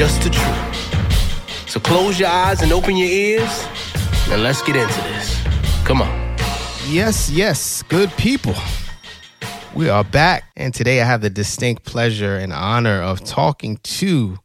just 0.00 0.22
the 0.22 0.30
truth. 0.30 1.68
So 1.68 1.78
close 1.78 2.18
your 2.18 2.30
eyes 2.30 2.62
and 2.62 2.72
open 2.72 2.96
your 2.96 3.06
ears, 3.06 3.66
and 4.30 4.42
let's 4.42 4.62
get 4.62 4.74
into 4.74 4.98
this. 5.02 5.38
Come 5.84 6.00
on. 6.00 6.08
Yes, 6.88 7.28
yes, 7.30 7.82
good 7.82 8.10
people. 8.12 8.54
We 9.74 9.90
are 9.90 10.02
back, 10.02 10.44
and 10.56 10.72
today 10.72 11.02
I 11.02 11.04
have 11.04 11.20
the 11.20 11.28
distinct 11.28 11.84
pleasure 11.84 12.38
and 12.38 12.50
honor 12.50 13.02
of 13.02 13.22
talking 13.24 13.76
to 14.00 14.38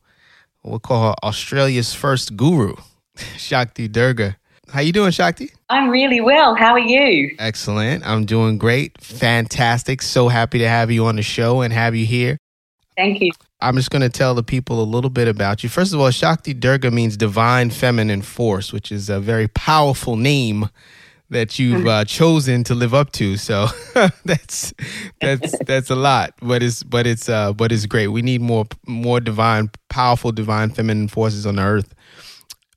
what 0.61 0.71
we'll 0.71 0.79
call 0.79 1.07
her 1.07 1.15
Australia's 1.23 1.93
first 1.93 2.35
guru, 2.35 2.75
Shakti 3.37 3.87
Durga. 3.87 4.35
How 4.67 4.81
you 4.81 4.91
doing, 4.91 5.11
Shakti? 5.11 5.51
I'm 5.69 5.87
really 5.87 6.19
well. 6.19 6.55
How 6.55 6.73
are 6.73 6.79
you? 6.79 7.33
Excellent. 7.39 8.05
I'm 8.05 8.25
doing 8.25 8.57
great. 8.57 8.99
Fantastic. 8.99 10.01
So 10.01 10.27
happy 10.27 10.59
to 10.59 10.67
have 10.67 10.91
you 10.91 11.05
on 11.05 11.15
the 11.15 11.21
show 11.21 11.61
and 11.61 11.71
have 11.71 11.95
you 11.95 12.05
here. 12.05 12.39
Thank 12.97 13.21
you. 13.21 13.31
I'm 13.61 13.75
just 13.75 13.89
going 13.89 14.01
to 14.01 14.09
tell 14.09 14.35
the 14.35 14.43
people 14.43 14.81
a 14.81 14.85
little 14.85 15.09
bit 15.09 15.27
about 15.27 15.63
you. 15.63 15.69
First 15.69 15.93
of 15.93 15.99
all, 15.99 16.11
Shakti 16.11 16.53
Durga 16.53 16.91
means 16.91 17.17
divine 17.17 17.69
feminine 17.69 18.21
force, 18.21 18.71
which 18.71 18.91
is 18.91 19.09
a 19.09 19.19
very 19.19 19.47
powerful 19.47 20.15
name 20.15 20.69
that 21.29 21.57
you've 21.57 21.87
uh, 21.87 22.05
chosen 22.05 22.63
to 22.65 22.75
live 22.75 22.93
up 22.93 23.11
to. 23.13 23.37
So 23.37 23.67
that's 24.25 24.73
that's 25.19 25.57
that's 25.65 25.89
a 25.89 25.95
lot, 25.95 26.33
but 26.41 26.61
it's 26.61 26.83
but 26.83 27.07
it's 27.07 27.27
uh 27.29 27.53
but 27.53 27.71
it's 27.71 27.85
great. 27.85 28.07
We 28.07 28.21
need 28.21 28.41
more 28.41 28.65
more 28.85 29.19
divine, 29.19 29.71
powerful 29.89 30.31
divine 30.31 30.69
feminine 30.69 31.07
forces 31.07 31.45
on 31.45 31.55
the 31.55 31.63
earth. 31.63 31.93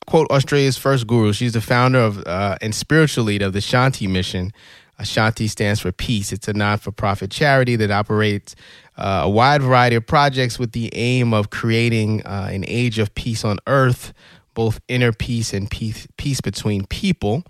Quote 0.07 0.31
Australia's 0.31 0.79
first 0.79 1.07
guru. 1.07 1.33
She's 1.33 1.53
the 1.53 1.61
founder 1.61 1.99
of 1.99 2.27
uh, 2.27 2.57
and 2.63 2.75
spiritual 2.75 3.25
leader 3.25 3.47
of 3.47 3.53
the 3.53 3.59
Shanti 3.61 4.09
Mission. 4.09 4.53
Shanti 5.01 5.49
stands 5.49 5.81
for 5.81 5.93
peace. 5.93 6.33
It's 6.33 6.49
a 6.49 6.53
non-for-profit 6.53 7.31
charity 7.31 7.77
that 7.77 7.91
operates 7.93 8.57
uh, 8.99 9.23
a 9.25 9.31
wide 9.31 9.63
variety 9.63 9.97
of 9.97 10.07
projects 10.07 10.59
with 10.59 10.73
the 10.73 10.91
aim 10.95 11.33
of 11.33 11.51
creating 11.51 12.23
uh, 12.27 12.49
an 12.53 12.65
age 12.67 12.99
of 12.99 13.15
peace 13.15 13.45
on 13.45 13.59
earth, 13.69 14.13
both 14.55 14.81
inner 14.89 15.13
peace 15.13 15.55
and 15.55 15.71
peace, 15.71 16.09
peace 16.17 16.41
between 16.41 16.85
people. 16.87 17.45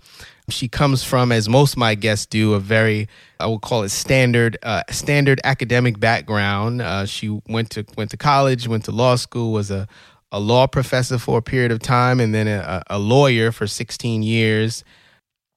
She 0.49 0.67
comes 0.67 1.03
from, 1.03 1.31
as 1.31 1.49
most 1.49 1.73
of 1.73 1.77
my 1.77 1.95
guests 1.95 2.27
do, 2.27 2.53
a 2.53 2.59
very 2.59 3.07
I 3.39 3.47
would 3.47 3.61
call 3.61 3.83
it 3.83 3.89
standard 3.89 4.57
uh, 4.61 4.83
standard 4.91 5.41
academic 5.43 5.99
background. 5.99 6.81
Uh, 6.81 7.05
she 7.05 7.41
went 7.47 7.71
to 7.71 7.85
went 7.97 8.11
to 8.11 8.17
college, 8.17 8.67
went 8.67 8.85
to 8.85 8.91
law 8.91 9.15
school, 9.15 9.51
was 9.51 9.71
a 9.71 9.87
a 10.31 10.39
law 10.39 10.67
professor 10.67 11.17
for 11.17 11.39
a 11.39 11.41
period 11.41 11.71
of 11.71 11.79
time, 11.79 12.19
and 12.19 12.33
then 12.33 12.47
a, 12.47 12.83
a 12.87 12.99
lawyer 12.99 13.51
for 13.51 13.65
16 13.65 14.21
years, 14.21 14.83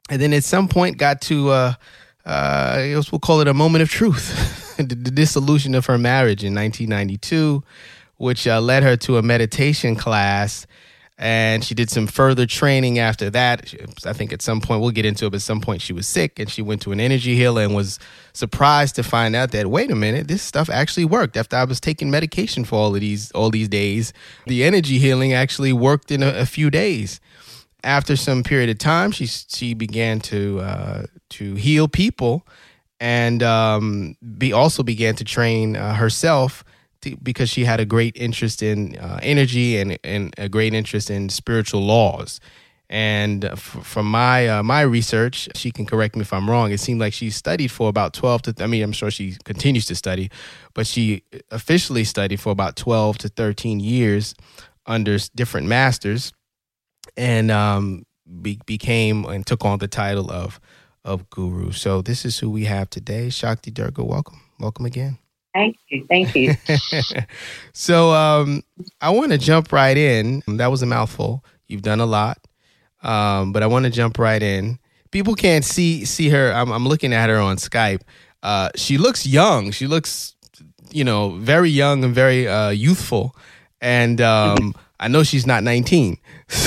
and 0.09 0.23
then 0.23 0.33
at 0.33 0.45
some 0.45 0.69
point 0.69 0.97
got 0.97 1.21
to 1.23 1.51
uh, 1.51 1.75
uh, 2.25 3.03
we'll 3.11 3.19
call 3.19 3.41
it 3.41 3.49
a 3.49 3.55
moment 3.55 3.83
of 3.83 3.91
truth, 3.91 4.75
the, 4.77 4.85
the, 4.85 5.11
dissolution 5.11 5.75
of 5.75 5.87
her 5.87 5.99
marriage 5.99 6.45
in 6.45 6.55
1992, 6.55 7.63
which 8.17 8.47
uh, 8.47 8.61
led 8.61 8.83
her 8.83 8.97
to 8.97 9.19
a 9.19 9.23
meditation 9.23 9.97
class 9.97 10.67
and 11.23 11.63
she 11.65 11.73
did 11.75 11.89
some 11.89 12.09
further 12.09 12.47
training 12.47 12.99
after 12.99 13.31
that. 13.31 13.73
I 14.05 14.13
think 14.13 14.33
at 14.33 14.43
some 14.43 14.61
point 14.61 14.81
we'll 14.81 14.91
get 14.91 15.05
into 15.05 15.27
it, 15.27 15.31
but 15.31 15.37
at 15.37 15.43
some 15.43 15.61
point 15.61 15.81
she 15.81 15.93
was 15.93 16.09
sick 16.09 16.41
and 16.41 16.51
she 16.51 16.63
went 16.63 16.83
to 16.83 16.91
an 16.91 16.99
energy 16.99 17.37
healer 17.37 17.63
and 17.63 17.77
was 17.77 18.01
surprised 18.33 18.97
to 18.97 19.05
find 19.05 19.37
out 19.37 19.53
that 19.53 19.69
wait 19.69 19.93
a 19.93 19.95
minute, 19.95 20.27
this 20.27 20.43
stuff 20.43 20.69
actually 20.69 21.05
worked. 21.05 21.37
After 21.37 21.57
I 21.57 21.63
was 21.63 21.81
taking 21.81 22.11
medication 22.11 22.65
for 22.65 22.75
all 22.75 22.95
of 22.95 23.01
these 23.01 23.31
all 23.33 23.51
these 23.51 23.69
days, 23.69 24.13
the 24.47 24.65
energy 24.65 24.99
healing 24.99 25.33
actually 25.33 25.73
worked 25.73 26.11
in 26.11 26.25
a, 26.25 26.29
a 26.29 26.47
few 26.47 26.71
days. 26.71 27.21
After 27.85 28.17
some 28.17 28.43
period 28.43 28.71
of 28.71 28.79
time, 28.79 29.11
she 29.11 29.27
she 29.27 29.75
began 29.75 30.21
to 30.21 30.61
uh, 30.61 31.03
to 31.31 31.55
heal 31.57 31.89
people, 31.89 32.47
and 33.01 33.43
um, 33.43 34.17
be 34.39 34.53
also 34.53 34.83
began 34.83 35.15
to 35.17 35.25
train 35.25 35.77
uh, 35.77 35.95
herself 35.95 36.65
because 37.23 37.51
she 37.51 37.65
had 37.65 37.81
a 37.81 37.85
great 37.85 38.17
interest 38.17 38.63
in 38.63 38.97
uh, 38.97 39.19
energy 39.23 39.77
and, 39.77 39.99
and 40.05 40.35
a 40.39 40.49
great 40.49 40.73
interest 40.75 41.11
in 41.11 41.29
spiritual 41.29 41.83
laws. 41.83 42.41
And 42.89 43.45
f- 43.47 43.59
from 43.59 44.07
my 44.07 44.47
uh, 44.49 44.63
my 44.63 44.83
research, 44.83 45.49
she 45.55 45.71
can 45.71 45.87
correct 45.87 46.15
me 46.15 46.23
if 46.23 46.33
I'm 46.33 46.49
wrong. 46.49 46.73
It 46.73 46.79
seemed 46.79 47.01
like 47.01 47.15
she 47.15 47.31
studied 47.31 47.71
for 47.71 47.89
about 47.89 48.13
12 48.13 48.43
to. 48.43 48.53
Th- 48.53 48.65
I 48.65 48.69
mean, 48.69 48.83
I'm 48.83 48.93
sure 48.93 49.11
she 49.11 49.37
continues 49.45 49.87
to 49.87 49.95
study, 49.95 50.31
but 50.75 50.87
she 50.87 51.23
officially 51.51 52.05
studied 52.05 52.39
for 52.39 52.51
about 52.53 52.77
12 52.77 53.19
to 53.19 53.29
13 53.31 53.81
years 53.81 54.35
under 54.85 55.17
different 55.35 55.69
masters, 55.69 56.33
and 57.17 57.51
um, 57.51 58.05
be- 58.41 58.61
became 58.67 59.25
and 59.25 59.47
took 59.47 59.65
on 59.65 59.79
the 59.79 59.89
title 59.89 60.31
of 60.31 60.61
of 61.05 61.29
guru. 61.31 61.73
So 61.73 62.03
this 62.03 62.25
is 62.25 62.39
who 62.39 62.51
we 62.51 62.65
have 62.65 62.89
today. 62.89 63.29
Shakti 63.29 63.71
Durga, 63.71 64.05
welcome, 64.05 64.41
welcome 64.61 64.87
again. 64.87 65.19
Thank 65.55 65.77
you. 65.89 66.07
Thank 66.09 66.35
you. 66.35 66.55
so 67.73 68.13
um, 68.13 68.63
I 69.01 69.11
want 69.11 69.33
to 69.33 69.39
jump 69.39 69.73
right 69.73 69.97
in. 69.97 70.43
That 70.47 70.69
was 70.69 70.83
a 70.83 70.87
mouthful. 70.87 71.45
You've 71.67 71.83
done 71.83 72.01
a 72.01 72.07
lot, 72.07 72.39
um, 73.03 73.53
but 73.53 73.63
I 73.63 73.67
want 73.67 73.85
to 73.85 73.91
jump 73.91 74.19
right 74.19 74.43
in. 74.43 74.79
People 75.11 75.35
can't 75.35 75.65
see 75.65 76.05
see 76.05 76.31
her. 76.31 76.53
I'm, 76.53 76.71
I'm 76.71 76.87
looking 76.87 77.13
at 77.13 77.29
her 77.29 77.39
on 77.39 77.57
Skype. 77.57 78.01
Uh, 78.43 78.71
she 78.77 78.97
looks 78.97 79.27
young. 79.27 79.71
She 79.71 79.87
looks, 79.87 80.35
you 80.91 81.05
know, 81.05 81.31
very 81.39 81.71
young 81.71 82.03
and 82.03 82.15
very 82.15 82.49
uh, 82.49 82.71
youthful. 82.71 83.37
And 83.81 84.21
um, 84.21 84.75
I 84.99 85.09
know 85.09 85.23
she's 85.23 85.47
not 85.47 85.63
19. 85.63 86.17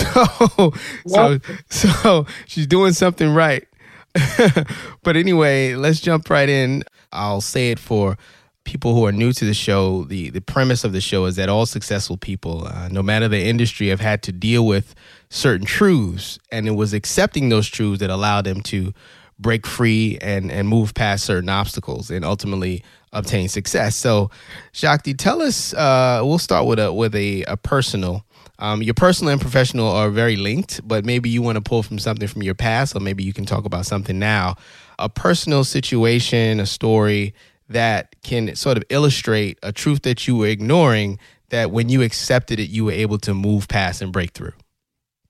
So, 0.55 0.73
so, 1.07 1.39
so 1.69 2.25
she's 2.47 2.67
doing 2.67 2.93
something 2.93 3.33
right. 3.33 3.67
but 5.03 5.15
anyway, 5.15 5.75
let's 5.75 5.99
jump 5.99 6.29
right 6.29 6.49
in. 6.49 6.83
I'll 7.11 7.41
say 7.41 7.71
it 7.71 7.79
for 7.79 8.17
people 8.65 8.95
who 8.95 9.05
are 9.05 9.11
new 9.11 9.31
to 9.31 9.45
the 9.45 9.53
show, 9.53 10.03
the, 10.05 10.29
the 10.31 10.41
premise 10.41 10.83
of 10.83 10.91
the 10.91 10.99
show 10.99 11.25
is 11.25 11.37
that 11.37 11.47
all 11.49 11.65
successful 11.65 12.17
people, 12.17 12.67
uh, 12.67 12.89
no 12.91 13.01
matter 13.01 13.27
the 13.27 13.41
industry, 13.41 13.87
have 13.87 14.01
had 14.01 14.21
to 14.23 14.31
deal 14.31 14.65
with 14.65 14.95
certain 15.29 15.65
truths. 15.65 16.39
And 16.51 16.67
it 16.67 16.71
was 16.71 16.93
accepting 16.93 17.49
those 17.49 17.67
truths 17.67 17.99
that 17.99 18.09
allowed 18.09 18.45
them 18.45 18.61
to 18.63 18.93
break 19.39 19.67
free 19.67 20.17
and, 20.21 20.51
and 20.51 20.67
move 20.67 20.93
past 20.93 21.25
certain 21.25 21.49
obstacles 21.49 22.09
and 22.09 22.25
ultimately 22.25 22.83
obtain 23.13 23.47
success. 23.47 23.95
So, 23.95 24.29
Shakti, 24.71 25.13
tell 25.13 25.41
us, 25.41 25.73
uh, 25.73 26.21
we'll 26.23 26.39
start 26.39 26.65
with 26.65 26.79
a, 26.79 26.91
with 26.91 27.15
a, 27.15 27.43
a 27.43 27.57
personal. 27.57 28.25
Um, 28.59 28.81
your 28.81 28.93
personal 28.93 29.31
and 29.33 29.41
professional 29.41 29.87
are 29.87 30.09
very 30.09 30.35
linked, 30.35 30.87
but 30.87 31.05
maybe 31.05 31.29
you 31.29 31.41
want 31.41 31.57
to 31.57 31.61
pull 31.61 31.83
from 31.83 31.99
something 31.99 32.27
from 32.27 32.43
your 32.43 32.55
past, 32.55 32.95
or 32.95 32.99
maybe 32.99 33.23
you 33.23 33.33
can 33.33 33.45
talk 33.45 33.65
about 33.65 33.85
something 33.85 34.17
now. 34.17 34.55
A 34.97 35.09
personal 35.09 35.63
situation, 35.63 36.59
a 36.59 36.65
story 36.65 37.33
that 37.69 38.15
can 38.23 38.55
sort 38.55 38.77
of 38.77 38.83
illustrate 38.89 39.57
a 39.63 39.71
truth 39.71 40.03
that 40.03 40.27
you 40.27 40.37
were 40.37 40.47
ignoring 40.47 41.19
that 41.49 41.71
when 41.71 41.89
you 41.89 42.01
accepted 42.01 42.59
it 42.59 42.69
you 42.69 42.85
were 42.85 42.91
able 42.91 43.17
to 43.19 43.33
move 43.33 43.67
past 43.67 44.01
and 44.01 44.11
break 44.11 44.31
through. 44.31 44.53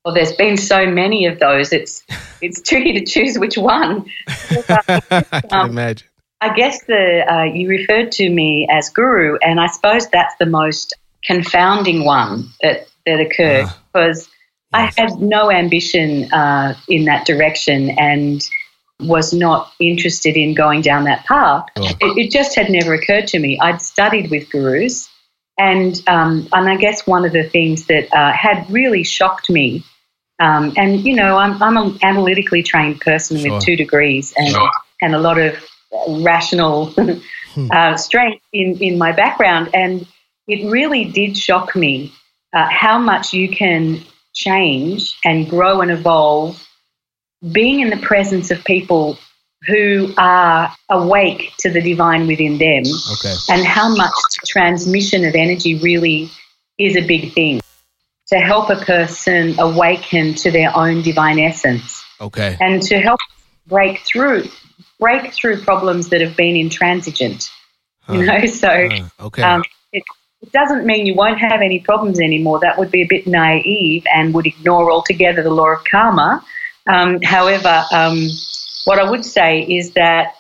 Well 0.04 0.14
there's 0.14 0.34
been 0.34 0.58
so 0.58 0.86
many 0.86 1.26
of 1.26 1.40
those 1.40 1.74
it's 1.74 2.04
it's 2.42 2.62
tricky 2.62 2.94
to 2.94 3.06
choose 3.06 3.40
which 3.40 3.58
one. 3.58 4.06
I 4.28 5.22
can 5.42 5.44
um, 5.52 5.70
imagine. 5.70 6.08
I 6.42 6.54
guess 6.54 6.84
the 6.84 7.26
uh, 7.32 7.44
you 7.44 7.68
referred 7.70 8.12
to 8.14 8.30
me 8.30 8.68
as 8.70 8.90
guru 8.90 9.38
and 9.42 9.60
i 9.60 9.68
suppose 9.68 10.08
that's 10.10 10.36
the 10.38 10.46
most 10.46 10.94
confounding 11.24 12.06
one 12.06 12.50
that 12.62 12.88
that 13.06 13.20
occurred 13.20 13.66
uh, 13.66 13.74
because 13.94 14.30
yes. 14.74 14.94
i 14.98 15.02
had 15.02 15.20
no 15.20 15.52
ambition 15.52 16.32
uh, 16.34 16.76
in 16.88 17.06
that 17.06 17.26
direction 17.26 17.92
and 17.98 18.50
was 19.00 19.34
not 19.34 19.72
interested 19.80 20.38
in 20.38 20.54
going 20.54 20.82
down 20.82 21.04
that 21.04 21.26
path. 21.26 21.66
Oh. 21.76 21.84
It, 21.84 21.98
it, 22.18 22.32
just 22.32 22.56
had 22.56 22.70
never 22.70 22.94
occurred 22.94 23.28
to 23.28 23.40
me. 23.40 23.60
I'd 23.60 23.82
studied 23.82 24.32
with 24.32 24.50
gurus, 24.50 25.10
and 25.58 26.02
um, 26.08 26.48
and 26.54 26.70
I 26.70 26.78
guess 26.78 27.06
one 27.06 27.26
of 27.26 27.34
the 27.34 27.44
things 27.44 27.88
that 27.88 28.14
uh, 28.14 28.32
had 28.32 28.70
really 28.70 29.04
shocked 29.04 29.50
me, 29.50 29.84
um, 30.40 30.74
and 30.78 31.02
you 31.02 31.16
know, 31.16 31.38
I'm 31.38 31.62
I'm 31.62 31.78
an 31.78 32.00
analytically 32.04 32.64
trained 32.64 33.02
person 33.02 33.38
sure. 33.38 33.54
with 33.54 33.64
two 33.64 33.76
degrees 33.76 34.34
and 34.38 34.50
sure. 34.50 34.72
and 35.02 35.14
a 35.14 35.20
lot 35.20 35.38
of 35.38 35.56
rational 36.22 36.86
hmm. 36.96 37.72
uh, 37.72 37.98
strength 37.98 38.44
in 38.54 38.82
in 38.82 38.98
my 38.98 39.12
background, 39.12 39.70
and 39.74 40.08
it 40.48 40.70
really 40.72 41.06
did 41.06 41.38
shock 41.38 41.76
me 41.76 42.14
uh, 42.56 42.68
how 42.70 42.98
much 42.98 43.34
you 43.34 43.50
can 43.50 44.02
change 44.34 45.18
and 45.24 45.50
grow 45.50 45.82
and 45.82 45.92
evolve 45.92 46.62
being 47.52 47.82
in 47.82 47.90
the 47.90 47.98
presence 47.98 48.50
of 48.50 48.64
people 48.64 49.20
who 49.68 50.14
are 50.18 50.74
awake 50.90 51.52
to 51.60 51.70
the 51.70 51.82
divine 51.82 52.28
within 52.28 52.58
them 52.58 52.84
okay. 53.14 53.36
and 53.50 53.66
how 53.66 53.94
much 53.94 54.14
transmission 54.46 55.24
of 55.26 55.36
energy 55.36 55.76
really 55.76 56.30
is 56.80 56.96
a 56.96 57.06
big 57.06 57.34
thing 57.34 57.62
to 58.28 58.38
help 58.38 58.70
a 58.70 58.76
person 58.78 59.60
awaken 59.60 60.34
to 60.34 60.50
their 60.50 60.76
own 60.76 61.02
divine 61.02 61.40
essence 61.40 62.04
Okay. 62.22 62.58
and 62.60 62.82
to 62.84 63.00
help 63.00 63.20
break 63.68 64.00
through 64.00 64.44
break 65.00 65.34
through 65.34 65.62
problems 65.62 66.10
that 66.10 66.22
have 66.22 66.38
been 66.38 66.56
intransigent. 66.56 67.50
You 68.10 68.26
know, 68.26 68.46
so 68.46 68.70
Uh, 68.70 69.10
okay. 69.20 69.44
um, 69.44 69.64
it, 70.46 70.52
doesn't 70.52 70.86
mean 70.86 71.06
you 71.06 71.16
won't 71.16 71.40
have 71.40 71.62
any 71.62 71.80
problems 71.80 72.20
anymore. 72.20 72.60
That 72.60 72.78
would 72.78 72.92
be 72.92 73.02
a 73.02 73.08
bit 73.08 73.28
naive 73.28 74.06
and 74.14 74.34
would 74.34 74.48
ignore 74.48 74.92
altogether 74.92 75.44
the 75.44 75.50
law 75.50 75.74
of 75.74 75.84
karma. 75.84 76.44
Um, 76.88 77.22
however, 77.22 77.84
um, 77.92 78.28
what 78.86 79.00
I 79.00 79.10
would 79.10 79.26
say 79.26 79.62
is 79.62 79.92
that 79.92 80.36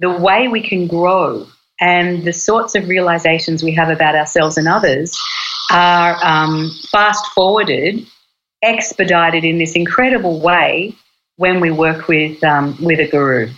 the 0.00 0.10
way 0.10 0.48
we 0.48 0.60
can 0.60 0.86
grow 0.86 1.46
and 1.80 2.24
the 2.24 2.32
sorts 2.32 2.74
of 2.74 2.88
realizations 2.88 3.62
we 3.62 3.74
have 3.74 3.88
about 3.88 4.14
ourselves 4.14 4.58
and 4.58 4.68
others 4.68 5.16
are 5.70 6.16
um, 6.22 6.70
fast 6.90 7.26
forwarded, 7.34 8.06
expedited 8.62 9.44
in 9.44 9.58
this 9.58 9.74
incredible 9.74 10.40
way 10.40 10.94
when 11.36 11.60
we 11.60 11.70
work 11.70 12.06
with 12.08 12.42
um, 12.44 12.76
with 12.80 13.00
a 13.00 13.08
guru. 13.08 13.50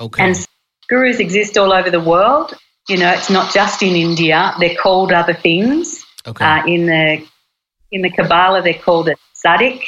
okay. 0.00 0.24
And 0.24 0.46
gurus 0.88 1.18
exist 1.18 1.58
all 1.58 1.72
over 1.72 1.90
the 1.90 2.00
world. 2.00 2.54
You 2.88 2.98
know, 2.98 3.12
it's 3.12 3.30
not 3.30 3.52
just 3.52 3.82
in 3.82 3.94
India. 3.94 4.54
They're 4.58 4.76
called 4.76 5.12
other 5.12 5.34
things. 5.34 6.04
okay. 6.26 6.44
Uh, 6.44 6.66
in 6.66 6.86
the 6.86 7.26
in 7.90 8.02
the 8.02 8.10
Kabbalah, 8.10 8.62
they're 8.62 8.74
called 8.74 9.08
it 9.08 9.18
Tzadik. 9.34 9.82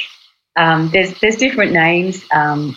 Um, 0.55 0.89
there's 0.89 1.17
there's 1.19 1.37
different 1.37 1.73
names. 1.73 2.25
Um, 2.33 2.75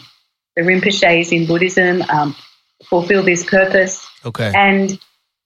the 0.56 0.62
Rinpoches 0.62 1.32
in 1.32 1.46
Buddhism 1.46 2.02
um, 2.02 2.36
fulfill 2.84 3.22
this 3.22 3.44
purpose, 3.44 4.06
okay. 4.24 4.52
and 4.54 4.98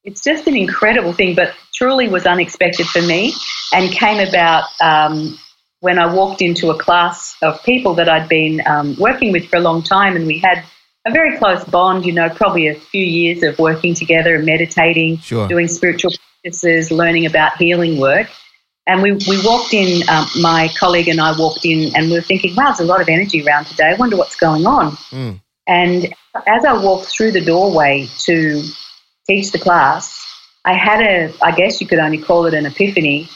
it's 0.03 0.25
just 0.25 0.49
an 0.49 0.57
incredible 0.57 1.13
thing. 1.13 1.37
But 1.37 1.55
truly 1.73 2.09
was 2.09 2.27
unexpected 2.27 2.87
for 2.87 3.03
me, 3.03 3.33
and 3.73 3.93
came 3.93 4.27
about 4.27 4.65
um, 4.81 5.39
when 5.81 5.99
I 5.99 6.13
walked 6.13 6.43
into 6.43 6.71
a 6.71 6.79
class 6.79 7.37
of 7.43 7.63
people 7.63 7.95
that 7.95 8.09
I'd 8.09 8.29
been 8.29 8.63
um, 8.67 8.97
working 8.99 9.31
with 9.31 9.49
for 9.49 9.57
a 9.57 9.61
long 9.61 9.83
time, 9.83 10.17
and 10.17 10.27
we 10.27 10.39
had 10.39 10.65
a 11.07 11.11
very 11.11 11.37
close 11.39 11.65
bond. 11.65 12.07
You 12.07 12.13
know, 12.13 12.29
probably 12.29 12.69
a 12.69 12.75
few 12.75 13.05
years 13.05 13.43
of 13.43 13.59
working 13.59 13.95
together 13.95 14.35
and 14.37 14.47
meditating 14.47 15.19
Sure. 15.19 15.49
doing 15.49 15.69
spiritual 15.69 16.13
practices, 16.43 16.91
learning 16.91 17.27
about 17.27 17.57
healing 17.57 17.99
work. 17.99 18.29
And 18.87 19.03
we, 19.03 19.13
we 19.13 19.43
walked 19.45 19.73
in, 19.73 20.07
um, 20.11 20.27
my 20.43 20.69
colleague 20.79 21.09
and 21.09 21.19
I 21.19 21.35
walked 21.39 21.65
in, 21.65 21.95
and 21.97 22.11
we 22.11 22.17
were 22.17 22.21
thinking, 22.21 22.55
wow, 22.55 22.67
there's 22.67 22.81
a 22.81 22.85
lot 22.85 23.01
of 23.01 23.09
energy 23.09 23.43
around 23.47 23.65
today. 23.65 23.85
I 23.91 23.95
wonder 23.95 24.17
what's 24.17 24.37
going 24.37 24.67
on. 24.67 24.93
Mm. 25.11 25.41
And 25.67 26.15
as 26.47 26.65
I 26.67 26.75
walked 26.75 27.07
through 27.07 27.33
the 27.33 27.41
doorway 27.41 28.07
to 28.27 28.63
teach 29.27 29.53
the 29.53 29.59
class, 29.59 30.21
I 30.67 30.75
had 30.75 31.01
a, 31.01 31.33
I 31.43 31.53
guess 31.53 31.81
you 31.81 31.87
could 31.87 31.99
only 31.99 32.19
call 32.19 32.45
it 32.45 32.53
an 32.53 32.67
epiphany, 32.67 33.27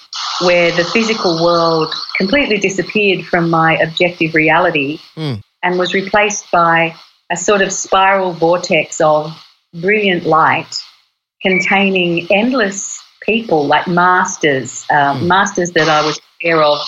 where 0.43 0.71
the 0.73 0.85
physical 0.85 1.43
world 1.43 1.95
completely 2.19 2.59
disappeared 2.59 3.25
from 3.25 3.49
my 3.49 3.79
objective 3.79 4.35
reality 4.35 4.99
Mm. 5.17 5.43
and 5.63 5.79
was 5.79 5.95
replaced 5.95 6.51
by 6.51 6.95
a 7.31 7.37
sort 7.37 7.63
of 7.63 7.73
spiral 7.73 8.33
vortex 8.33 9.01
of 9.01 9.33
brilliant 9.75 10.25
light 10.25 10.83
containing 11.43 12.27
endless 12.33 13.03
people 13.23 13.67
like 13.67 13.87
masters, 13.87 14.87
um, 14.91 15.21
Mm. 15.21 15.27
masters 15.27 15.71
that 15.73 15.89
I 15.89 16.05
was 16.05 16.19
aware 16.43 16.63
of 16.63 16.79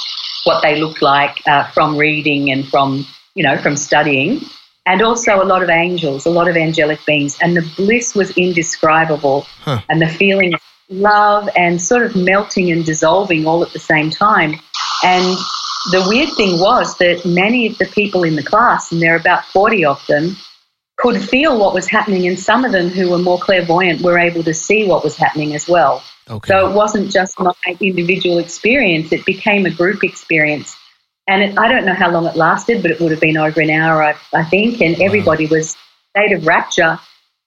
what 0.44 0.62
they 0.62 0.80
looked 0.80 1.02
like 1.02 1.40
uh, 1.46 1.64
from 1.72 1.96
reading 1.96 2.50
and 2.50 2.66
from, 2.66 3.06
you 3.34 3.42
know, 3.42 3.56
from 3.58 3.76
studying. 3.76 4.40
And 4.86 5.02
also 5.02 5.42
a 5.42 5.44
lot 5.44 5.62
of 5.62 5.68
angels, 5.68 6.24
a 6.24 6.30
lot 6.30 6.48
of 6.48 6.56
angelic 6.56 7.04
beings. 7.04 7.38
And 7.42 7.56
the 7.56 7.70
bliss 7.76 8.14
was 8.14 8.30
indescribable. 8.36 9.42
Huh. 9.60 9.80
And 9.90 10.00
the 10.00 10.08
feeling 10.08 10.54
of 10.54 10.60
love 10.88 11.48
and 11.54 11.80
sort 11.80 12.02
of 12.02 12.16
melting 12.16 12.72
and 12.72 12.84
dissolving 12.84 13.46
all 13.46 13.62
at 13.62 13.72
the 13.72 13.78
same 13.78 14.10
time. 14.10 14.58
And 15.04 15.36
the 15.90 16.04
weird 16.08 16.32
thing 16.34 16.60
was 16.60 16.96
that 16.98 17.24
many 17.24 17.66
of 17.66 17.78
the 17.78 17.86
people 17.86 18.24
in 18.24 18.36
the 18.36 18.42
class, 18.42 18.92
and 18.92 19.00
there 19.00 19.14
are 19.14 19.18
about 19.18 19.44
40 19.46 19.84
of 19.84 20.06
them, 20.06 20.36
could 20.98 21.22
feel 21.22 21.58
what 21.58 21.72
was 21.72 21.88
happening, 21.88 22.26
and 22.26 22.38
some 22.38 22.64
of 22.64 22.72
them 22.72 22.88
who 22.88 23.10
were 23.10 23.18
more 23.18 23.38
clairvoyant 23.38 24.02
were 24.02 24.18
able 24.18 24.42
to 24.44 24.52
see 24.52 24.86
what 24.86 25.02
was 25.02 25.16
happening 25.16 25.54
as 25.54 25.66
well. 25.66 26.02
Okay. 26.28 26.48
So 26.48 26.70
it 26.70 26.74
wasn't 26.74 27.10
just 27.10 27.38
my 27.40 27.54
individual 27.80 28.38
experience, 28.38 29.10
it 29.12 29.24
became 29.24 29.64
a 29.66 29.70
group 29.70 30.04
experience. 30.04 30.76
And 31.26 31.42
it, 31.42 31.58
I 31.58 31.68
don't 31.68 31.86
know 31.86 31.94
how 31.94 32.10
long 32.10 32.26
it 32.26 32.36
lasted, 32.36 32.82
but 32.82 32.90
it 32.90 33.00
would 33.00 33.12
have 33.12 33.20
been 33.20 33.36
over 33.36 33.60
an 33.60 33.70
hour, 33.70 34.02
I, 34.02 34.14
I 34.34 34.44
think, 34.44 34.80
and 34.80 35.00
everybody 35.00 35.46
was 35.46 35.76
state 36.10 36.32
of 36.32 36.46
rapture. 36.46 36.98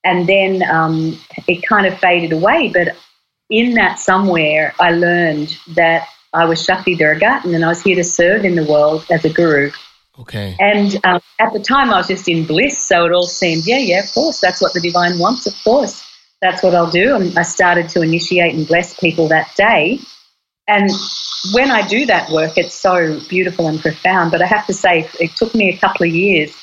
And 0.04 0.28
then 0.28 0.64
um, 0.64 1.20
it 1.48 1.66
kind 1.68 1.86
of 1.86 1.98
faded 2.00 2.34
away. 2.34 2.72
But 2.74 2.96
in 3.50 3.76
that 3.76 4.00
somewhere, 4.00 4.74
I 4.80 4.92
learned 4.92 5.58
that 5.76 6.08
I 6.34 6.46
was 6.46 6.64
Shakti 6.64 6.96
Durga 6.96 7.42
and 7.44 7.54
then 7.54 7.64
I 7.64 7.68
was 7.68 7.82
here 7.82 7.96
to 7.96 8.04
serve 8.04 8.44
in 8.46 8.56
the 8.56 8.66
world 8.66 9.06
as 9.12 9.24
a 9.24 9.30
guru. 9.30 9.72
okay. 10.20 10.56
And 10.60 11.00
um, 11.06 11.22
at 11.40 11.54
the 11.54 11.60
time, 11.60 11.92
I 11.92 11.98
was 11.98 12.08
just 12.08 12.28
in 12.28 12.46
bliss, 12.46 12.80
so 12.80 13.06
it 13.06 13.12
all 13.12 13.28
seemed, 13.28 13.66
yeah, 13.66 13.78
yeah, 13.78 14.04
of 14.04 14.12
course, 14.12 14.40
that's 14.40 14.62
what 14.62 14.74
the 14.74 14.82
divine 14.82 15.20
wants, 15.20 15.46
of 15.46 15.54
course, 15.64 16.04
that's 16.42 16.64
what 16.64 16.76
I'll 16.76 16.90
do. 16.90 17.16
And 17.16 17.38
I 17.38 17.44
started 17.44 17.90
to 17.90 18.02
initiate 18.02 18.56
and 18.56 18.68
bless 18.68 19.00
people 19.00 19.28
that 19.30 19.54
day. 19.56 20.00
And 20.68 20.90
when 21.54 21.72
I 21.72 21.86
do 21.88 22.06
that 22.06 22.30
work, 22.30 22.58
it's 22.58 22.74
so 22.74 23.20
beautiful 23.30 23.68
and 23.68 23.80
profound. 23.80 24.32
But 24.32 24.42
I 24.42 24.48
have 24.48 24.66
to 24.68 24.74
say, 24.74 25.10
it 25.20 25.36
took 25.36 25.54
me 25.54 25.70
a 25.70 25.78
couple 25.78 26.08
of 26.08 26.14
years 26.14 26.63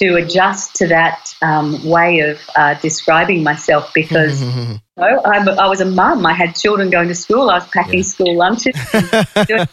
to 0.00 0.16
adjust 0.16 0.74
to 0.76 0.86
that 0.88 1.32
um, 1.42 1.82
way 1.84 2.20
of 2.20 2.38
uh, 2.56 2.74
describing 2.80 3.42
myself 3.42 3.90
because 3.94 4.42
you 4.42 4.78
know, 4.96 5.22
I'm, 5.24 5.48
I 5.48 5.68
was 5.68 5.80
a 5.80 5.86
mum. 5.86 6.26
I 6.26 6.32
had 6.34 6.54
children 6.54 6.90
going 6.90 7.08
to 7.08 7.14
school. 7.14 7.50
I 7.50 7.54
was 7.58 7.68
packing 7.68 7.98
Yeah. 8.00 8.02
school 8.04 8.36
lunches. 8.36 8.74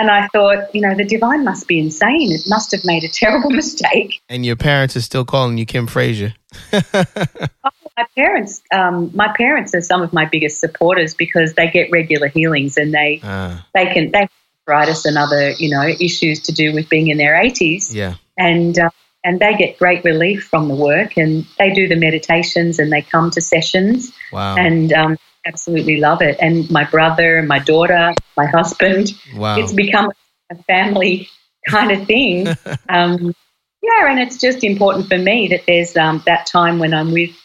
And 0.00 0.12
I 0.12 0.28
thought, 0.28 0.72
you 0.72 0.80
know, 0.80 0.94
the 0.94 1.02
divine 1.04 1.44
must 1.44 1.66
be 1.66 1.80
insane. 1.80 2.30
It 2.30 2.42
must 2.46 2.70
have 2.70 2.84
made 2.84 3.02
a 3.02 3.08
terrible 3.08 3.50
mistake. 3.62 4.22
and 4.28 4.46
your 4.46 4.54
parents 4.54 4.96
are 4.96 5.00
still 5.00 5.24
calling 5.24 5.58
you 5.58 5.66
Kim 5.66 5.88
Frazier. 5.88 6.34
My 6.72 8.06
parents, 8.14 8.62
um, 8.72 9.10
my 9.12 9.34
parents 9.36 9.74
are 9.74 9.80
some 9.80 10.02
of 10.02 10.12
my 10.12 10.24
biggest 10.24 10.60
supporters 10.60 11.14
because 11.14 11.54
they 11.54 11.68
get 11.68 11.90
regular 11.90 12.28
healings 12.28 12.76
and 12.76 12.94
they 12.94 13.20
Ah, 13.24 13.66
they 13.74 13.86
can 13.86 14.12
they 14.12 14.20
have 14.20 14.30
arthritis 14.68 15.04
and 15.04 15.18
other 15.18 15.50
you 15.58 15.68
know 15.68 15.82
issues 15.82 16.42
to 16.42 16.52
do 16.52 16.72
with 16.72 16.88
being 16.88 17.08
in 17.08 17.18
their 17.18 17.34
eighties, 17.34 17.92
yeah. 17.92 18.14
and 18.36 18.78
uh, 18.78 18.90
and 19.28 19.40
they 19.40 19.54
get 19.54 19.78
great 19.78 20.02
relief 20.04 20.44
from 20.44 20.68
the 20.68 20.74
work 20.74 21.18
and 21.18 21.44
they 21.58 21.70
do 21.74 21.86
the 21.86 21.96
meditations 21.96 22.78
and 22.78 22.90
they 22.90 23.02
come 23.02 23.30
to 23.30 23.42
sessions 23.42 24.10
Wow. 24.32 24.56
and 24.56 24.90
um, 24.94 25.18
absolutely 25.44 25.98
love 25.98 26.22
it. 26.22 26.38
And 26.40 26.70
my 26.70 26.84
brother, 26.84 27.42
my 27.42 27.58
daughter, 27.58 28.14
my 28.38 28.46
husband, 28.46 29.12
wow. 29.36 29.58
it's 29.58 29.74
become 29.74 30.10
a 30.50 30.56
family 30.62 31.28
kind 31.68 31.90
of 31.92 32.06
thing. 32.06 32.46
um, 32.88 33.34
yeah, 33.82 34.10
and 34.10 34.18
it's 34.18 34.38
just 34.40 34.64
important 34.64 35.08
for 35.08 35.18
me 35.18 35.48
that 35.48 35.64
there's 35.66 35.94
um, 35.94 36.22
that 36.24 36.46
time 36.46 36.78
when 36.78 36.94
I'm 36.94 37.12
with 37.12 37.36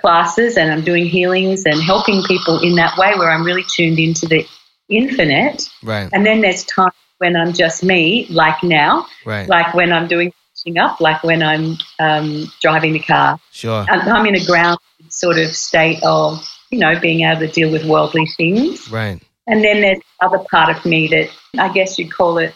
classes 0.00 0.56
and 0.56 0.72
I'm 0.72 0.82
doing 0.82 1.04
healings 1.04 1.66
and 1.66 1.82
helping 1.82 2.22
people 2.22 2.62
in 2.62 2.76
that 2.76 2.96
way 2.96 3.12
where 3.18 3.30
I'm 3.30 3.44
really 3.44 3.64
tuned 3.68 3.98
into 3.98 4.26
the 4.26 4.46
infinite. 4.88 5.68
right. 5.84 6.08
And 6.14 6.24
then 6.24 6.40
there's 6.40 6.64
time 6.64 6.92
when 7.18 7.36
I'm 7.36 7.52
just 7.52 7.84
me, 7.84 8.26
like 8.30 8.62
now, 8.62 9.06
Right. 9.26 9.46
like 9.46 9.74
when 9.74 9.92
I'm 9.92 10.08
doing 10.08 10.32
pushing 10.62 10.78
up, 10.78 11.00
like 11.00 11.22
when 11.22 11.42
I'm 11.42 11.78
um, 11.98 12.50
driving 12.60 12.92
the 12.92 13.00
car. 13.00 13.38
Sure. 13.52 13.84
I'm, 13.88 14.00
I'm 14.08 14.26
in 14.26 14.36
a 14.36 14.44
grounded 14.44 14.78
sort 15.08 15.38
of 15.38 15.54
state 15.54 15.98
of, 16.02 16.42
you 16.70 16.78
know, 16.78 16.98
being 16.98 17.24
able 17.24 17.40
to 17.40 17.48
deal 17.48 17.70
with 17.70 17.84
worldly 17.84 18.26
things. 18.36 18.90
Right. 18.90 19.20
And 19.46 19.64
then 19.64 19.80
there's 19.80 19.98
the 19.98 20.26
other 20.26 20.44
part 20.50 20.76
of 20.76 20.84
me 20.84 21.08
that 21.08 21.30
I 21.58 21.72
guess 21.72 21.98
you'd 21.98 22.12
call 22.12 22.38
it, 22.38 22.54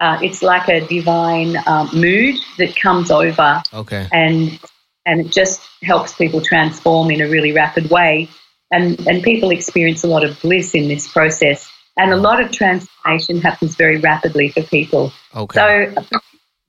uh, 0.00 0.18
it's 0.22 0.42
like 0.42 0.68
a 0.68 0.86
divine 0.86 1.56
um, 1.66 1.90
mood 1.92 2.36
that 2.56 2.74
comes 2.74 3.10
over 3.10 3.62
Okay. 3.74 4.08
and 4.12 4.58
and 5.06 5.20
it 5.20 5.32
just 5.32 5.60
helps 5.82 6.14
people 6.14 6.40
transform 6.40 7.10
in 7.10 7.20
a 7.20 7.28
really 7.28 7.52
rapid 7.52 7.90
way. 7.90 8.28
And, 8.70 9.00
and 9.08 9.22
people 9.22 9.50
experience 9.50 10.04
a 10.04 10.06
lot 10.06 10.24
of 10.24 10.40
bliss 10.40 10.74
in 10.74 10.88
this 10.88 11.08
process. 11.08 11.68
And 11.96 12.12
a 12.12 12.16
lot 12.16 12.40
of 12.40 12.52
transformation 12.52 13.40
happens 13.40 13.74
very 13.74 13.98
rapidly 13.98 14.50
for 14.50 14.62
people. 14.62 15.12
Okay. 15.34 15.92
So 15.94 16.20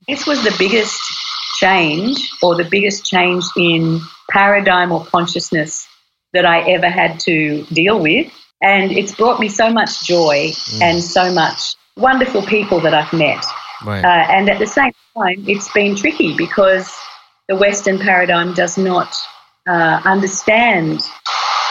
this 0.08 0.26
was 0.26 0.42
the 0.44 0.54
biggest 0.58 1.00
change 1.58 2.32
or 2.42 2.56
the 2.56 2.64
biggest 2.64 3.04
change 3.04 3.44
in 3.56 4.00
paradigm 4.30 4.92
or 4.92 5.04
consciousness 5.04 5.86
that 6.32 6.44
I 6.46 6.60
ever 6.70 6.88
had 6.88 7.20
to 7.20 7.64
deal 7.66 8.00
with. 8.00 8.32
And 8.62 8.92
it's 8.92 9.14
brought 9.14 9.40
me 9.40 9.48
so 9.48 9.70
much 9.72 10.04
joy 10.06 10.52
and 10.80 11.02
so 11.02 11.32
much 11.32 11.74
wonderful 11.96 12.42
people 12.42 12.80
that 12.80 12.94
I've 12.94 13.12
met. 13.12 13.44
right. 13.84 14.04
Uh, 14.04 14.32
and 14.32 14.48
at 14.48 14.58
the 14.58 14.66
same 14.66 14.92
time, 15.16 15.44
it's 15.48 15.70
been 15.72 15.96
tricky 15.96 16.36
because 16.36 16.92
the 17.48 17.56
Western 17.56 17.98
paradigm 17.98 18.54
does 18.54 18.78
not 18.78 19.14
uh, 19.68 20.00
understand. 20.04 21.02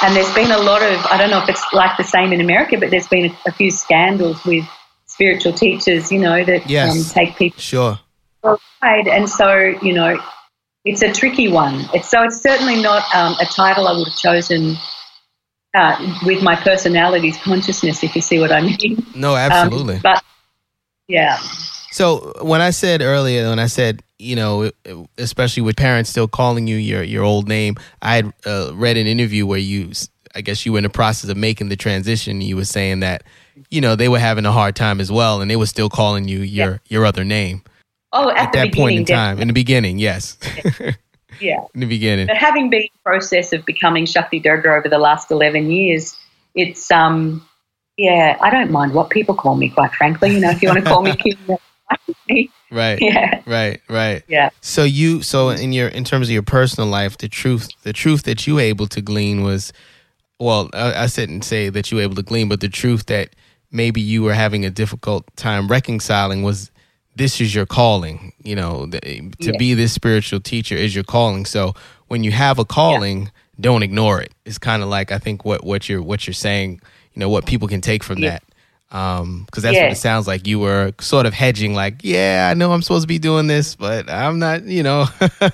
And 0.02 0.16
there's 0.16 0.34
been 0.34 0.52
a 0.52 0.58
lot 0.58 0.82
of, 0.84 1.06
I 1.08 1.18
don't 1.18 1.30
know 1.30 1.42
if 1.42 1.50
it's 1.50 1.64
like 1.74 1.98
the 1.98 2.04
same 2.04 2.34
in 2.34 2.42
America, 2.42 2.78
but 2.78 2.92
there's 2.92 3.08
been 3.08 3.32
a, 3.32 3.38
a 3.50 3.52
few 3.52 3.72
scandals 3.72 4.44
with 4.46 4.66
spiritual 5.06 5.54
teachers, 5.54 6.12
you 6.12 6.20
know, 6.20 6.44
that 6.44 6.70
Yes. 6.70 7.10
um, 7.10 7.14
take 7.14 7.38
people 7.38 7.60
sure. 7.60 8.00
Aside. 8.44 9.08
And 9.08 9.30
so, 9.30 9.58
you 9.82 9.94
know, 9.94 10.20
it's 10.86 11.02
a 11.02 11.12
tricky 11.12 11.48
one. 11.48 11.86
It's, 11.94 12.10
so 12.10 12.24
it's 12.24 12.42
certainly 12.42 12.82
not 12.82 13.04
um, 13.16 13.36
a 13.40 13.46
title 13.46 13.88
I 13.88 13.94
would 13.94 14.08
have 14.08 14.18
chosen 14.18 14.76
uh, 15.74 16.20
with 16.26 16.42
my 16.44 16.56
personality's 16.56 17.38
consciousness, 17.38 18.04
if 18.04 18.16
you 18.16 18.22
see 18.22 18.40
what 18.40 18.52
I 18.52 18.62
mean. 18.62 19.06
No, 19.16 19.36
absolutely. 19.36 19.96
Um, 19.96 20.02
but 20.04 20.24
yeah. 21.08 21.38
So 21.92 22.34
when 22.42 22.62
I 22.62 22.72
said 22.72 23.02
earlier, 23.02 23.50
when 23.50 23.60
I 23.60 23.68
said 23.68 24.02
you 24.22 24.36
know, 24.36 24.72
especially 25.18 25.64
with 25.64 25.76
parents 25.76 26.10
still 26.10 26.28
calling 26.28 26.68
you 26.68 26.76
your 26.76 27.04
your 27.04 27.24
old 27.24 27.48
name, 27.48 27.76
I 28.02 28.16
had 28.16 28.34
uh, 28.46 28.72
read 28.76 28.98
an 28.98 29.08
interview 29.08 29.46
where 29.46 29.60
you, 29.60 29.92
I 30.36 30.42
guess 30.42 30.66
you 30.66 30.74
were 30.74 30.78
in 30.78 30.84
the 30.84 30.90
process 30.90 31.30
of 31.30 31.38
making 31.38 31.70
the 31.70 31.76
transition. 31.76 32.40
You 32.40 32.56
were 32.56 32.66
saying 32.66 33.00
that, 33.00 33.24
you 33.70 33.82
know, 33.82 33.96
they 33.96 34.08
were 34.08 34.20
having 34.20 34.46
a 34.46 34.52
hard 34.52 34.76
time 34.76 35.02
as 35.02 35.12
well, 35.12 35.42
and 35.42 35.50
they 35.50 35.56
were 35.56 35.66
still 35.66 35.90
calling 35.90 36.28
you 36.28 36.40
your 36.40 36.72
yeah. 36.72 36.78
your 36.88 37.06
other 37.06 37.24
name. 37.24 37.64
Oh, 38.14 38.30
at, 38.30 38.38
at 38.38 38.54
that 38.54 38.74
point 38.74 38.98
in 38.98 39.06
time, 39.06 39.40
in 39.40 39.48
the 39.48 39.54
beginning, 39.54 40.00
yes. 40.00 40.38
Yeah. 41.40 41.66
in 41.74 41.80
the 41.80 41.88
beginning. 41.88 42.28
But 42.28 42.38
having 42.38 42.70
been 42.70 42.82
in 42.82 42.90
the 42.94 43.00
process 43.04 43.52
of 43.52 43.66
becoming 43.66 44.06
Shakti 44.06 44.40
Durga 44.40 44.76
over 44.76 44.88
the 44.88 45.00
last 45.00 45.32
eleven 45.32 45.72
years, 45.72 46.16
it's 46.54 46.92
um, 46.92 47.44
yeah, 47.98 48.38
I 48.42 48.52
don't 48.52 48.70
mind 48.70 48.94
what 48.94 49.10
people 49.10 49.34
call 49.34 49.56
me. 49.56 49.70
Quite 49.70 49.92
frankly, 49.94 50.36
you 50.36 50.40
know, 50.40 50.52
if 50.52 50.62
you 50.62 50.68
want 50.68 50.84
to 50.84 50.86
call 50.86 51.02
me 51.02 51.16
Kim, 51.16 51.58
right 52.72 53.00
yeah 53.02 53.42
right 53.46 53.82
right 53.90 54.24
yeah 54.28 54.50
so 54.62 54.84
you 54.84 55.22
so 55.22 55.50
in 55.50 55.74
your 55.74 55.90
in 55.90 56.04
terms 56.04 56.28
of 56.28 56.32
your 56.32 56.42
personal 56.42 56.90
life 56.90 57.18
the 57.18 57.28
truth 57.28 57.70
the 57.84 57.92
truth 57.92 58.24
that 58.24 58.48
you 58.48 58.56
were 58.56 58.62
able 58.62 58.88
to 58.88 59.02
glean 59.02 59.44
was 59.44 59.74
well 60.40 60.70
I, 60.74 61.04
I 61.04 61.08
didn't 61.08 61.42
say 61.42 61.70
that 61.70 61.92
you 61.92 61.98
were 61.98 62.04
able 62.04 62.16
to 62.16 62.24
glean 62.24 62.48
but 62.48 62.62
the 62.62 62.70
truth 62.70 63.08
that 63.08 63.36
maybe 63.72 64.00
you 64.00 64.24
were 64.24 64.34
having 64.34 64.66
a 64.66 64.70
difficult 64.70 65.26
time 65.36 65.68
reconciling 65.68 66.44
was 66.44 66.72
this 67.16 67.42
is 67.42 67.54
your 67.54 67.66
calling 67.66 68.34
you 68.44 68.56
know 68.56 68.88
to 68.88 69.02
yeah. 69.40 69.58
be 69.58 69.74
this 69.74 69.94
spiritual 69.94 70.40
teacher 70.40 70.76
is 70.76 70.96
your 70.96 71.04
calling. 71.04 71.46
So 71.46 71.74
when 72.08 72.24
you 72.24 72.32
have 72.32 72.60
a 72.60 72.66
calling 72.66 73.24
yeah. 73.24 73.30
don't 73.60 73.84
ignore 73.84 74.22
it. 74.22 74.34
It's 74.46 74.58
kind 74.58 74.84
of 74.84 74.90
like 74.90 75.12
i 75.12 75.18
think 75.18 75.46
what 75.46 75.64
what 75.64 75.90
you're 75.90 76.02
what 76.02 76.28
you're 76.28 76.34
saying 76.34 76.82
you 77.14 77.20
know 77.20 77.30
what 77.30 77.46
people 77.46 77.68
can 77.68 77.82
take 77.82 78.04
from 78.04 78.20
yeah. 78.20 78.30
that. 78.30 78.44
Um 78.98 79.44
because 79.46 79.64
that's 79.64 79.78
what 79.78 79.92
it 79.92 79.98
sounds 79.98 80.28
like. 80.28 80.48
You 80.48 80.60
were 80.60 80.94
sort 81.00 81.26
of 81.26 81.34
hedging 81.34 81.74
like 81.74 82.02
yeah 82.04 82.50
i 82.50 82.54
know 82.54 82.72
i'm 82.72 82.82
supposed 82.82 83.04
to 83.04 83.08
be 83.08 83.20
doing 83.20 83.48
this 83.48 83.76
but 83.76 84.10
i'm 84.10 84.40
not 84.40 84.64
you 84.64 84.84
know. 84.84 85.06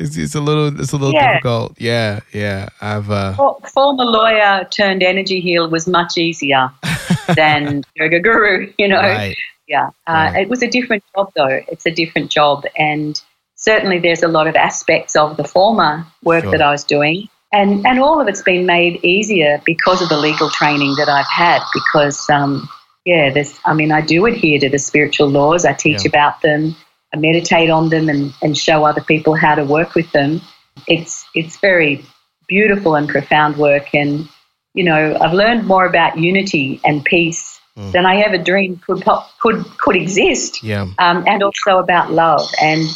It's, 0.00 0.16
it's 0.16 0.36
a 0.36 0.40
little 0.40 0.68
it's 0.80 0.92
a 0.92 0.96
little 0.96 1.18
difficult. 1.18 1.80
Yeah 1.80 2.20
yeah. 2.32 2.68
I've 2.80 3.10
uh 3.10 3.34
former 3.72 4.04
lawyer 4.04 4.64
turned 4.70 5.02
energy 5.02 5.40
heal 5.40 5.68
was 5.68 5.88
much 5.88 6.18
easier 6.18 6.70
than 7.34 7.84
yoga 7.96 8.20
guru 8.20 8.72
you 8.78 8.88
know? 8.88 9.00
Right. 9.00 9.36
Yeah 9.68 9.90
uh, 10.06 10.12
right. 10.12 10.42
it 10.42 10.48
was 10.48 10.62
a 10.62 10.68
different 10.68 11.04
job 11.14 11.30
though 11.36 11.60
it's 11.68 11.86
a 11.86 11.90
different 11.90 12.30
job 12.30 12.64
and 12.76 13.22
certainly 13.54 13.98
there's 13.98 14.22
a 14.22 14.28
lot 14.28 14.46
of 14.46 14.56
aspects 14.56 15.14
of 15.14 15.36
the 15.36 15.44
former 15.44 16.04
work 16.24 16.42
sure. 16.42 16.50
that 16.52 16.62
i 16.62 16.70
was 16.70 16.84
doing 16.84 17.28
and 17.52 17.86
and 17.86 17.98
all 17.98 18.20
of 18.20 18.28
it's 18.28 18.42
been 18.42 18.66
made 18.66 19.02
easier 19.04 19.60
because 19.64 20.02
of 20.02 20.08
the 20.08 20.18
legal 20.18 20.50
training 20.50 20.94
that 20.98 21.08
I've 21.08 21.28
had. 21.30 21.62
Because 21.72 22.28
um, 22.28 22.68
yeah, 23.04 23.30
there's 23.32 23.58
I 23.64 23.74
mean 23.74 23.92
I 23.92 24.00
do 24.00 24.26
adhere 24.26 24.58
to 24.60 24.68
the 24.68 24.78
spiritual 24.78 25.28
laws. 25.28 25.64
I 25.64 25.72
teach 25.72 26.04
yeah. 26.04 26.08
about 26.08 26.42
them. 26.42 26.76
I 27.14 27.16
meditate 27.16 27.70
on 27.70 27.88
them 27.88 28.08
and, 28.10 28.34
and 28.42 28.56
show 28.56 28.84
other 28.84 29.00
people 29.00 29.34
how 29.34 29.54
to 29.54 29.64
work 29.64 29.94
with 29.94 30.10
them. 30.12 30.42
It's 30.86 31.24
it's 31.34 31.58
very 31.58 32.04
beautiful 32.48 32.96
and 32.96 33.08
profound 33.08 33.56
work. 33.56 33.94
And 33.94 34.28
you 34.74 34.84
know 34.84 35.16
I've 35.18 35.32
learned 35.32 35.66
more 35.66 35.86
about 35.86 36.18
unity 36.18 36.80
and 36.84 37.04
peace. 37.04 37.57
Than 37.78 38.06
I 38.06 38.20
ever 38.22 38.38
dreamed 38.38 38.82
could 38.82 39.04
could 39.40 39.64
could 39.78 39.96
exist. 39.96 40.62
Yeah. 40.62 40.86
Um, 40.98 41.24
and 41.26 41.42
also 41.42 41.78
about 41.78 42.12
love 42.12 42.48
and 42.60 42.88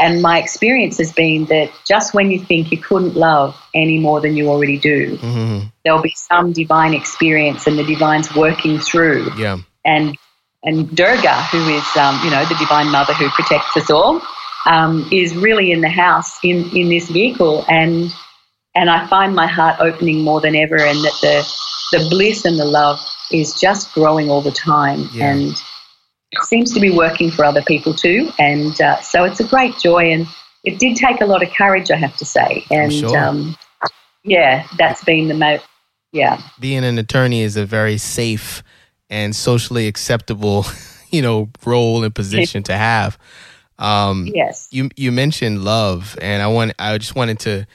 and 0.00 0.22
my 0.22 0.38
experience 0.38 0.98
has 0.98 1.12
been 1.12 1.46
that 1.46 1.72
just 1.84 2.14
when 2.14 2.30
you 2.30 2.38
think 2.38 2.70
you 2.70 2.78
couldn't 2.78 3.16
love 3.16 3.60
any 3.74 3.98
more 3.98 4.20
than 4.20 4.36
you 4.36 4.48
already 4.48 4.78
do, 4.78 5.16
mm-hmm. 5.16 5.66
there'll 5.84 6.02
be 6.02 6.14
some 6.14 6.52
divine 6.52 6.94
experience 6.94 7.66
and 7.66 7.76
the 7.76 7.82
divine's 7.82 8.32
working 8.34 8.78
through. 8.78 9.30
Yeah. 9.36 9.58
And 9.84 10.16
and 10.62 10.94
Durga, 10.94 11.42
who 11.44 11.68
is 11.68 11.96
um, 11.96 12.20
you 12.24 12.30
know 12.30 12.44
the 12.44 12.56
divine 12.58 12.90
mother 12.90 13.12
who 13.14 13.28
protects 13.30 13.76
us 13.76 13.90
all, 13.90 14.22
um, 14.66 15.08
is 15.12 15.36
really 15.36 15.72
in 15.72 15.80
the 15.80 15.88
house 15.88 16.38
in 16.44 16.76
in 16.76 16.88
this 16.88 17.08
vehicle, 17.08 17.64
and 17.68 18.12
and 18.74 18.90
I 18.90 19.06
find 19.06 19.34
my 19.34 19.46
heart 19.46 19.80
opening 19.80 20.22
more 20.22 20.40
than 20.40 20.54
ever, 20.54 20.76
and 20.76 20.98
that 20.98 21.18
the 21.22 21.98
the 21.98 22.08
bliss 22.10 22.44
and 22.44 22.58
the 22.58 22.64
love 22.64 23.00
is 23.32 23.54
just 23.60 23.92
growing 23.92 24.30
all 24.30 24.42
the 24.42 24.52
time, 24.52 25.08
yeah. 25.12 25.30
and 25.30 25.60
it 26.32 26.42
seems 26.44 26.72
to 26.74 26.80
be 26.80 26.90
working 26.90 27.30
for 27.30 27.44
other 27.44 27.62
people 27.62 27.94
too. 27.94 28.30
And 28.38 28.78
uh, 28.80 29.00
so 29.00 29.24
it's 29.24 29.40
a 29.40 29.44
great 29.44 29.76
joy. 29.78 30.12
And 30.12 30.26
it 30.64 30.78
did 30.78 30.96
take 30.96 31.20
a 31.20 31.26
lot 31.26 31.42
of 31.42 31.52
courage, 31.54 31.90
I 31.90 31.96
have 31.96 32.16
to 32.18 32.24
say. 32.24 32.64
And 32.70 32.92
sure. 32.92 33.16
um, 33.16 33.56
yeah, 34.24 34.66
that's 34.76 35.02
been 35.04 35.28
the 35.28 35.34
most, 35.34 35.64
yeah. 36.12 36.40
Being 36.60 36.84
an 36.84 36.98
attorney 36.98 37.42
is 37.42 37.56
a 37.56 37.64
very 37.64 37.98
safe 37.98 38.62
and 39.08 39.34
socially 39.34 39.86
acceptable, 39.86 40.66
you 41.10 41.22
know, 41.22 41.48
role 41.64 42.04
and 42.04 42.14
position 42.14 42.62
to 42.64 42.76
have. 42.76 43.18
Um, 43.78 44.28
yes. 44.34 44.68
You 44.72 44.90
you 44.96 45.12
mentioned 45.12 45.62
love, 45.62 46.18
and 46.20 46.42
I 46.42 46.48
want 46.48 46.72
I 46.80 46.98
just 46.98 47.14
wanted 47.14 47.38
to 47.40 47.66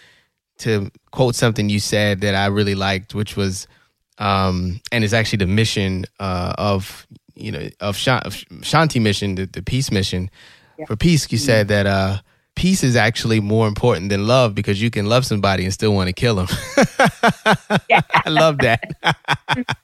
to 0.60 0.92
quote 1.12 1.34
something 1.36 1.70
you 1.70 1.80
said 1.80 2.22
that 2.22 2.36
I 2.36 2.48
really 2.48 2.76
liked, 2.76 3.16
which 3.16 3.38
was, 3.38 3.68
um, 4.18 4.80
and 4.92 5.04
it's 5.04 5.14
actually 5.14 5.38
the 5.38 5.48
mission 5.48 6.06
uh, 6.20 6.54
of 6.58 7.08
you 7.36 7.52
know 7.52 7.70
of, 7.80 7.98
Shanti 7.98 9.02
mission, 9.02 9.36
the, 9.36 9.46
the 9.46 9.62
peace 9.62 9.92
mission. 9.92 10.30
Yeah. 10.78 10.86
For 10.86 10.96
peace, 10.96 11.32
you 11.32 11.38
said 11.38 11.68
that 11.68 11.86
uh, 11.86 12.18
peace 12.56 12.84
is 12.84 12.96
actually 12.96 13.40
more 13.40 13.68
important 13.68 14.10
than 14.10 14.28
love 14.28 14.56
because 14.56 14.82
you 14.82 14.90
can 14.90 15.06
love 15.06 15.26
somebody 15.26 15.64
and 15.64 15.74
still 15.74 15.94
want 15.94 16.08
to 16.08 16.14
kill 16.14 16.36
them. 16.36 16.48
yeah. 17.90 18.02
I 18.14 18.30
love 18.30 18.58
that. 18.60 18.82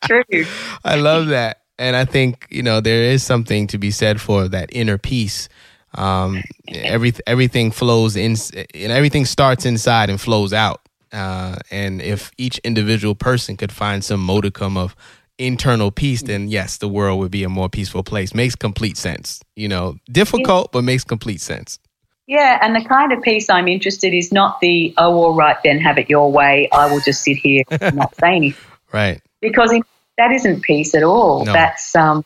True. 0.05 0.24
I 0.83 0.95
love 0.95 1.27
that, 1.27 1.62
and 1.77 1.95
I 1.95 2.05
think 2.05 2.48
you 2.50 2.63
know 2.63 2.81
there 2.81 3.03
is 3.03 3.24
something 3.24 3.67
to 3.67 3.77
be 3.77 3.91
said 3.91 4.21
for 4.21 4.48
that 4.48 4.69
inner 4.71 4.98
peace. 4.98 5.50
Um, 5.95 6.43
every 6.67 7.13
everything 7.25 7.71
flows 7.71 8.15
in, 8.15 8.36
and 8.74 8.91
everything 8.91 9.25
starts 9.25 9.65
inside 9.65 10.09
and 10.09 10.21
flows 10.21 10.53
out. 10.53 10.81
Uh, 11.11 11.57
and 11.71 12.01
if 12.01 12.31
each 12.37 12.59
individual 12.59 13.15
person 13.15 13.57
could 13.57 13.71
find 13.71 14.03
some 14.03 14.19
modicum 14.19 14.77
of 14.77 14.95
internal 15.37 15.89
peace, 15.89 16.21
then 16.21 16.47
yes, 16.47 16.77
the 16.77 16.87
world 16.87 17.19
would 17.19 17.31
be 17.31 17.43
a 17.43 17.49
more 17.49 17.69
peaceful 17.69 18.03
place. 18.03 18.33
Makes 18.33 18.55
complete 18.55 18.97
sense. 18.97 19.41
You 19.55 19.67
know, 19.67 19.97
difficult, 20.11 20.71
but 20.71 20.83
makes 20.83 21.03
complete 21.03 21.41
sense. 21.41 21.79
Yeah, 22.27 22.59
and 22.61 22.75
the 22.75 22.87
kind 22.87 23.11
of 23.11 23.23
peace 23.23 23.49
I'm 23.49 23.67
interested 23.67 24.13
in 24.13 24.19
is 24.19 24.31
not 24.31 24.59
the 24.59 24.93
oh, 24.97 25.15
all 25.15 25.33
right, 25.33 25.57
then 25.63 25.79
have 25.79 25.97
it 25.97 26.09
your 26.09 26.31
way. 26.31 26.69
I 26.71 26.91
will 26.91 26.99
just 26.99 27.23
sit 27.23 27.37
here 27.37 27.63
and 27.71 27.95
not 27.95 28.15
say 28.15 28.35
anything. 28.35 28.65
Right. 28.91 29.21
Because 29.39 29.71
that 30.17 30.31
isn't 30.31 30.63
peace 30.63 30.95
at 30.95 31.03
all. 31.03 31.45
No. 31.45 31.53
That's 31.53 31.95
um, 31.95 32.25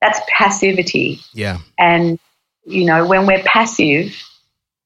that's 0.00 0.20
passivity. 0.36 1.20
Yeah. 1.32 1.58
And 1.78 2.18
you 2.64 2.84
know, 2.84 3.06
when 3.06 3.26
we're 3.26 3.44
passive, 3.44 4.12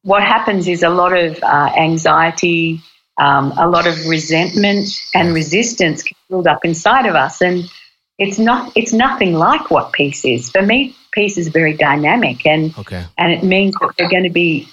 what 0.03 0.23
happens 0.23 0.69
is 0.69 0.83
a 0.83 0.91
lot 0.91 1.17
of 1.17 1.43
uh, 1.43 1.73
anxiety, 1.79 2.83
um, 3.19 3.53
a 3.57 3.69
lot 3.69 3.87
of 3.87 4.07
resentment 4.07 4.89
and 5.15 5.35
resistance 5.35 6.03
can 6.03 6.17
build 6.29 6.47
up 6.47 6.65
inside 6.65 7.07
of 7.07 7.15
us. 7.15 7.41
And 7.41 7.71
it's 8.19 8.39
not 8.39 8.73
it's 8.77 8.93
nothing 8.93 9.35
like 9.35 9.71
what 9.71 9.93
peace 9.93 10.25
is. 10.25 10.51
For 10.51 10.63
me, 10.63 10.97
peace 11.13 11.39
is 11.39 11.49
very 11.49 11.75
dynamic 11.77 12.47
and 12.47 12.77
okay. 12.79 13.05
and 13.19 13.33
it 13.33 13.43
means 13.43 13.75
that 13.81 13.95
we're 13.99 14.11
going 14.11 14.25
to 14.25 14.31
be 14.31 14.69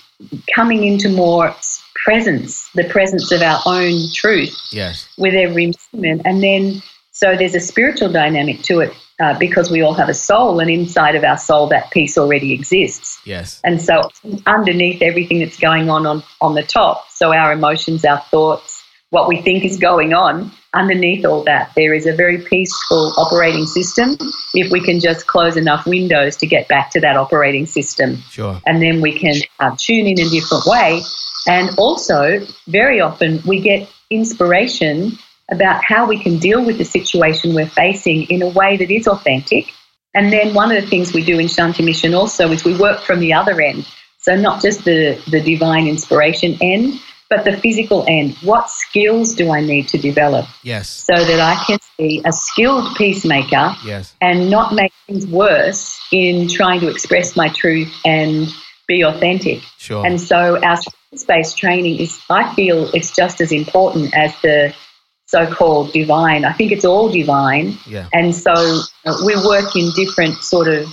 coming 0.54 0.84
into 0.84 1.10
more 1.10 1.56
presence, 2.04 2.70
the 2.74 2.84
presence 2.86 3.32
of 3.32 3.42
our 3.42 3.60
own 3.66 4.12
truth 4.14 4.56
yes. 4.72 5.08
with 5.18 5.34
every 5.34 5.68
movement. 5.94 6.22
And 6.26 6.42
then 6.42 6.82
so 7.12 7.36
there's 7.36 7.56
a 7.56 7.60
spiritual 7.60 8.12
dynamic 8.12 8.62
to 8.64 8.80
it 8.80 8.94
uh, 9.22 9.38
because 9.38 9.70
we 9.70 9.82
all 9.82 9.94
have 9.94 10.10
a 10.10 10.14
soul, 10.14 10.60
and 10.60 10.70
inside 10.70 11.16
of 11.16 11.24
our 11.24 11.38
soul, 11.38 11.68
that 11.68 11.92
peace 11.92 12.18
already 12.18 12.54
exists. 12.54 13.20
Yes. 13.26 13.62
And 13.64 13.82
so, 13.82 14.10
underneath 14.46 15.02
everything 15.02 15.40
that's 15.40 15.60
going 15.60 15.90
on 15.90 16.06
on, 16.06 16.24
on 16.42 16.56
the 16.56 16.64
top, 16.64 17.10
so 17.12 17.34
our 17.34 17.54
emotions, 17.54 18.04
our 18.04 18.20
thoughts, 18.20 18.84
what 19.12 19.28
we 19.28 19.42
think 19.42 19.64
is 19.66 19.78
going 19.78 20.14
on, 20.14 20.52
underneath 20.74 21.26
all 21.26 21.44
that, 21.44 21.72
there 21.76 21.94
is 21.94 22.08
a 22.08 22.14
very 22.14 22.40
peaceful 22.40 23.14
operating 23.18 23.66
system. 23.66 24.18
If 24.54 24.72
we 24.72 24.82
can 24.82 25.00
just 25.00 25.28
close 25.28 25.58
enough 25.58 25.86
windows 25.86 26.38
to 26.38 26.48
get 26.48 26.68
back 26.68 26.92
to 26.92 27.02
that 27.02 27.18
operating 27.18 27.66
system, 27.66 28.18
sure. 28.30 28.60
and 28.66 28.82
then 28.82 29.02
we 29.02 29.18
can 29.18 29.36
uh, 29.60 29.76
tune 29.78 30.08
in 30.08 30.20
a 30.20 30.30
different 30.30 30.66
way. 30.66 31.02
And 31.48 31.78
also, 31.78 32.46
very 32.68 33.02
often, 33.02 33.42
we 33.46 33.60
get 33.60 33.90
inspiration 34.10 35.18
about 35.52 35.84
how 35.84 36.08
we 36.08 36.18
can 36.18 36.38
deal 36.38 36.64
with 36.64 36.78
the 36.78 36.86
situation 36.86 37.54
we're 37.54 37.68
facing 37.68 38.24
in 38.24 38.42
a 38.42 38.50
way 38.50 38.78
that 38.78 38.90
is 38.90 39.08
authentic. 39.08 39.72
And 40.14 40.32
then 40.32 40.54
one 40.54 40.72
of 40.72 40.82
the 40.82 40.90
things 40.90 41.14
we 41.14 41.24
do 41.24 41.40
in 41.40 41.48
Shanti 41.48 41.84
Mission 41.84 42.14
also 42.14 42.50
is 42.52 42.64
we 42.64 42.78
work 42.78 43.02
from 43.02 43.20
the 43.20 43.34
other 43.34 43.60
end. 43.62 43.88
So 44.20 44.36
not 44.36 44.62
just 44.62 44.86
the, 44.86 45.22
the 45.30 45.42
divine 45.42 45.88
inspiration 45.88 46.58
end, 46.62 47.00
but 47.30 47.46
the 47.46 47.58
physical 47.58 48.04
end. 48.08 48.36
What 48.42 48.70
skills 48.70 49.34
do 49.34 49.52
I 49.52 49.62
need 49.62 49.88
to 49.90 49.98
develop? 49.98 50.46
Yes. 50.64 50.90
So 50.90 51.16
that 51.16 51.40
I 51.40 51.64
can 51.66 51.80
be 51.98 52.22
a 52.26 52.32
skilled 52.34 52.96
peacemaker 52.96 53.74
yes. 53.86 54.14
and 54.20 54.50
not 54.50 54.74
make 54.74 54.92
things 55.08 55.26
worse 55.26 55.98
in 56.12 56.50
trying 56.50 56.82
to 56.82 56.90
express 56.90 57.36
my 57.38 57.48
truth 57.48 57.92
and 58.06 58.54
be 58.86 59.04
authentic. 59.04 59.62
Sure. 59.78 60.06
And 60.06 60.20
so 60.20 60.62
our 60.62 60.78
space 61.16 61.54
training 61.54 62.00
is, 62.00 62.20
I 62.30 62.54
feel 62.54 62.90
it's 62.94 63.16
just 63.16 63.40
as 63.40 63.54
important 63.54 64.14
as 64.14 64.34
the 64.42 64.74
so-called 65.32 65.92
divine. 65.94 66.42
I 66.52 66.54
think 66.58 66.72
it's 66.76 66.86
all 66.92 67.08
divine, 67.10 67.68
Yeah. 67.88 68.08
and 68.14 68.28
so 68.36 68.54
uh, 69.06 69.16
we 69.26 69.34
work 69.54 69.70
in 69.76 69.86
different 69.96 70.36
sort 70.54 70.68
of 70.68 70.86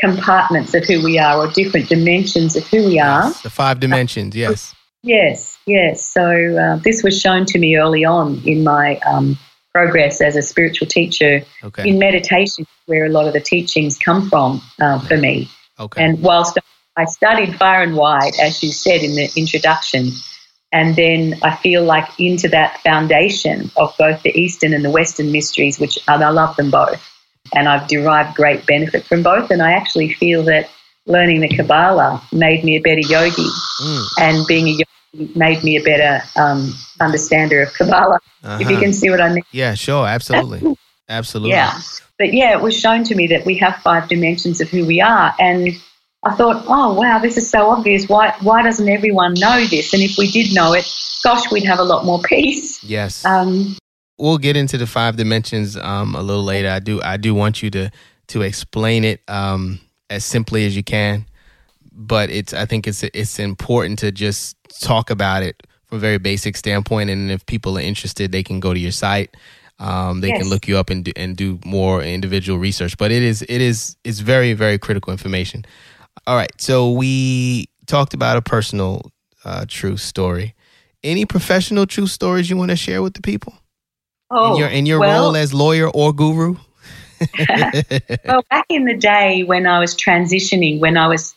compartments 0.00 0.74
of 0.74 0.84
who 0.84 1.02
we 1.02 1.18
are, 1.18 1.34
or 1.42 1.46
different 1.52 1.88
dimensions 1.88 2.56
of 2.56 2.64
who 2.68 2.80
we 2.90 2.98
are. 2.98 3.32
The 3.42 3.50
five 3.50 3.80
dimensions. 3.80 4.34
Yes. 4.34 4.74
Yes, 5.02 5.58
yes. 5.66 6.02
So 6.16 6.24
uh, 6.56 6.76
this 6.86 7.02
was 7.02 7.20
shown 7.20 7.44
to 7.46 7.58
me 7.58 7.76
early 7.76 8.04
on 8.04 8.40
in 8.46 8.64
my 8.64 8.98
um, 9.00 9.36
progress 9.74 10.20
as 10.20 10.34
a 10.36 10.42
spiritual 10.42 10.86
teacher 10.86 11.42
Okay. 11.62 11.88
in 11.88 11.98
meditation, 11.98 12.64
where 12.86 13.04
a 13.06 13.10
lot 13.10 13.26
of 13.26 13.32
the 13.34 13.40
teachings 13.40 13.98
come 13.98 14.28
from 14.30 14.62
uh, 14.80 14.98
for 15.00 15.16
me. 15.16 15.48
Okay. 15.78 16.02
And 16.04 16.20
whilst 16.22 16.56
I 16.96 17.04
studied 17.06 17.56
far 17.56 17.82
and 17.82 17.96
wide, 17.96 18.34
as 18.40 18.62
you 18.62 18.72
said 18.72 19.02
in 19.02 19.14
the 19.16 19.28
introduction, 19.36 20.10
and 20.74 20.96
then 20.96 21.38
I 21.42 21.54
feel 21.56 21.82
like 21.84 22.08
into 22.18 22.48
that 22.48 22.80
foundation 22.82 23.70
of 23.76 23.94
both 23.98 24.22
the 24.22 24.32
Eastern 24.38 24.74
and 24.74 24.84
the 24.84 24.90
Western 24.90 25.30
mysteries, 25.32 25.78
which 25.78 25.98
and 26.08 26.22
I 26.22 26.30
love 26.30 26.56
them 26.56 26.70
both, 26.70 27.00
and 27.54 27.68
I've 27.68 27.86
derived 27.88 28.36
great 28.36 28.66
benefit 28.66 29.04
from 29.04 29.22
both. 29.22 29.50
And 29.50 29.62
I 29.62 29.72
actually 29.72 30.12
feel 30.12 30.42
that 30.44 30.68
learning 31.06 31.40
the 31.40 31.48
Kabbalah 31.48 32.20
made 32.32 32.64
me 32.64 32.76
a 32.76 32.80
better 32.80 33.00
yogi, 33.14 33.48
Mm. 33.82 34.04
and 34.20 34.46
being 34.46 34.66
a 34.68 34.70
yogi 34.72 35.32
made 35.36 35.62
me 35.62 35.76
a 35.76 35.82
better 35.82 36.22
um, 36.36 36.74
understander 37.00 37.62
of 37.62 37.72
Kabbalah. 37.74 38.18
If 38.42 38.60
you 38.62 38.66
Uh-huh. 38.66 38.80
can 38.80 38.92
see 38.92 39.10
what 39.10 39.20
I 39.20 39.28
mean. 39.32 39.44
Yeah. 39.52 39.74
Sure. 39.74 40.06
Absolutely. 40.06 40.60
Absolutely. 41.08 41.50
Yeah. 41.52 41.78
But 42.18 42.32
yeah, 42.34 42.50
it 42.56 42.60
was 42.62 42.74
shown 42.76 43.04
to 43.04 43.14
me 43.14 43.26
that 43.28 43.44
we 43.46 43.56
have 43.58 43.76
five 43.76 44.08
dimensions 44.08 44.60
of 44.60 44.68
who 44.70 44.84
we 44.84 45.00
are. 45.00 45.32
And 45.38 45.68
I 46.24 46.34
thought, 46.34 46.64
oh, 46.68 46.94
wow, 46.94 47.18
this 47.18 47.36
is 47.36 47.48
so 47.48 47.68
obvious. 47.68 48.08
Why, 48.08 48.34
why 48.40 48.62
doesn't 48.62 48.88
everyone 48.88 49.34
know 49.34 49.66
this? 49.66 49.92
And 49.92 50.02
if 50.02 50.16
we 50.16 50.30
did 50.30 50.54
know 50.54 50.72
it, 50.72 50.86
gosh, 51.22 51.50
we'd 51.50 51.64
have 51.64 51.78
a 51.78 51.84
lot 51.84 52.04
more 52.04 52.20
peace. 52.24 52.82
Yes. 52.82 53.24
Um, 53.24 53.76
we'll 54.18 54.38
get 54.38 54.56
into 54.56 54.78
the 54.78 54.86
five 54.86 55.16
dimensions 55.16 55.76
um, 55.76 56.14
a 56.14 56.22
little 56.22 56.44
later. 56.44 56.70
I 56.70 56.78
do 56.78 57.02
I 57.02 57.16
do 57.16 57.34
want 57.34 57.62
you 57.62 57.70
to 57.70 57.90
to 58.28 58.42
explain 58.42 59.04
it 59.04 59.20
um, 59.28 59.80
as 60.10 60.24
simply 60.24 60.66
as 60.66 60.76
you 60.76 60.82
can, 60.82 61.26
but 61.92 62.30
it's 62.30 62.52
I 62.52 62.66
think 62.66 62.86
it's 62.86 63.02
it's 63.02 63.38
important 63.38 63.98
to 64.00 64.12
just 64.12 64.56
talk 64.80 65.10
about 65.10 65.42
it 65.42 65.62
from 65.86 65.98
a 65.98 66.00
very 66.00 66.18
basic 66.18 66.56
standpoint. 66.56 67.10
And 67.10 67.30
if 67.30 67.44
people 67.46 67.76
are 67.78 67.82
interested, 67.82 68.32
they 68.32 68.42
can 68.42 68.60
go 68.60 68.72
to 68.72 68.80
your 68.80 68.92
site. 68.92 69.36
Um, 69.80 70.20
they 70.20 70.30
can 70.30 70.48
look 70.48 70.68
you 70.68 70.78
up 70.78 70.88
and 70.88 71.04
do, 71.04 71.12
and 71.16 71.36
do 71.36 71.58
more 71.64 72.00
individual 72.00 72.60
research. 72.60 72.96
But 72.96 73.10
it 73.10 73.22
is 73.24 73.42
it 73.42 73.60
is 73.60 73.96
it's 74.04 74.20
very 74.20 74.52
very 74.52 74.78
critical 74.78 75.12
information. 75.12 75.64
All 76.26 76.36
right, 76.36 76.52
so 76.60 76.90
we 76.90 77.68
talked 77.86 78.14
about 78.14 78.36
a 78.36 78.42
personal 78.42 79.12
uh, 79.44 79.66
true 79.68 79.96
story. 79.96 80.54
Any 81.02 81.26
professional 81.26 81.86
true 81.86 82.06
stories 82.06 82.48
you 82.48 82.56
want 82.56 82.70
to 82.70 82.76
share 82.76 83.02
with 83.02 83.14
the 83.14 83.22
people? 83.22 83.54
oh, 84.30 84.52
in 84.52 84.58
your 84.58 84.68
in 84.68 84.86
your 84.86 85.00
well, 85.00 85.24
role 85.24 85.36
as 85.36 85.54
lawyer 85.54 85.88
or 85.88 86.12
guru. 86.12 86.56
well, 88.24 88.44
back 88.50 88.66
in 88.68 88.84
the 88.84 88.96
day 88.96 89.44
when 89.44 89.66
I 89.66 89.78
was 89.78 89.94
transitioning, 89.94 90.80
when 90.80 90.96
I 90.96 91.06
was 91.06 91.34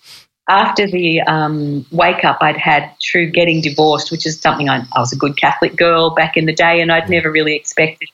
after 0.49 0.89
the 0.89 1.21
um, 1.21 1.85
wake 1.91 2.23
up, 2.23 2.37
I'd 2.41 2.57
had 2.57 2.91
through 3.01 3.31
getting 3.31 3.61
divorced, 3.61 4.11
which 4.11 4.25
is 4.25 4.39
something 4.39 4.69
I, 4.69 4.83
I 4.93 4.99
was 4.99 5.11
a 5.13 5.17
good 5.17 5.37
Catholic 5.37 5.75
girl 5.75 6.11
back 6.15 6.37
in 6.37 6.45
the 6.45 6.53
day, 6.53 6.81
and 6.81 6.91
I'd 6.91 7.09
never 7.09 7.31
really 7.31 7.55
expected 7.55 8.09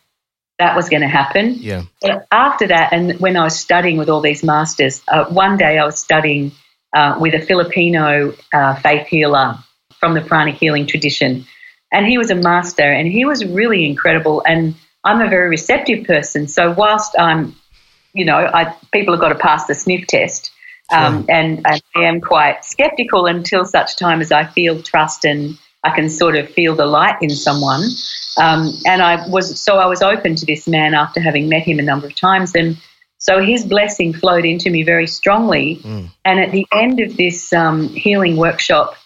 that 0.59 0.75
was 0.75 0.87
going 0.87 1.01
to 1.01 1.07
happen. 1.07 1.55
yeah. 1.55 1.83
But 1.99 2.27
after 2.31 2.67
that, 2.67 2.93
and 2.93 3.19
when 3.19 3.35
I 3.35 3.43
was 3.43 3.59
studying 3.59 3.97
with 3.97 4.07
all 4.07 4.21
these 4.21 4.43
masters, 4.43 5.01
uh, 5.07 5.25
one 5.25 5.57
day 5.57 5.79
I 5.79 5.85
was 5.85 5.99
studying 5.99 6.51
uh, 6.93 7.17
with 7.19 7.33
a 7.33 7.39
Filipino 7.39 8.33
uh, 8.53 8.75
faith 8.75 9.07
healer 9.07 9.57
from 9.99 10.13
the 10.13 10.21
pranic 10.21 10.55
healing 10.55 10.85
tradition. 10.85 11.45
And 11.91 12.05
he 12.05 12.17
was 12.17 12.31
a 12.31 12.35
master 12.35 12.83
and 12.83 13.07
he 13.07 13.25
was 13.25 13.45
really 13.45 13.85
incredible. 13.85 14.43
And 14.45 14.75
I'm 15.03 15.21
a 15.21 15.29
very 15.29 15.49
receptive 15.49 16.05
person. 16.05 16.47
So, 16.47 16.71
whilst 16.71 17.15
I'm, 17.19 17.55
you 18.13 18.25
know, 18.25 18.37
I, 18.37 18.75
people 18.91 19.13
have 19.13 19.21
got 19.21 19.29
to 19.29 19.35
pass 19.35 19.65
the 19.65 19.75
sniff 19.75 20.07
test. 20.07 20.51
Um, 20.91 21.25
and, 21.29 21.65
and 21.65 21.81
I 21.95 22.03
am 22.03 22.21
quite 22.21 22.65
skeptical 22.65 23.25
until 23.25 23.65
such 23.65 23.95
time 23.95 24.21
as 24.21 24.31
I 24.31 24.45
feel 24.45 24.81
trust 24.81 25.25
and 25.25 25.57
I 25.83 25.95
can 25.95 26.09
sort 26.09 26.35
of 26.35 26.49
feel 26.49 26.75
the 26.75 26.85
light 26.85 27.17
in 27.21 27.29
someone. 27.29 27.83
Um, 28.37 28.73
and 28.85 29.01
I 29.01 29.27
was 29.27 29.59
so 29.59 29.77
I 29.77 29.85
was 29.85 30.01
open 30.01 30.35
to 30.35 30.45
this 30.45 30.67
man 30.67 30.93
after 30.93 31.19
having 31.19 31.49
met 31.49 31.63
him 31.63 31.79
a 31.79 31.83
number 31.83 32.07
of 32.07 32.15
times, 32.15 32.55
and 32.55 32.77
so 33.23 33.39
his 33.39 33.63
blessing 33.63 34.11
flowed 34.11 34.43
into 34.43 34.69
me 34.69 34.83
very 34.83 35.07
strongly. 35.07 35.77
Mm. 35.77 36.09
And 36.25 36.39
at 36.41 36.51
the 36.51 36.67
end 36.73 36.99
of 36.99 37.15
this 37.15 37.53
um, 37.53 37.87
healing 37.87 38.35
workshop, 38.35 38.97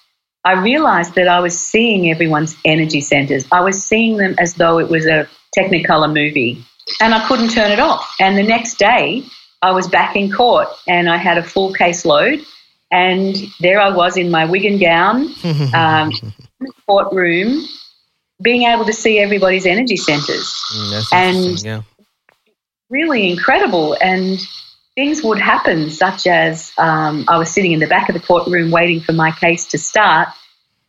I 0.43 0.53
realized 0.53 1.13
that 1.15 1.27
I 1.27 1.39
was 1.39 1.57
seeing 1.57 2.09
everyone's 2.09 2.57
energy 2.65 2.99
centers. 2.99 3.45
I 3.51 3.61
was 3.61 3.83
seeing 3.83 4.17
them 4.17 4.33
as 4.39 4.55
though 4.55 4.79
it 4.79 4.89
was 4.89 5.05
a 5.05 5.29
Technicolor 5.55 6.11
movie, 6.11 6.63
and 6.99 7.13
I 7.13 7.27
couldn't 7.27 7.49
turn 7.49 7.69
it 7.69 7.79
off. 7.79 8.15
And 8.19 8.35
the 8.35 8.43
next 8.43 8.79
day, 8.79 9.23
I 9.61 9.71
was 9.71 9.87
back 9.87 10.15
in 10.15 10.31
court, 10.31 10.67
and 10.87 11.07
I 11.07 11.17
had 11.17 11.37
a 11.37 11.43
full 11.43 11.73
caseload. 11.75 12.43
And 12.91 13.35
there 13.59 13.79
I 13.79 13.89
was 13.89 14.17
in 14.17 14.31
my 14.31 14.45
wig 14.45 14.65
and 14.65 14.79
gown, 14.79 15.25
um, 15.75 16.11
in 16.11 16.33
the 16.59 16.73
courtroom, 16.87 17.67
being 18.41 18.63
able 18.63 18.85
to 18.85 18.93
see 18.93 19.19
everybody's 19.19 19.67
energy 19.67 19.97
centers. 19.97 20.59
Mm, 20.73 20.89
that's 20.89 21.13
and-. 21.13 21.63
Yeah. 21.63 21.81
Really 22.89 23.29
incredible. 23.29 23.97
And 24.01 24.39
things 24.95 25.23
would 25.23 25.39
happen, 25.39 25.89
such 25.89 26.27
as 26.27 26.71
um, 26.77 27.25
I 27.27 27.37
was 27.37 27.51
sitting 27.51 27.71
in 27.71 27.79
the 27.79 27.87
back 27.87 28.09
of 28.09 28.13
the 28.13 28.21
courtroom 28.21 28.71
waiting 28.71 29.01
for 29.01 29.13
my 29.13 29.31
case 29.31 29.67
to 29.67 29.77
start. 29.77 30.29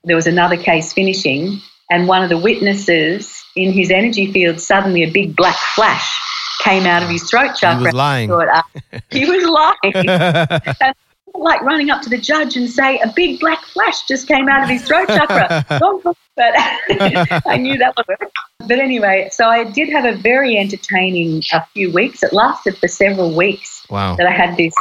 There 0.04 0.16
was 0.16 0.26
another 0.26 0.56
case 0.56 0.92
finishing, 0.92 1.60
and 1.90 2.08
one 2.08 2.22
of 2.22 2.28
the 2.28 2.38
witnesses 2.38 3.44
in 3.56 3.72
his 3.72 3.90
energy 3.90 4.32
field 4.32 4.60
suddenly 4.60 5.02
a 5.02 5.10
big 5.10 5.34
black 5.34 5.56
flash 5.74 6.18
came 6.62 6.86
out 6.86 7.02
of 7.02 7.08
his 7.08 7.28
throat 7.28 7.54
chakra. 7.56 7.78
He 7.78 7.84
was 7.84 7.94
lying. 7.94 8.30
Uh, 8.30 8.62
he 9.10 9.24
was 9.28 9.44
lying. 9.44 10.94
like 11.34 11.62
running 11.62 11.90
up 11.90 12.02
to 12.02 12.08
the 12.08 12.18
judge 12.18 12.56
and 12.56 12.68
say, 12.68 12.98
a 12.98 13.12
big 13.14 13.40
black 13.40 13.62
flash 13.64 14.06
just 14.06 14.26
came 14.26 14.48
out 14.48 14.62
of 14.62 14.68
his 14.68 14.82
throat 14.82 15.08
chakra. 15.08 15.64
but 16.36 16.52
I 17.46 17.56
knew 17.58 17.78
that 17.78 17.94
would 17.96 18.06
work. 18.08 18.32
But 18.68 18.78
anyway, 18.80 19.30
so 19.32 19.46
I 19.46 19.64
did 19.64 19.88
have 19.88 20.04
a 20.04 20.14
very 20.14 20.58
entertaining 20.58 21.42
a 21.52 21.64
few 21.72 21.90
weeks. 21.90 22.22
It 22.22 22.34
lasted 22.34 22.76
for 22.76 22.86
several 22.86 23.34
weeks 23.34 23.86
wow. 23.88 24.14
that 24.16 24.26
I 24.26 24.30
had 24.30 24.58
this 24.58 24.74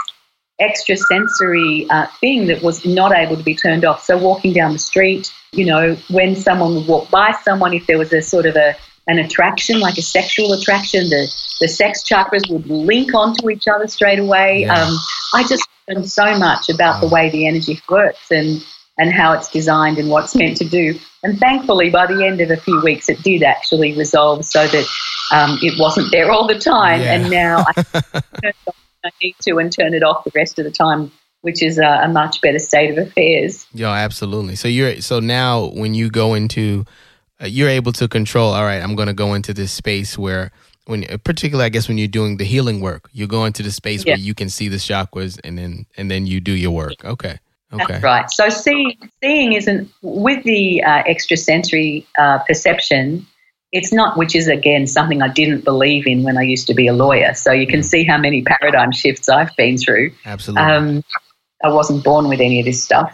extrasensory 0.60 1.88
uh, 1.90 2.08
thing 2.20 2.48
that 2.48 2.62
was 2.62 2.86
not 2.86 3.14
able 3.16 3.38
to 3.38 3.44
be 3.44 3.56
turned 3.56 3.86
off. 3.86 4.04
So 4.04 4.18
walking 4.18 4.54
down 4.54 4.74
the 4.74 4.80
street, 4.80 5.32
you 5.54 5.66
know, 5.66 5.96
when 6.10 6.36
someone 6.36 6.76
would 6.76 6.88
walk 6.88 7.10
by 7.10 7.34
someone, 7.44 7.74
if 7.74 7.88
there 7.88 7.98
was 7.98 8.12
a 8.12 8.22
sort 8.22 8.46
of 8.46 8.56
a 8.56 8.76
an 9.10 9.20
attraction, 9.20 9.80
like 9.80 9.98
a 9.98 10.02
sexual 10.02 10.52
attraction, 10.52 11.10
the 11.10 11.34
the 11.62 11.68
sex 11.68 12.04
chakras 12.04 12.52
would 12.52 12.68
link 12.68 13.14
onto 13.14 13.50
each 13.50 13.68
other 13.68 13.88
straight 13.88 14.20
away. 14.20 14.62
Yeah. 14.62 14.84
Um, 14.84 14.98
I 15.34 15.44
just 15.44 15.68
learned 15.88 16.10
so 16.10 16.38
much 16.38 16.70
about 16.70 17.00
the 17.00 17.08
way 17.08 17.30
the 17.30 17.48
energy 17.48 17.80
works 17.90 18.30
and 18.32 18.62
and 18.98 19.14
how 19.14 19.34
it's 19.34 19.50
designed 19.50 19.98
and 19.98 20.10
what 20.10 20.26
it's 20.26 20.36
meant 20.36 20.58
to 20.58 20.66
do. 20.66 20.98
And 21.24 21.38
thankfully, 21.38 21.90
by 21.90 22.08
the 22.08 22.26
end 22.26 22.42
of 22.42 22.52
a 22.52 22.58
few 22.58 22.82
weeks, 22.82 23.10
it 23.10 23.22
did 23.24 23.44
actually 23.44 23.96
resolve 23.96 24.46
so 24.46 24.68
that 24.68 24.86
um, 25.32 25.60
it 25.62 25.80
wasn't 25.80 26.12
there 26.12 26.32
all 26.32 26.48
the 26.48 26.58
time. 26.58 27.02
Yeah. 27.02 27.14
And 27.14 27.30
now 27.30 27.66
I 27.68 27.74
turn 27.82 28.24
it 28.44 28.56
off 28.68 28.76
I 29.08 29.12
need 29.22 29.36
to 29.42 29.58
and 29.58 29.72
turn 29.72 29.94
it 29.94 30.04
off 30.04 30.24
the 30.24 30.32
rest 30.36 30.60
of 30.60 30.66
the 30.66 30.72
time, 30.72 31.12
which 31.42 31.64
is 31.64 31.78
a, 31.78 32.02
a 32.04 32.08
much 32.08 32.42
better 32.42 32.60
state 32.60 32.92
of 32.92 33.08
affairs. 33.08 33.66
Yeah, 33.74 33.92
absolutely. 33.92 34.56
So 34.56 34.68
you're 34.68 35.02
so 35.02 35.20
now 35.20 35.68
when 35.68 35.94
you 35.94 36.10
go 36.10 36.34
into, 36.34 36.86
uh, 37.42 37.46
you're 37.46 37.70
able 37.70 37.94
to 37.94 38.08
control. 38.08 38.54
All 38.54 38.64
right, 38.64 38.82
I'm 38.82 38.96
going 38.96 39.08
to 39.08 39.14
go 39.14 39.34
into 39.34 39.54
this 39.54 39.72
space 39.72 40.18
where, 40.18 40.52
when 40.86 41.06
particularly, 41.24 41.66
I 41.66 41.70
guess 41.70 41.88
when 41.88 41.98
you're 41.98 42.08
doing 42.08 42.38
the 42.38 42.46
healing 42.46 42.82
work, 42.82 43.10
you 43.14 43.28
go 43.28 43.46
into 43.46 43.64
the 43.64 43.72
space 43.72 44.06
where 44.06 44.18
you 44.18 44.34
can 44.34 44.50
see 44.50 44.68
the 44.68 44.78
chakras, 44.78 45.40
and 45.44 45.58
then 45.58 45.86
and 45.96 46.10
then 46.10 46.26
you 46.26 46.40
do 46.40 46.54
your 46.54 46.72
work. 46.72 47.04
Okay. 47.04 47.40
Okay. 47.74 47.86
That's 47.88 48.04
right. 48.04 48.32
So 48.32 48.50
seeing, 48.50 48.98
seeing 49.22 49.54
isn't 49.54 49.92
with 50.02 50.44
the 50.44 50.84
uh, 50.84 51.04
extrasensory 51.06 52.08
uh, 52.18 52.40
perception. 52.40 53.26
It's 53.74 53.92
not, 53.92 54.18
which 54.18 54.36
is 54.36 54.48
again 54.48 54.88
something 54.88 55.22
I 55.22 55.28
didn't 55.28 55.66
believe 55.66 56.08
in 56.08 56.24
when 56.24 56.38
I 56.38 56.44
used 56.44 56.68
to 56.68 56.74
be 56.74 56.88
a 56.88 56.94
lawyer. 56.94 57.34
So 57.34 57.52
you 57.52 57.68
can 57.68 57.84
see 57.84 58.06
how 58.06 58.18
many 58.18 58.42
paradigm 58.42 58.94
shifts 58.94 59.28
I've 59.28 59.54
been 59.58 59.78
through. 59.78 60.12
Absolutely. 60.26 60.64
Um, 60.64 61.04
I 61.64 61.70
wasn't 61.70 62.04
born 62.04 62.30
with 62.30 62.40
any 62.40 62.60
of 62.60 62.66
this 62.66 62.84
stuff. 62.84 63.14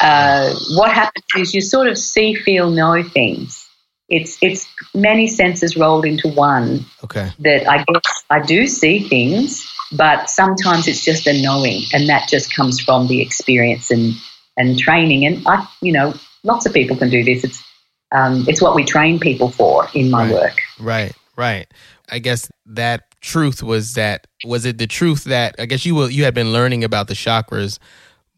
Uh, 0.00 0.54
what 0.76 0.92
happens 0.92 1.24
is 1.36 1.54
you 1.54 1.60
sort 1.60 1.88
of 1.88 1.98
see, 1.98 2.34
feel, 2.34 2.70
know 2.70 3.02
things. 3.02 3.64
It's 4.08 4.38
it's 4.40 4.66
many 4.94 5.26
senses 5.26 5.76
rolled 5.76 6.06
into 6.06 6.28
one. 6.28 6.84
okay. 7.04 7.30
That 7.40 7.68
I 7.68 7.84
guess 7.84 8.24
I 8.30 8.40
do 8.40 8.66
see 8.66 9.06
things, 9.06 9.66
but 9.92 10.28
sometimes 10.30 10.86
it's 10.88 11.04
just 11.04 11.26
a 11.26 11.40
knowing, 11.42 11.82
and 11.92 12.08
that 12.08 12.28
just 12.28 12.54
comes 12.54 12.80
from 12.80 13.06
the 13.08 13.20
experience 13.22 13.90
and 13.90 14.14
and 14.56 14.78
training. 14.78 15.26
And 15.26 15.46
I, 15.46 15.66
you 15.80 15.92
know, 15.92 16.14
lots 16.44 16.66
of 16.66 16.72
people 16.72 16.96
can 16.96 17.10
do 17.10 17.22
this. 17.24 17.44
It's 17.44 17.62
um, 18.12 18.44
it's 18.48 18.60
what 18.62 18.74
we 18.74 18.84
train 18.84 19.18
people 19.20 19.50
for 19.50 19.88
in 19.94 20.10
my 20.10 20.24
Right. 20.24 20.32
work. 20.32 20.60
Right, 20.78 21.12
right. 21.36 21.66
I 22.10 22.18
guess 22.18 22.50
that 22.66 23.04
truth 23.20 23.62
was 23.62 23.94
that 23.94 24.26
was 24.44 24.64
it 24.64 24.78
the 24.78 24.86
truth 24.86 25.24
that 25.24 25.54
I 25.58 25.66
guess 25.66 25.84
you 25.84 25.94
will 25.94 26.10
you 26.10 26.24
had 26.24 26.34
been 26.34 26.52
learning 26.52 26.84
about 26.84 27.08
the 27.08 27.14
chakras, 27.14 27.78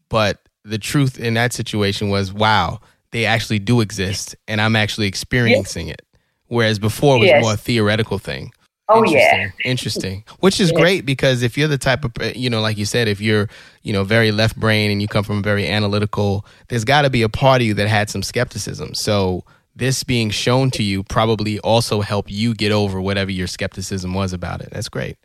but 0.09 0.39
the 0.63 0.77
truth 0.77 1.19
in 1.19 1.33
that 1.35 1.53
situation 1.53 2.09
was 2.09 2.33
wow, 2.33 2.79
they 3.11 3.25
actually 3.25 3.59
do 3.59 3.81
exist 3.81 4.35
and 4.47 4.61
I'm 4.61 4.75
actually 4.75 5.07
experiencing 5.07 5.87
it. 5.87 6.01
whereas 6.47 6.79
before 6.79 7.15
it 7.15 7.19
was 7.19 7.29
Yes. 7.29 7.41
more 7.41 7.53
a 7.53 7.57
theoretical 7.57 8.17
thing. 8.19 8.51
Oh 8.93 9.03
Interesting. 9.05 9.39
yeah, 9.41 9.49
Interesting. 9.71 10.23
Which 10.39 10.59
is 10.59 10.71
Yes. 10.71 10.79
great 10.79 11.05
because 11.05 11.43
if 11.43 11.57
you're 11.57 11.67
the 11.67 11.77
type 11.77 12.03
of, 12.05 12.35
you 12.35 12.49
know, 12.49 12.61
like 12.61 12.77
you 12.77 12.85
said, 12.85 13.07
if 13.07 13.21
you're, 13.21 13.47
you 13.83 13.93
know, 13.93 14.03
very 14.03 14.31
left 14.31 14.57
brain 14.59 14.91
and 14.91 15.01
you 15.01 15.07
come 15.07 15.23
from 15.23 15.39
a 15.39 15.41
very 15.41 15.67
analytical, 15.67 16.45
there's 16.69 16.83
got 16.85 17.03
to 17.03 17.09
be 17.09 17.21
a 17.21 17.29
part 17.29 17.61
of 17.61 17.67
you 17.67 17.73
that 17.75 17.87
had 17.87 18.09
some 18.09 18.23
skepticism. 18.23 18.93
So 18.95 19.43
this 19.75 20.03
being 20.03 20.29
shown 20.29 20.69
to 20.71 20.83
you 20.83 21.03
probably 21.03 21.59
also 21.59 22.01
helped 22.01 22.29
you 22.29 22.53
get 22.53 22.71
over 22.71 22.99
whatever 22.99 23.31
your 23.31 23.47
skepticism 23.47 24.13
was 24.13 24.33
about 24.33 24.61
it. 24.61 24.69
That's 24.71 24.89
great. 24.89 25.17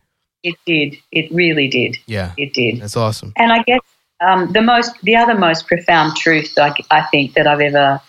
it 0.43 0.55
did. 0.65 0.97
It 1.11 1.33
really 1.33 1.67
did. 1.69 1.97
Yeah. 2.07 2.33
It 2.37 2.55
did. 2.55 2.81
That's 2.81 2.97
awesome. 2.97 3.33
And 3.37 3.53
I 3.53 3.63
guess 3.65 3.81
um, 4.21 4.53
the 4.53 4.63
most, 4.63 4.93
the 5.03 5.17
other 5.17 5.35
most 5.35 5.67
profound 5.67 6.17
truth 6.17 6.55
I, 6.57 6.73
I 6.91 7.03
think 7.11 7.35
that 7.35 7.47
I've 7.49 7.61
ever 7.61 8.01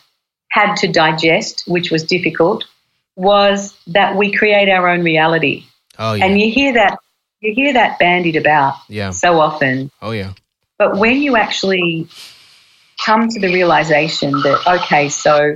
had 0.51 0.75
to 0.77 0.87
digest, 0.87 1.63
which 1.67 1.89
was 1.91 2.03
difficult, 2.03 2.65
was 3.17 3.75
that 3.87 4.15
we 4.15 4.31
create 4.31 4.69
our 4.69 4.87
own 4.87 5.03
reality. 5.03 5.65
Oh 5.99 6.13
yeah. 6.13 6.25
And 6.25 6.39
you 6.39 6.51
hear 6.51 6.73
that, 6.73 6.99
you 7.41 7.53
hear 7.53 7.73
that 7.73 7.99
bandied 7.99 8.35
about 8.35 8.75
yeah. 8.87 9.09
so 9.09 9.39
often. 9.39 9.91
Oh 10.01 10.11
yeah. 10.11 10.33
But 10.77 10.97
when 10.97 11.21
you 11.23 11.35
actually 11.35 12.07
come 13.03 13.27
to 13.27 13.39
the 13.39 13.47
realization 13.51 14.31
that, 14.31 14.81
okay, 14.83 15.09
so 15.09 15.53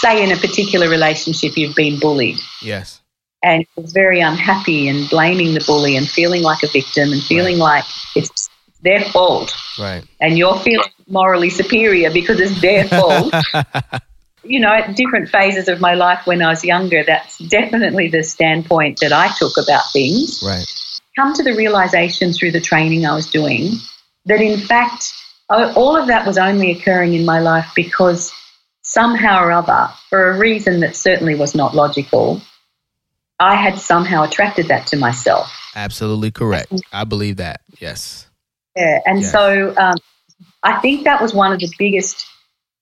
say 0.00 0.24
in 0.24 0.32
a 0.32 0.36
particular 0.36 0.88
relationship 0.88 1.56
you've 1.56 1.76
been 1.76 2.00
bullied 2.00 2.38
Yes. 2.62 3.00
and 3.42 3.64
you're 3.76 3.86
very 3.92 4.20
unhappy 4.20 4.88
and 4.88 5.08
blaming 5.10 5.52
the 5.54 5.62
bully 5.66 5.96
and 5.96 6.08
feeling 6.08 6.42
like 6.42 6.62
a 6.62 6.68
victim 6.68 7.12
and 7.12 7.22
feeling 7.22 7.58
like 7.58 7.84
it's 8.16 8.48
their 8.82 9.02
fault 9.02 9.54
Right. 9.78 10.04
and 10.20 10.38
you're 10.38 10.58
feeling 10.58 10.88
morally 11.06 11.50
superior 11.50 12.10
because 12.10 12.40
it's 12.40 12.60
their 12.60 12.84
fault. 12.88 13.32
you 14.44 14.60
know, 14.60 14.72
at 14.72 14.94
different 14.96 15.28
phases 15.28 15.68
of 15.68 15.80
my 15.80 15.94
life 15.94 16.26
when 16.26 16.42
I 16.42 16.48
was 16.48 16.64
younger, 16.64 17.02
that's 17.04 17.38
definitely 17.38 18.08
the 18.08 18.22
standpoint 18.22 19.00
that 19.00 19.12
I 19.12 19.28
took 19.38 19.56
about 19.56 19.82
things. 19.92 20.42
right. 20.44 20.64
Come 21.16 21.32
to 21.34 21.42
the 21.44 21.54
realization 21.54 22.32
through 22.32 22.50
the 22.50 22.60
training 22.60 23.06
I 23.06 23.14
was 23.14 23.26
doing 23.30 23.74
that 24.26 24.40
in 24.40 24.58
fact, 24.58 25.12
all 25.48 25.96
of 25.96 26.08
that 26.08 26.26
was 26.26 26.38
only 26.38 26.70
occurring 26.72 27.14
in 27.14 27.24
my 27.24 27.38
life 27.38 27.70
because 27.76 28.32
somehow 28.82 29.42
or 29.42 29.52
other, 29.52 29.88
for 30.08 30.30
a 30.30 30.38
reason 30.38 30.80
that 30.80 30.96
certainly 30.96 31.34
was 31.34 31.54
not 31.54 31.74
logical, 31.74 32.40
I 33.38 33.56
had 33.56 33.78
somehow 33.78 34.24
attracted 34.24 34.68
that 34.68 34.86
to 34.88 34.96
myself. 34.96 35.50
Absolutely 35.76 36.30
correct. 36.30 36.72
I 36.92 37.04
believe 37.04 37.36
that. 37.36 37.60
Yes. 37.80 38.28
Yeah, 38.76 39.00
and 39.06 39.20
Yes. 39.20 39.32
so 39.32 39.74
um, 39.76 39.96
I 40.62 40.80
think 40.80 41.04
that 41.04 41.20
was 41.20 41.34
one 41.34 41.52
of 41.52 41.60
the 41.60 41.70
biggest 41.78 42.26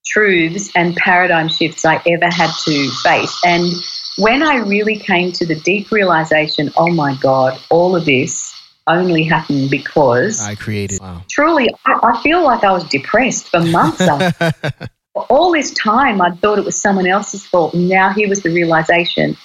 truths 0.04 0.70
and 0.74 0.96
paradigm 0.96 1.48
shifts 1.48 1.84
I 1.84 2.02
ever 2.06 2.30
had 2.30 2.50
to 2.64 2.90
face. 3.02 3.40
And 3.44 3.72
when 4.18 4.42
I 4.42 4.56
really 4.56 4.98
came 4.98 5.32
to 5.32 5.46
the 5.46 5.54
deep 5.54 5.90
realization, 5.90 6.70
oh 6.76 6.92
my 6.92 7.14
God, 7.16 7.58
all 7.70 7.96
of 7.96 8.04
this 8.04 8.54
only 8.86 9.22
happened 9.22 9.70
because 9.70 10.42
I 10.42 10.54
created. 10.54 11.00
Wow. 11.00 11.22
truly, 11.30 11.68
I, 11.86 11.98
I 12.02 12.22
feel 12.22 12.42
like 12.42 12.64
I 12.64 12.72
was 12.72 12.84
depressed 12.84 13.48
for 13.48 13.60
months. 13.60 14.02
all 15.14 15.52
this 15.52 15.72
time, 15.72 16.20
I 16.20 16.30
thought 16.32 16.58
it 16.58 16.64
was 16.64 16.80
someone 16.80 17.06
else's 17.06 17.46
fault. 17.46 17.74
And 17.74 17.88
now 17.88 18.12
here 18.12 18.28
was 18.28 18.42
the 18.42 18.50
realization 18.50 19.36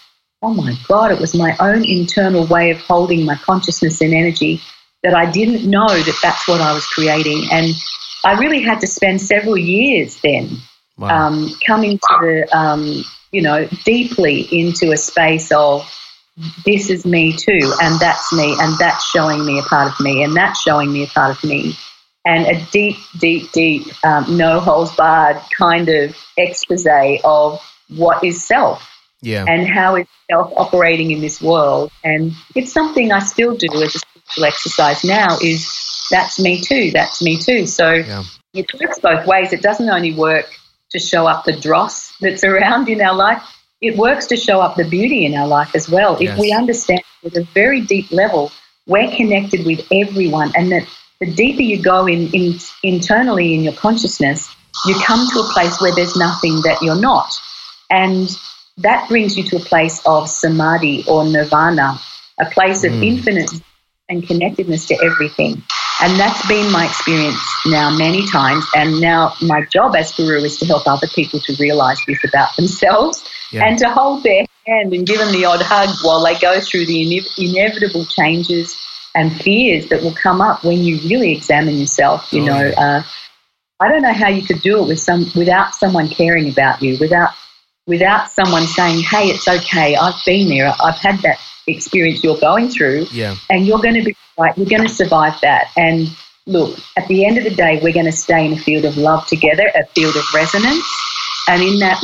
oh 0.42 0.54
my 0.54 0.76
God, 0.88 1.12
it 1.12 1.20
was 1.20 1.34
my 1.34 1.56
own 1.60 1.84
internal 1.84 2.46
way 2.46 2.72
of 2.72 2.80
holding 2.80 3.26
my 3.26 3.36
consciousness 3.36 4.02
and 4.02 4.14
energy 4.14 4.62
that 5.04 5.14
I 5.14 5.30
didn't 5.30 5.70
know 5.70 5.88
that 5.88 6.20
that's 6.22 6.48
what 6.48 6.62
I 6.62 6.74
was 6.74 6.86
creating. 6.86 7.48
And 7.52 7.74
I 8.24 8.40
really 8.40 8.62
had 8.62 8.80
to 8.82 8.88
spend 8.88 9.22
several 9.22 9.58
years 9.58 10.20
then 10.22 10.58
wow. 10.98 11.28
um, 11.28 11.50
coming 11.66 11.98
to 11.98 12.18
the, 12.22 12.58
um, 12.58 13.04
you 13.32 13.42
know, 13.42 13.68
deeply 13.86 14.42
into 14.52 14.92
a 14.92 14.98
space 14.98 15.52
of 15.52 15.92
this 16.66 16.90
is 16.90 17.06
me 17.06 17.34
too, 17.34 17.74
and 17.82 18.00
that's 18.00 18.32
me, 18.32 18.56
and 18.60 18.78
that's 18.78 19.04
showing 19.06 19.44
me 19.46 19.60
a 19.60 19.64
part 19.64 19.92
of 19.92 20.00
me, 20.00 20.24
and 20.24 20.36
that's 20.36 20.62
showing 20.62 20.92
me 20.92 21.04
a 21.04 21.08
part 21.08 21.36
of 21.36 21.44
me. 21.44 21.74
And 22.26 22.46
a 22.46 22.66
deep, 22.72 22.98
deep, 23.20 23.52
deep, 23.54 23.88
um, 24.06 24.38
no 24.38 24.60
holes 24.60 24.94
barred 24.96 25.42
kind 25.58 25.88
of 25.88 26.16
expose 26.36 26.86
of 27.24 27.62
what 27.96 28.24
is 28.24 28.46
self 28.46 28.88
yeah. 29.22 29.46
and 29.48 29.68
how 29.68 29.96
is 29.96 30.08
self 30.30 30.52
operating 30.58 31.12
in 31.12 31.22
this 31.22 31.42
world. 31.42 31.92
And 32.04 32.34
it's 32.56 32.72
something 32.72 33.12
I 33.12 33.20
still 33.20 33.56
do 33.56 33.68
as 33.82 33.96
a 33.96 34.00
spiritual 34.00 34.46
exercise 34.46 35.04
now 35.04 35.38
is 35.42 35.66
that's 36.12 36.40
me 36.40 36.62
too, 36.62 36.92
that's 36.92 37.22
me 37.22 37.38
too. 37.38 37.66
So 37.68 37.94
Yeah. 37.94 38.24
it 38.54 38.66
works 38.80 39.00
both 39.00 39.26
ways. 39.26 39.54
It 39.54 39.62
doesn't 39.62 39.90
only 39.90 40.14
work 40.14 40.48
to 40.92 41.00
show 41.00 41.28
up 41.28 41.44
the 41.46 41.54
dross 41.60 42.14
that's 42.22 42.44
around 42.44 42.90
in 42.90 43.02
our 43.02 43.14
life, 43.16 43.42
it 43.82 43.98
works 43.98 44.26
to 44.28 44.38
show 44.38 44.62
up 44.62 44.76
the 44.76 44.84
beauty 44.86 45.26
in 45.26 45.36
our 45.36 45.48
life 45.48 45.76
as 45.76 45.90
well. 45.90 46.18
Yes. 46.20 46.34
If 46.34 46.40
we 46.40 46.52
understand 46.52 47.02
at 47.26 47.36
a 47.36 47.44
very 47.54 47.82
deep 47.82 48.12
level, 48.12 48.52
we're 48.88 49.14
connected 49.16 49.66
with 49.66 49.86
everyone 49.92 50.52
and 50.56 50.72
that 50.72 50.88
the 51.20 51.32
deeper 51.32 51.62
you 51.62 51.82
go 51.82 52.06
in, 52.08 52.32
in 52.32 52.58
internally 52.84 53.54
in 53.54 53.64
your 53.64 53.74
consciousness, 53.74 54.50
you 54.86 54.96
come 55.04 55.28
to 55.34 55.40
a 55.40 55.50
place 55.52 55.80
where 55.82 55.94
there's 55.94 56.16
nothing 56.16 56.62
that 56.62 56.78
you're 56.82 57.00
not. 57.00 57.34
And 57.90 58.30
that 58.78 59.08
brings 59.10 59.38
you 59.38 59.44
to 59.44 59.58
a 59.58 59.60
place 59.60 60.02
of 60.06 60.30
samadhi 60.30 61.04
or 61.08 61.26
nirvana, 61.26 62.00
a 62.40 62.46
place 62.46 62.84
of 62.84 62.94
Mm. 62.94 63.04
infinite 63.06 63.52
and 64.10 64.26
connectedness 64.26 64.86
to 64.88 64.96
everything. 65.04 65.64
And 66.02 66.20
that's 66.20 66.46
been 66.48 66.72
my 66.72 66.86
experience 66.86 67.40
now 67.66 67.90
many 67.90 68.26
times. 68.28 68.66
And 68.76 69.02
now 69.02 69.34
my 69.42 69.64
job 69.72 69.96
as 69.96 70.12
guru 70.14 70.44
is 70.44 70.58
to 70.58 70.66
help 70.66 70.88
other 70.88 71.08
people 71.08 71.40
to 71.40 71.56
realize 71.60 72.00
this 72.06 72.24
about 72.24 72.56
themselves 72.56 73.24
Yeah. 73.52 73.66
and 73.66 73.80
to 73.80 73.90
hold 73.90 74.24
their 74.24 74.46
hand 74.68 74.94
and 74.94 75.08
give 75.08 75.18
them 75.18 75.32
the 75.32 75.46
odd 75.46 75.62
hug 75.62 75.90
while 76.04 76.24
they 76.24 76.36
go 76.36 76.60
through 76.60 76.86
the 76.86 77.02
ine- 77.02 77.26
inevitable 77.38 78.06
changes 78.06 78.78
and 79.16 79.42
fears 79.42 79.88
that 79.88 80.04
will 80.04 80.14
come 80.14 80.40
up 80.40 80.64
when 80.64 80.84
you 80.84 80.98
really 81.10 81.32
examine 81.32 81.80
yourself. 81.80 82.28
You 82.32 82.44
Oh, 82.44 82.46
know, 82.46 82.64
yeah. 82.66 82.80
uh, 82.98 83.04
I 83.80 83.88
don't 83.90 84.04
know 84.04 84.14
how 84.14 84.28
you 84.30 84.44
could 84.44 84.62
do 84.62 84.80
it 84.84 84.88
with 84.88 85.00
some 85.00 85.32
without 85.36 85.74
someone 85.74 86.10
caring 86.10 86.50
about 86.50 86.82
you, 86.82 86.98
without 87.00 87.30
without 87.88 88.30
someone 88.30 88.68
saying, 88.68 89.02
"Hey, 89.04 89.30
it's 89.30 89.48
okay. 89.48 89.96
I've 89.96 90.20
been 90.26 90.50
there. 90.50 90.74
I've 90.84 91.00
had 91.00 91.20
that 91.22 91.40
experience 91.68 92.24
you're 92.24 92.38
going 92.38 92.70
through, 92.70 93.08
yeah. 93.12 93.36
and 93.50 93.66
you're 93.66 93.80
going 93.80 93.94
to 93.96 94.04
be 94.04 94.16
right. 94.38 94.58
You're 94.58 94.68
going 94.68 94.88
to 94.88 94.94
survive 94.94 95.40
that." 95.42 95.72
And 95.76 96.10
look, 96.46 96.80
at 96.96 97.08
the 97.08 97.26
end 97.26 97.38
of 97.38 97.44
the 97.44 97.56
day, 97.56 97.80
we're 97.82 97.94
going 97.94 98.06
to 98.06 98.12
stay 98.12 98.46
in 98.46 98.54
a 98.54 98.58
field 98.58 98.86
of 98.86 98.98
love 98.98 99.26
together, 99.28 99.70
a 99.76 99.86
field 99.88 100.16
of 100.16 100.24
resonance, 100.34 100.86
and 101.48 101.62
in 101.62 101.80
that, 101.80 102.02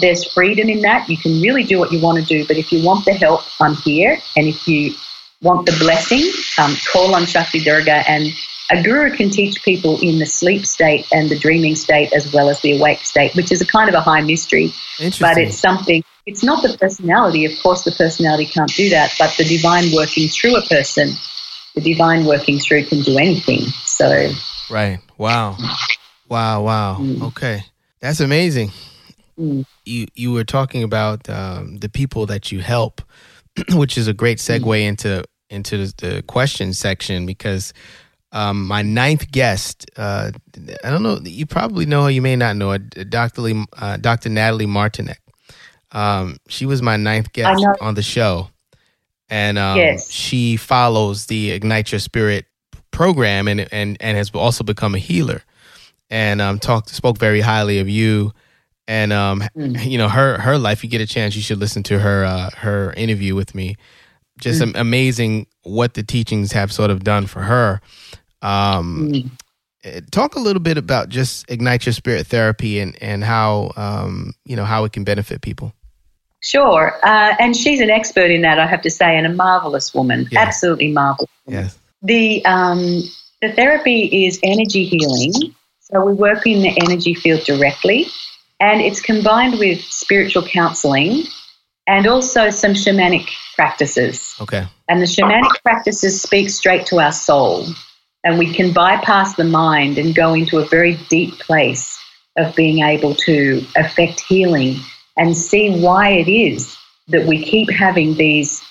there's 0.00 0.30
freedom 0.32 0.68
in 0.68 0.82
that. 0.82 1.08
You 1.08 1.16
can 1.16 1.40
really 1.40 1.64
do 1.64 1.78
what 1.78 1.92
you 1.92 2.00
want 2.00 2.18
to 2.18 2.24
do, 2.24 2.46
but 2.46 2.56
if 2.56 2.72
you 2.72 2.84
want 2.84 3.04
the 3.04 3.12
help, 3.12 3.42
I'm 3.60 3.76
here, 3.76 4.18
and 4.36 4.46
if 4.46 4.66
you 4.66 4.94
want 5.42 5.66
the 5.66 5.76
blessing, 5.78 6.22
um, 6.58 6.74
call 6.92 7.14
on 7.14 7.26
Shakti 7.26 7.60
Durga 7.60 8.08
and 8.08 8.32
a 8.70 8.82
guru 8.82 9.14
can 9.14 9.30
teach 9.30 9.62
people 9.62 9.98
in 10.00 10.18
the 10.18 10.26
sleep 10.26 10.66
state 10.66 11.06
and 11.12 11.28
the 11.28 11.38
dreaming 11.38 11.76
state 11.76 12.12
as 12.12 12.32
well 12.32 12.48
as 12.48 12.60
the 12.62 12.76
awake 12.76 13.04
state, 13.04 13.34
which 13.36 13.52
is 13.52 13.60
a 13.60 13.66
kind 13.66 13.88
of 13.88 13.94
a 13.94 14.00
high 14.00 14.22
mystery. 14.22 14.72
But 15.20 15.38
it's 15.38 15.58
something, 15.58 16.02
it's 16.26 16.42
not 16.42 16.62
the 16.62 16.76
personality. 16.76 17.44
Of 17.44 17.52
course, 17.62 17.84
the 17.84 17.92
personality 17.92 18.46
can't 18.46 18.72
do 18.74 18.88
that, 18.90 19.14
but 19.18 19.34
the 19.38 19.44
divine 19.44 19.94
working 19.94 20.28
through 20.28 20.56
a 20.56 20.62
person, 20.62 21.12
the 21.76 21.82
divine 21.82 22.24
working 22.24 22.58
through 22.58 22.84
can 22.86 23.02
do 23.02 23.18
anything. 23.18 23.60
So, 23.84 24.30
Right. 24.70 24.98
Wow. 25.18 25.56
Wow. 26.28 26.62
Wow. 26.62 26.96
Mm. 26.98 27.22
Okay. 27.28 27.62
That's 28.00 28.18
amazing. 28.20 28.72
Mm. 29.38 29.64
You 29.84 30.06
you 30.14 30.32
were 30.32 30.42
talking 30.44 30.82
about 30.82 31.28
um, 31.28 31.76
the 31.76 31.88
people 31.88 32.26
that 32.26 32.50
you 32.50 32.60
help, 32.60 33.02
which 33.72 33.96
is 33.96 34.08
a 34.08 34.14
great 34.14 34.38
Mm. 34.38 34.60
segue 34.60 34.82
into 34.82 35.24
into 35.50 35.76
the, 35.78 35.94
the 35.98 36.22
question 36.22 36.72
section 36.72 37.26
because 37.26 37.72
um, 38.32 38.66
my 38.66 38.82
ninth 38.82 39.30
guest, 39.30 39.86
uh, 39.96 40.32
I 40.82 40.90
don't 40.90 41.04
know, 41.04 41.20
you 41.22 41.46
probably 41.46 41.86
know 41.86 42.04
her, 42.04 42.10
you 42.10 42.20
may 42.20 42.34
not 42.34 42.56
know 42.56 42.70
her, 42.72 42.78
Dr. 42.78 43.42
Lee, 43.42 43.64
uh, 43.78 43.96
Dr. 43.98 44.28
Natalie 44.28 44.66
Martinek. 44.66 45.18
Um, 45.92 46.36
she 46.48 46.66
was 46.66 46.82
my 46.82 46.96
ninth 46.96 47.32
guest 47.32 47.62
on 47.80 47.94
the 47.94 48.02
show, 48.02 48.50
and 49.28 49.58
um, 49.58 49.78
Yes. 49.78 50.10
she 50.10 50.56
follows 50.56 51.26
the 51.26 51.50
Ignite 51.52 51.92
Your 51.92 51.98
Spirit 51.98 52.46
program 52.90 53.48
and 53.48 53.66
and 53.72 53.96
and 54.00 54.16
has 54.16 54.30
also 54.30 54.64
become 54.64 54.94
a 54.94 54.98
healer 54.98 55.42
and 56.08 56.40
um 56.40 56.58
talked 56.58 56.88
spoke 56.88 57.18
very 57.18 57.40
highly 57.42 57.78
of 57.78 57.88
you 57.88 58.32
and 58.88 59.12
um 59.12 59.42
Mm. 59.56 59.84
you 59.90 59.98
know 59.98 60.08
her 60.08 60.38
her 60.38 60.56
life 60.56 60.82
you 60.82 60.88
get 60.88 61.00
a 61.02 61.06
chance 61.06 61.36
you 61.36 61.42
should 61.42 61.58
listen 61.58 61.82
to 61.82 61.98
her 61.98 62.24
uh 62.24 62.50
her 62.56 62.94
interview 62.96 63.34
with 63.34 63.54
me 63.54 63.76
just 64.38 64.62
am- 64.62 64.72
amazing 64.76 65.46
what 65.62 65.92
the 65.94 66.02
teachings 66.02 66.52
have 66.52 66.72
sort 66.72 66.90
of 66.90 67.04
done 67.04 67.26
for 67.26 67.42
her 67.42 67.80
um 68.40 69.10
mm. 69.12 69.30
eh, 69.84 70.00
talk 70.10 70.34
a 70.34 70.40
little 70.40 70.62
bit 70.62 70.78
about 70.78 71.08
just 71.10 71.50
ignite 71.50 71.84
your 71.84 71.92
spirit 71.92 72.26
therapy 72.26 72.80
and 72.80 72.96
and 73.02 73.24
how 73.24 73.72
um 73.76 74.32
you 74.46 74.56
know 74.56 74.64
how 74.64 74.84
it 74.84 74.92
can 74.92 75.04
benefit 75.04 75.42
people 75.42 75.72
Sure. 76.46 76.96
Uh, 77.02 77.34
and 77.40 77.56
she's 77.56 77.80
an 77.80 77.90
expert 77.90 78.30
in 78.30 78.42
that, 78.42 78.60
I 78.60 78.66
have 78.66 78.82
to 78.82 78.90
say, 78.90 79.16
and 79.18 79.26
a 79.26 79.32
marvelous 79.32 79.92
woman. 79.92 80.28
Yeah. 80.30 80.42
Absolutely 80.42 80.92
marvelous. 80.92 81.28
woman. 81.44 81.64
yes 81.64 81.78
The 82.02 82.44
um, 82.44 83.02
the 83.42 83.52
therapy 83.52 84.26
is 84.26 84.38
energy 84.44 84.84
healing, 84.84 85.32
so 85.80 86.04
we 86.04 86.12
work 86.12 86.46
in 86.46 86.62
the 86.62 86.72
energy 86.84 87.14
field 87.14 87.42
directly, 87.42 88.06
and 88.60 88.80
it's 88.80 89.00
combined 89.00 89.58
with 89.58 89.80
spiritual 89.80 90.46
counselling 90.46 91.24
and 91.88 92.06
also 92.06 92.50
some 92.50 92.72
shamanic 92.74 93.28
practices. 93.56 94.36
Okay. 94.40 94.66
And 94.88 95.00
the 95.00 95.06
shamanic 95.06 95.62
practices 95.64 96.22
speak 96.22 96.50
straight 96.50 96.86
to 96.86 97.00
our 97.00 97.12
soul. 97.12 97.66
And 98.22 98.38
we 98.38 98.52
can 98.52 98.72
bypass 98.72 99.34
the 99.34 99.44
mind 99.44 99.98
and 99.98 100.14
go 100.14 100.34
into 100.34 100.58
a 100.58 100.64
very 100.64 100.94
deep 101.08 101.38
place 101.38 101.98
of 102.36 102.54
being 102.54 102.80
able 102.80 103.14
to 103.14 103.64
affect 103.76 104.20
healing 104.20 104.76
and 105.16 105.36
see 105.36 105.80
why 105.80 106.10
it 106.10 106.28
is 106.28 106.76
that 107.08 107.26
we 107.26 107.42
keep 107.44 107.70
having 107.70 108.14
these 108.14 108.62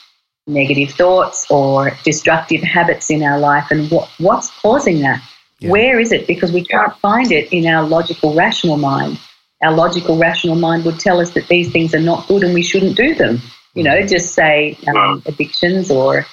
negative 0.48 0.92
thoughts 0.92 1.50
or 1.50 1.92
destructive 2.04 2.62
habits 2.62 3.10
in 3.10 3.24
our 3.24 3.40
life 3.40 3.72
and 3.72 3.90
what, 3.90 4.10
what's 4.20 4.52
causing 4.62 5.00
that. 5.02 5.22
Yeah. 5.60 5.72
Where 5.72 6.00
is 6.00 6.12
it? 6.12 6.28
Because 6.28 6.52
we 6.52 6.64
can't 6.64 6.96
find 6.98 7.32
it 7.32 7.52
in 7.52 7.66
our 7.66 7.84
logical, 7.84 8.36
rational 8.36 8.78
mind. 8.78 9.20
Our 9.64 9.74
logical, 9.74 10.18
rational 10.18 10.56
mind 10.56 10.86
would 10.86 11.00
tell 11.00 11.20
us 11.20 11.32
that 11.32 11.48
these 11.48 11.72
things 11.72 11.96
are 11.96 12.02
not 12.02 12.28
good 12.28 12.44
and 12.44 12.54
we 12.54 12.62
shouldn't 12.62 12.98
do 12.98 13.16
them. 13.16 13.42
You 13.74 13.84
know, 13.84 14.06
just 14.06 14.34
say 14.34 14.78
um, 14.88 15.24
addictions 15.26 15.90
or 15.90 16.26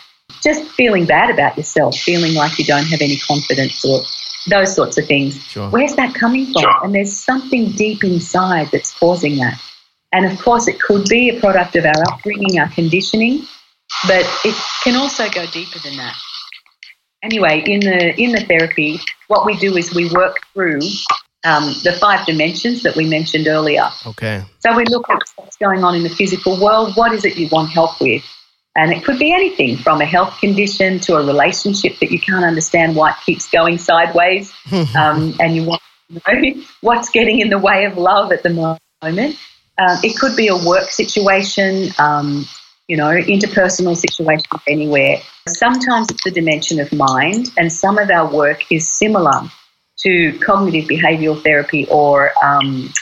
just 0.42 0.64
feeling 0.72 1.07
bad 1.07 1.31
about 1.31 1.57
yourself, 1.57 1.96
feeling 1.96 2.35
like 2.35 2.59
you 2.59 2.64
don't 2.64 2.87
have 2.87 3.01
any 3.01 3.16
confidence 3.16 3.85
or 3.85 4.03
those 4.48 4.75
sorts 4.75 4.98
of 4.98 5.07
things. 5.07 5.42
Sure. 5.46 5.70
Where's 5.70 5.94
that 5.94 6.14
coming 6.14 6.53
from? 6.53 6.62
Sure. 6.62 6.85
And 6.85 6.94
there's 6.94 7.16
something 7.16 7.70
deep 7.70 8.05
inside 8.05 8.68
that's 8.72 8.96
causing 8.98 9.37
that. 9.37 9.61
And 10.12 10.27
of 10.27 10.38
course, 10.40 10.68
it 10.68 10.81
could 10.81 11.09
be 11.09 11.31
a 11.31 11.40
product 11.40 11.77
of 11.77 11.87
our 11.87 12.03
upbringing, 12.12 12.59
our 12.59 12.68
conditioning, 12.68 13.42
but 14.07 14.27
it 14.44 14.55
can 14.85 14.96
also 14.96 15.29
go 15.31 15.46
deeper 15.46 15.79
than 15.79 15.96
that. 15.96 16.14
Anyway, 17.22 17.62
in 17.66 17.81
the 17.81 18.20
in 18.20 18.33
the 18.33 18.40
therapy, 18.40 19.01
what 19.29 19.46
we 19.46 19.57
do 19.57 19.77
is 19.77 19.94
we 19.94 20.11
work 20.11 20.37
through 20.53 20.81
um, 21.44 21.75
the 21.85 21.92
five 22.01 22.27
dimensions 22.27 22.83
that 22.83 22.96
we 22.96 23.09
mentioned 23.09 23.46
earlier. 23.46 23.88
Okay. 24.07 24.42
So 24.61 24.77
we 24.77 24.85
look 24.85 25.09
at 25.09 25.22
what's 25.37 25.57
going 25.57 25.85
on 25.85 25.94
in 25.94 26.03
the 26.03 26.11
physical 26.11 26.61
world. 26.61 26.94
What 26.96 27.12
is 27.12 27.25
it 27.25 27.37
you 27.37 27.48
want 27.51 27.70
help 27.70 28.01
with? 28.01 28.25
And 28.75 28.92
it 28.92 29.05
could 29.05 29.18
be 29.18 29.33
anything 29.33 29.77
from 29.77 30.01
a 30.01 30.07
health 30.07 30.38
condition 30.40 30.98
to 31.01 31.16
a 31.16 31.25
relationship 31.25 31.98
that 32.01 32.11
you 32.11 32.18
can't 32.18 32.44
understand 32.44 32.96
why 32.96 33.11
it 33.11 33.16
keeps 33.25 33.51
going 33.51 33.79
sideways, 33.79 34.53
um, 34.96 35.35
and 35.40 35.55
you 35.55 35.64
want 35.64 35.83
to 36.11 36.40
know 36.40 36.62
what's 36.81 37.11
getting 37.11 37.40
in 37.40 37.51
the 37.51 37.59
way 37.59 37.85
of 37.85 37.96
love 37.96 38.33
at 38.33 38.42
the 38.42 38.79
moment. 39.03 39.38
Um, 39.79 39.99
it 40.03 40.19
could 40.19 40.37
be 40.37 40.49
a 40.49 40.57
work 40.57 40.91
situation, 40.91 41.89
um, 41.99 42.47
you 42.89 42.97
know, 42.97 43.11
interpersonal 43.11 43.97
situations 43.97 44.63
anywhere. 44.69 45.19
Sometimes 45.49 46.11
it's 46.11 46.25
the 46.25 46.31
dimension 46.31 46.79
of 46.81 46.93
mind, 46.93 47.51
and 47.57 47.73
some 47.73 47.99
of 47.99 48.11
our 48.11 48.31
work 48.31 48.71
is 48.71 48.87
similar 48.87 49.43
to 50.01 50.39
cognitive 50.41 50.89
behavioral 50.89 51.43
therapy 51.43 51.87
or 51.89 52.33
um, 52.45 52.93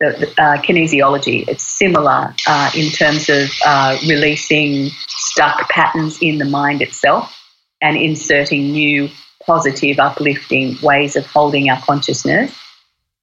the, 0.00 0.28
uh, 0.38 0.56
kinesiology. 0.62 1.46
It's 1.46 1.62
similar 1.62 2.34
uh, 2.46 2.70
in 2.74 2.90
terms 2.90 3.28
of 3.28 3.50
uh, 3.64 3.98
releasing 4.08 4.90
stuck 5.08 5.68
patterns 5.68 6.18
in 6.22 6.38
the 6.38 6.44
mind 6.44 6.82
itself 6.82 7.36
and 7.82 7.96
inserting 7.96 8.72
new 8.72 9.08
positive, 9.44 9.98
uplifting 9.98 10.76
ways 10.82 11.16
of 11.16 11.26
holding 11.26 11.70
our 11.70 11.80
consciousness. 11.82 12.54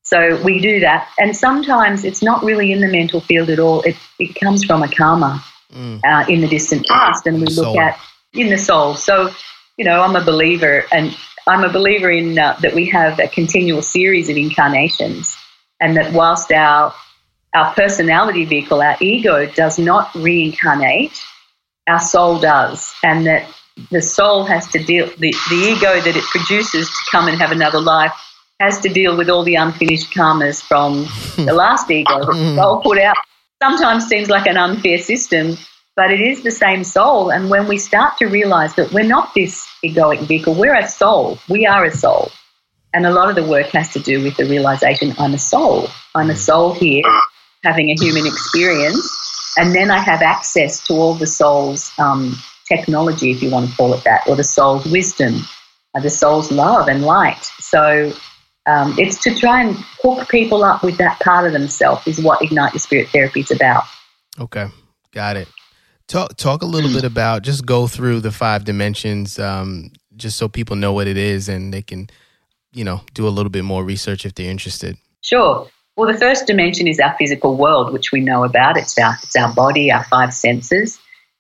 So 0.07 0.41
we 0.41 0.61
do 0.61 0.79
that. 0.79 1.09
And 1.19 1.35
sometimes 1.35 2.05
it's 2.05 2.23
not 2.23 2.41
really 2.41 2.71
in 2.71 2.79
the 2.79 2.87
mental 2.87 3.19
field 3.19 3.49
at 3.49 3.59
all, 3.59 3.81
it, 3.81 3.97
it 4.19 4.39
comes 4.39 4.63
from 4.63 4.81
a 4.81 4.87
karma 4.87 5.43
mm. 5.69 5.99
uh, 6.05 6.25
in 6.31 6.39
the 6.39 6.47
distant 6.47 6.87
past. 6.87 7.27
And 7.27 7.41
we 7.41 7.47
look 7.47 7.65
soul. 7.65 7.79
at 7.81 7.99
in 8.33 8.49
the 8.49 8.57
soul. 8.57 8.95
So, 8.95 9.29
you 9.75 9.83
know, 9.83 10.01
I'm 10.01 10.15
a 10.15 10.23
believer, 10.23 10.85
and 10.93 11.13
I'm 11.45 11.65
a 11.65 11.73
believer 11.73 12.09
in 12.09 12.39
uh, 12.39 12.57
that 12.61 12.73
we 12.73 12.85
have 12.85 13.19
a 13.19 13.27
continual 13.27 13.81
series 13.81 14.29
of 14.29 14.37
incarnations, 14.37 15.35
and 15.81 15.97
that 15.97 16.13
whilst 16.13 16.53
our 16.53 16.93
our 17.53 17.73
personality 17.73 18.45
vehicle, 18.45 18.81
our 18.81 18.95
ego, 19.01 19.45
does 19.45 19.77
not 19.77 20.13
reincarnate, 20.15 21.21
our 21.87 21.99
soul 21.99 22.39
does, 22.39 22.93
and 23.03 23.25
that 23.25 23.45
the 23.91 24.01
soul 24.01 24.45
has 24.45 24.67
to 24.69 24.81
deal 24.81 25.07
the, 25.17 25.35
the 25.49 25.55
ego 25.55 25.99
that 25.99 26.15
it 26.15 26.23
produces 26.25 26.87
to 26.87 27.11
come 27.11 27.27
and 27.27 27.37
have 27.37 27.51
another 27.51 27.81
life 27.81 28.13
has 28.59 28.79
to 28.79 28.89
deal 28.89 29.15
with 29.15 29.29
all 29.29 29.43
the 29.43 29.55
unfinished 29.55 30.11
karmas 30.11 30.61
from 30.61 31.05
the 31.45 31.53
last 31.53 31.89
ego 31.91 32.19
that 32.19 32.33
hmm. 32.33 32.55
the 32.55 32.55
soul 32.55 32.81
put 32.81 32.97
out. 32.97 33.15
Sometimes 33.61 34.07
seems 34.07 34.29
like 34.29 34.47
an 34.47 34.57
unfair 34.57 34.97
system, 34.97 35.57
but 35.95 36.11
it 36.11 36.21
is 36.21 36.43
the 36.43 36.51
same 36.51 36.83
soul. 36.83 37.31
And 37.31 37.49
when 37.49 37.67
we 37.67 37.77
start 37.77 38.17
to 38.17 38.27
realize 38.27 38.75
that 38.75 38.91
we're 38.91 39.03
not 39.03 39.33
this 39.33 39.67
egoic 39.83 40.21
vehicle, 40.27 40.53
we're 40.53 40.75
a 40.75 40.87
soul. 40.87 41.39
We 41.49 41.65
are 41.65 41.85
a 41.85 41.91
soul. 41.91 42.31
And 42.93 43.05
a 43.05 43.11
lot 43.11 43.29
of 43.29 43.35
the 43.35 43.45
work 43.45 43.67
has 43.67 43.91
to 43.93 43.99
do 43.99 44.23
with 44.23 44.37
the 44.37 44.45
realization 44.45 45.13
I'm 45.19 45.33
a 45.33 45.39
soul. 45.39 45.89
I'm 46.15 46.29
a 46.29 46.33
hmm. 46.33 46.39
soul 46.39 46.73
here 46.73 47.03
having 47.63 47.89
a 47.89 47.95
human 47.95 48.25
experience. 48.25 49.53
And 49.57 49.73
then 49.73 49.89
I 49.91 49.97
have 49.99 50.21
access 50.21 50.85
to 50.87 50.93
all 50.93 51.15
the 51.15 51.27
soul's 51.27 51.91
um, 51.97 52.35
technology, 52.67 53.31
if 53.31 53.41
you 53.41 53.49
want 53.49 53.69
to 53.69 53.75
call 53.75 53.93
it 53.93 54.03
that, 54.03 54.27
or 54.27 54.35
the 54.35 54.43
soul's 54.43 54.85
wisdom, 54.85 55.41
or 55.93 56.01
the 56.01 56.09
soul's 56.09 56.51
love 56.51 56.87
and 56.87 57.03
light. 57.03 57.43
So 57.59 58.13
um, 58.67 58.93
it's 58.97 59.23
to 59.23 59.33
try 59.33 59.61
and 59.61 59.75
hook 60.03 60.27
people 60.29 60.63
up 60.63 60.83
with 60.83 60.97
that 60.97 61.19
part 61.21 61.47
of 61.47 61.53
themselves 61.53 62.05
is 62.05 62.21
what 62.21 62.41
Ignite 62.41 62.73
Your 62.73 62.79
Spirit 62.79 63.07
Therapy 63.09 63.39
is 63.39 63.51
about. 63.51 63.85
Okay, 64.39 64.67
got 65.11 65.37
it. 65.37 65.47
Talk 66.07 66.35
talk 66.35 66.61
a 66.61 66.65
little 66.65 66.91
bit 66.91 67.03
about 67.03 67.41
just 67.41 67.65
go 67.65 67.87
through 67.87 68.21
the 68.21 68.31
five 68.31 68.65
dimensions, 68.65 69.39
um, 69.39 69.91
just 70.15 70.37
so 70.37 70.47
people 70.47 70.75
know 70.75 70.93
what 70.93 71.07
it 71.07 71.17
is 71.17 71.49
and 71.49 71.73
they 71.73 71.81
can, 71.81 72.09
you 72.73 72.83
know, 72.83 73.01
do 73.13 73.27
a 73.27 73.29
little 73.29 73.49
bit 73.49 73.63
more 73.63 73.83
research 73.83 74.25
if 74.25 74.35
they're 74.35 74.51
interested. 74.51 74.97
Sure. 75.21 75.67
Well, 75.95 76.11
the 76.11 76.19
first 76.19 76.45
dimension 76.45 76.87
is 76.87 76.99
our 76.99 77.15
physical 77.17 77.55
world, 77.55 77.91
which 77.91 78.11
we 78.11 78.21
know 78.21 78.43
about. 78.43 78.77
It's 78.77 78.97
our 78.99 79.17
it's 79.23 79.35
our 79.35 79.53
body, 79.53 79.91
our 79.91 80.03
five 80.03 80.33
senses, 80.33 80.99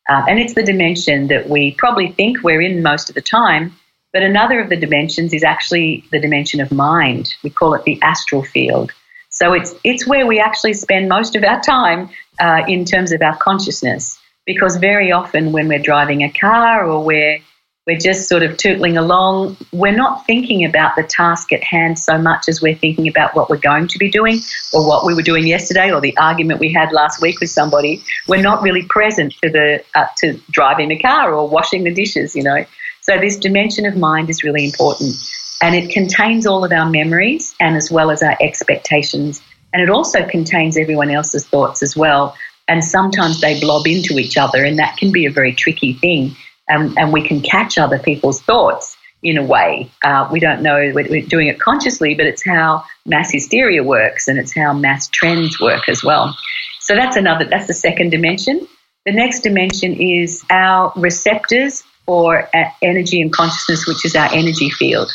uh, 0.09 0.23
and 0.27 0.39
it's 0.39 0.53
the 0.53 0.63
dimension 0.63 1.27
that 1.27 1.49
we 1.49 1.73
probably 1.73 2.11
think 2.13 2.41
we're 2.41 2.61
in 2.61 2.81
most 2.81 3.09
of 3.09 3.15
the 3.15 3.21
time 3.21 3.75
but 4.13 4.23
another 4.23 4.59
of 4.59 4.69
the 4.69 4.77
dimensions 4.77 5.33
is 5.33 5.43
actually 5.43 6.03
the 6.11 6.19
dimension 6.19 6.59
of 6.61 6.71
mind. 6.71 7.33
We 7.43 7.49
call 7.49 7.73
it 7.73 7.83
the 7.83 7.99
astral 8.01 8.43
field. 8.43 8.91
So 9.29 9.53
it's 9.53 9.75
it's 9.83 10.07
where 10.07 10.25
we 10.25 10.39
actually 10.39 10.73
spend 10.73 11.09
most 11.09 11.35
of 11.35 11.43
our 11.43 11.61
time 11.61 12.09
uh, 12.39 12.63
in 12.67 12.85
terms 12.85 13.11
of 13.11 13.21
our 13.21 13.37
consciousness. 13.37 14.17
Because 14.45 14.77
very 14.77 15.11
often 15.11 15.51
when 15.51 15.67
we're 15.67 15.77
driving 15.79 16.23
a 16.23 16.31
car 16.31 16.85
or 16.85 17.03
we're 17.03 17.39
we're 17.85 17.97
just 17.97 18.27
sort 18.27 18.43
of 18.43 18.57
tootling 18.57 18.97
along, 18.97 19.55
we're 19.71 19.95
not 19.95 20.25
thinking 20.25 20.65
about 20.65 20.97
the 20.97 21.03
task 21.03 21.53
at 21.53 21.63
hand 21.63 21.97
so 21.97 22.17
much 22.17 22.49
as 22.49 22.61
we're 22.61 22.75
thinking 22.75 23.07
about 23.07 23.33
what 23.33 23.49
we're 23.49 23.55
going 23.55 23.87
to 23.87 23.97
be 23.97 24.11
doing 24.11 24.39
or 24.73 24.85
what 24.85 25.05
we 25.05 25.13
were 25.13 25.21
doing 25.21 25.47
yesterday 25.47 25.89
or 25.89 26.01
the 26.01 26.15
argument 26.17 26.59
we 26.59 26.71
had 26.71 26.91
last 26.91 27.21
week 27.21 27.39
with 27.39 27.49
somebody. 27.49 28.03
We're 28.27 28.41
not 28.41 28.61
really 28.61 28.83
present 28.83 29.33
to 29.41 29.49
the 29.49 29.83
uh, 29.95 30.07
to 30.17 30.39
driving 30.51 30.89
the 30.89 30.99
car 30.99 31.33
or 31.33 31.47
washing 31.47 31.83
the 31.83 31.93
dishes, 31.93 32.35
you 32.35 32.43
know. 32.43 32.65
So, 33.09 33.17
this 33.17 33.37
dimension 33.37 33.85
of 33.85 33.95
mind 33.95 34.29
is 34.29 34.43
really 34.43 34.65
important. 34.65 35.15
And 35.61 35.73
it 35.73 35.91
contains 35.91 36.45
all 36.45 36.65
of 36.65 36.73
our 36.73 36.89
memories 36.89 37.55
and 37.59 37.77
as 37.77 37.89
well 37.89 38.11
as 38.11 38.21
our 38.21 38.35
expectations. 38.41 39.41
And 39.71 39.81
it 39.81 39.89
also 39.89 40.27
contains 40.27 40.75
everyone 40.75 41.09
else's 41.09 41.47
thoughts 41.47 41.81
as 41.81 41.95
well. 41.95 42.35
And 42.67 42.83
sometimes 42.83 43.39
they 43.39 43.61
blob 43.61 43.87
into 43.87 44.19
each 44.19 44.35
other, 44.35 44.65
and 44.65 44.77
that 44.77 44.97
can 44.97 45.13
be 45.13 45.25
a 45.25 45.31
very 45.31 45.53
tricky 45.53 45.93
thing. 45.93 46.35
Um, 46.69 46.93
and 46.97 47.13
we 47.13 47.25
can 47.25 47.39
catch 47.39 47.77
other 47.77 47.97
people's 47.97 48.41
thoughts 48.41 48.97
in 49.23 49.37
a 49.37 49.43
way. 49.43 49.89
Uh, 50.03 50.27
we 50.29 50.41
don't 50.41 50.61
know 50.61 50.91
we're 50.93 51.21
doing 51.21 51.47
it 51.47 51.61
consciously, 51.61 52.13
but 52.13 52.25
it's 52.25 52.45
how 52.45 52.83
mass 53.05 53.31
hysteria 53.31 53.83
works 53.83 54.27
and 54.27 54.37
it's 54.37 54.53
how 54.53 54.73
mass 54.73 55.07
trends 55.07 55.61
work 55.61 55.87
as 55.87 56.03
well. 56.03 56.37
So 56.81 56.93
that's 56.93 57.15
another, 57.15 57.45
that's 57.45 57.67
the 57.67 57.73
second 57.73 58.09
dimension. 58.09 58.67
The 59.05 59.13
next 59.13 59.39
dimension 59.39 59.93
is 59.93 60.43
our 60.49 60.91
receptors 60.97 61.83
or 62.07 62.49
energy 62.81 63.21
and 63.21 63.31
consciousness, 63.31 63.85
which 63.85 64.05
is 64.05 64.15
our 64.15 64.33
energy 64.33 64.69
field. 64.69 65.11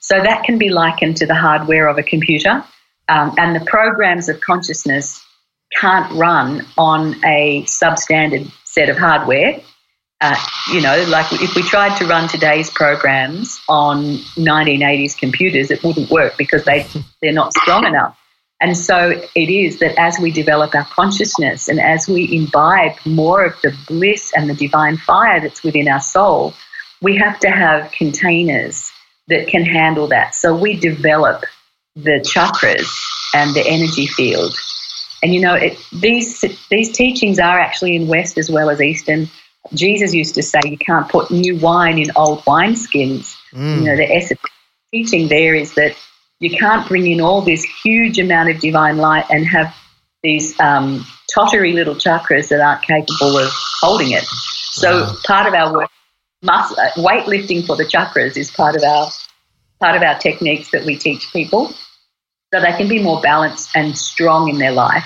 So 0.00 0.22
that 0.22 0.44
can 0.44 0.58
be 0.58 0.68
likened 0.68 1.16
to 1.16 1.26
the 1.26 1.34
hardware 1.34 1.88
of 1.88 1.98
a 1.98 2.02
computer, 2.02 2.62
um, 3.08 3.34
and 3.38 3.56
the 3.56 3.64
programs 3.64 4.28
of 4.28 4.40
consciousness 4.40 5.24
can't 5.80 6.10
run 6.12 6.64
on 6.78 7.14
a 7.24 7.62
substandard 7.64 8.50
set 8.64 8.88
of 8.88 8.96
hardware. 8.96 9.60
Uh, 10.20 10.36
you 10.72 10.80
know, 10.80 11.04
like 11.08 11.30
if 11.32 11.54
we 11.54 11.62
tried 11.62 11.96
to 11.98 12.06
run 12.06 12.28
today's 12.28 12.70
programs 12.70 13.60
on 13.68 14.16
1980s 14.36 15.16
computers, 15.16 15.70
it 15.70 15.82
wouldn't 15.82 16.10
work 16.10 16.36
because 16.38 16.64
they 16.64 16.86
they're 17.20 17.32
not 17.32 17.52
strong 17.54 17.84
enough. 17.84 18.16
And 18.60 18.76
so 18.76 19.10
it 19.34 19.50
is 19.50 19.78
that 19.80 19.98
as 19.98 20.18
we 20.18 20.30
develop 20.30 20.74
our 20.74 20.86
consciousness 20.86 21.68
and 21.68 21.78
as 21.78 22.08
we 22.08 22.34
imbibe 22.34 22.96
more 23.04 23.44
of 23.44 23.60
the 23.62 23.76
bliss 23.86 24.32
and 24.34 24.48
the 24.48 24.54
divine 24.54 24.96
fire 24.96 25.40
that's 25.40 25.62
within 25.62 25.88
our 25.88 26.00
soul, 26.00 26.54
we 27.02 27.16
have 27.16 27.38
to 27.40 27.50
have 27.50 27.90
containers 27.92 28.90
that 29.28 29.48
can 29.48 29.64
handle 29.64 30.06
that. 30.08 30.34
So 30.34 30.56
we 30.56 30.74
develop 30.74 31.44
the 31.96 32.20
chakras 32.20 32.88
and 33.34 33.54
the 33.54 33.66
energy 33.66 34.06
field. 34.06 34.54
And 35.22 35.34
you 35.34 35.40
know, 35.40 35.54
it, 35.54 35.78
these 35.92 36.44
these 36.70 36.92
teachings 36.92 37.38
are 37.38 37.58
actually 37.58 37.96
in 37.96 38.06
West 38.06 38.38
as 38.38 38.50
well 38.50 38.70
as 38.70 38.80
Eastern. 38.80 39.28
Jesus 39.74 40.14
used 40.14 40.34
to 40.36 40.42
say 40.42 40.60
you 40.64 40.78
can't 40.78 41.08
put 41.08 41.30
new 41.30 41.56
wine 41.56 41.98
in 41.98 42.10
old 42.16 42.40
wineskins. 42.44 43.36
Mm. 43.52 43.78
You 43.78 43.84
know, 43.84 43.96
the 43.96 44.14
essence 44.14 44.40
teaching 44.92 45.28
there 45.28 45.54
is 45.54 45.74
that 45.74 45.96
you 46.40 46.50
can't 46.50 46.86
bring 46.86 47.06
in 47.06 47.20
all 47.20 47.40
this 47.40 47.64
huge 47.64 48.18
amount 48.18 48.50
of 48.50 48.60
divine 48.60 48.98
light 48.98 49.24
and 49.30 49.46
have 49.46 49.74
these 50.22 50.58
um, 50.60 51.04
tottery 51.32 51.72
little 51.72 51.94
chakras 51.94 52.48
that 52.48 52.60
aren't 52.60 52.82
capable 52.82 53.38
of 53.38 53.50
holding 53.80 54.12
it. 54.12 54.24
So 54.24 55.02
wow. 55.02 55.14
part 55.24 55.46
of 55.46 55.54
our 55.54 55.72
work, 55.72 55.90
muscle, 56.42 56.78
uh, 56.78 56.90
weightlifting 56.96 57.66
for 57.66 57.76
the 57.76 57.84
chakras 57.84 58.36
is 58.36 58.50
part 58.50 58.76
of 58.76 58.82
our 58.82 59.10
part 59.80 59.96
of 59.96 60.02
our 60.02 60.18
techniques 60.18 60.70
that 60.70 60.84
we 60.84 60.96
teach 60.96 61.30
people, 61.32 61.68
so 62.52 62.60
they 62.60 62.72
can 62.72 62.88
be 62.88 63.02
more 63.02 63.20
balanced 63.20 63.70
and 63.74 63.96
strong 63.96 64.48
in 64.48 64.58
their 64.58 64.72
life. 64.72 65.04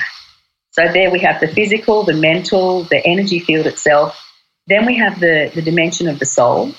So 0.72 0.86
there 0.92 1.10
we 1.10 1.18
have 1.20 1.40
the 1.40 1.48
physical, 1.48 2.04
the 2.04 2.14
mental, 2.14 2.84
the 2.84 3.04
energy 3.04 3.40
field 3.40 3.66
itself. 3.66 4.16
Then 4.68 4.86
we 4.86 4.96
have 4.98 5.18
the, 5.18 5.50
the 5.52 5.62
dimension 5.62 6.06
of 6.06 6.20
the 6.20 6.26
soul 6.26 6.72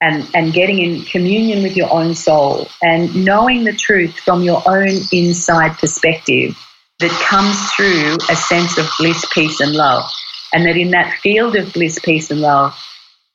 and, 0.00 0.28
and 0.34 0.52
getting 0.52 0.78
in 0.78 1.02
communion 1.02 1.62
with 1.62 1.76
your 1.76 1.92
own 1.92 2.14
soul 2.14 2.68
and 2.82 3.24
knowing 3.24 3.64
the 3.64 3.72
truth 3.72 4.18
from 4.18 4.42
your 4.42 4.62
own 4.66 4.96
inside 5.12 5.76
perspective 5.78 6.56
that 6.98 7.10
comes 7.28 7.70
through 7.72 8.16
a 8.30 8.36
sense 8.36 8.78
of 8.78 8.88
bliss, 8.98 9.24
peace, 9.32 9.60
and 9.60 9.74
love. 9.74 10.04
And 10.52 10.66
that 10.66 10.76
in 10.76 10.90
that 10.90 11.18
field 11.20 11.56
of 11.56 11.72
bliss, 11.72 11.98
peace, 11.98 12.30
and 12.30 12.40
love, 12.40 12.78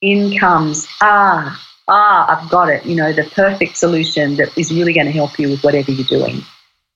in 0.02 0.38
comes, 0.38 0.88
ah, 1.02 1.62
ah, 1.88 2.42
I've 2.42 2.50
got 2.50 2.70
it, 2.70 2.86
you 2.86 2.96
know, 2.96 3.14
the 3.14 3.24
perfect 3.24 3.78
solution 3.78 4.36
that 4.38 4.58
is 4.58 4.72
really 4.72 4.94
going 4.94 5.06
to 5.06 5.12
help 5.12 5.38
you 5.38 5.50
with 5.50 5.64
whatever 5.64 5.92
you're 5.92 6.06
doing 6.06 6.44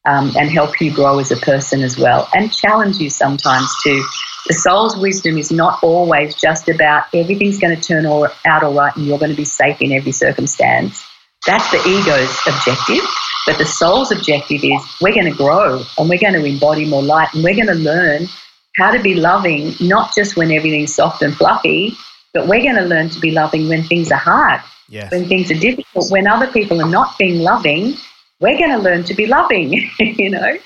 um, 0.05 0.31
and 0.37 0.49
help 0.49 0.79
you 0.81 0.91
grow 0.93 1.19
as 1.19 1.31
a 1.31 1.37
person 1.37 1.81
as 1.81 1.97
well 1.97 2.27
and 2.33 2.51
challenge 2.51 2.97
you 2.97 3.09
sometimes 3.09 3.69
too. 3.83 4.03
The 4.47 4.53
soul's 4.53 4.95
wisdom 4.95 5.37
is 5.37 5.51
not 5.51 5.81
always 5.81 6.35
just 6.35 6.69
about 6.69 7.05
everything's 7.13 7.59
going 7.59 7.75
to 7.75 7.81
turn 7.81 8.05
all, 8.05 8.27
out 8.45 8.63
all 8.63 8.73
right 8.73 8.95
and 8.95 9.05
you're 9.05 9.17
going 9.17 9.31
to 9.31 9.37
be 9.37 9.45
safe 9.45 9.81
in 9.81 9.91
every 9.91 10.11
circumstance. 10.11 11.03
That's 11.45 11.69
the 11.71 11.77
ego's 11.77 12.37
objective. 12.47 13.07
But 13.47 13.57
the 13.57 13.65
soul's 13.65 14.11
objective 14.11 14.63
is 14.63 14.81
we're 15.01 15.13
going 15.13 15.31
to 15.31 15.37
grow 15.37 15.83
and 15.97 16.09
we're 16.09 16.19
going 16.19 16.33
to 16.33 16.43
embody 16.43 16.85
more 16.85 17.03
light 17.03 17.33
and 17.33 17.43
we're 17.43 17.55
going 17.55 17.67
to 17.67 17.73
learn 17.75 18.27
how 18.75 18.91
to 18.91 19.01
be 19.01 19.15
loving, 19.15 19.73
not 19.79 20.13
just 20.13 20.35
when 20.35 20.51
everything's 20.51 20.93
soft 20.93 21.21
and 21.21 21.35
fluffy, 21.35 21.95
but 22.33 22.47
we're 22.47 22.63
going 22.63 22.75
to 22.75 22.85
learn 22.85 23.09
to 23.09 23.19
be 23.19 23.31
loving 23.31 23.69
when 23.69 23.83
things 23.83 24.11
are 24.11 24.19
hard, 24.19 24.61
yes. 24.89 25.11
when 25.11 25.27
things 25.27 25.49
are 25.51 25.59
difficult, 25.59 26.11
when 26.11 26.27
other 26.27 26.51
people 26.51 26.81
are 26.81 26.89
not 26.89 27.17
being 27.17 27.41
loving 27.41 27.95
we're 28.39 28.57
going 28.57 28.71
to 28.71 28.77
learn 28.77 29.03
to 29.05 29.13
be 29.13 29.27
loving, 29.27 29.89
you 29.99 30.29
know. 30.29 30.57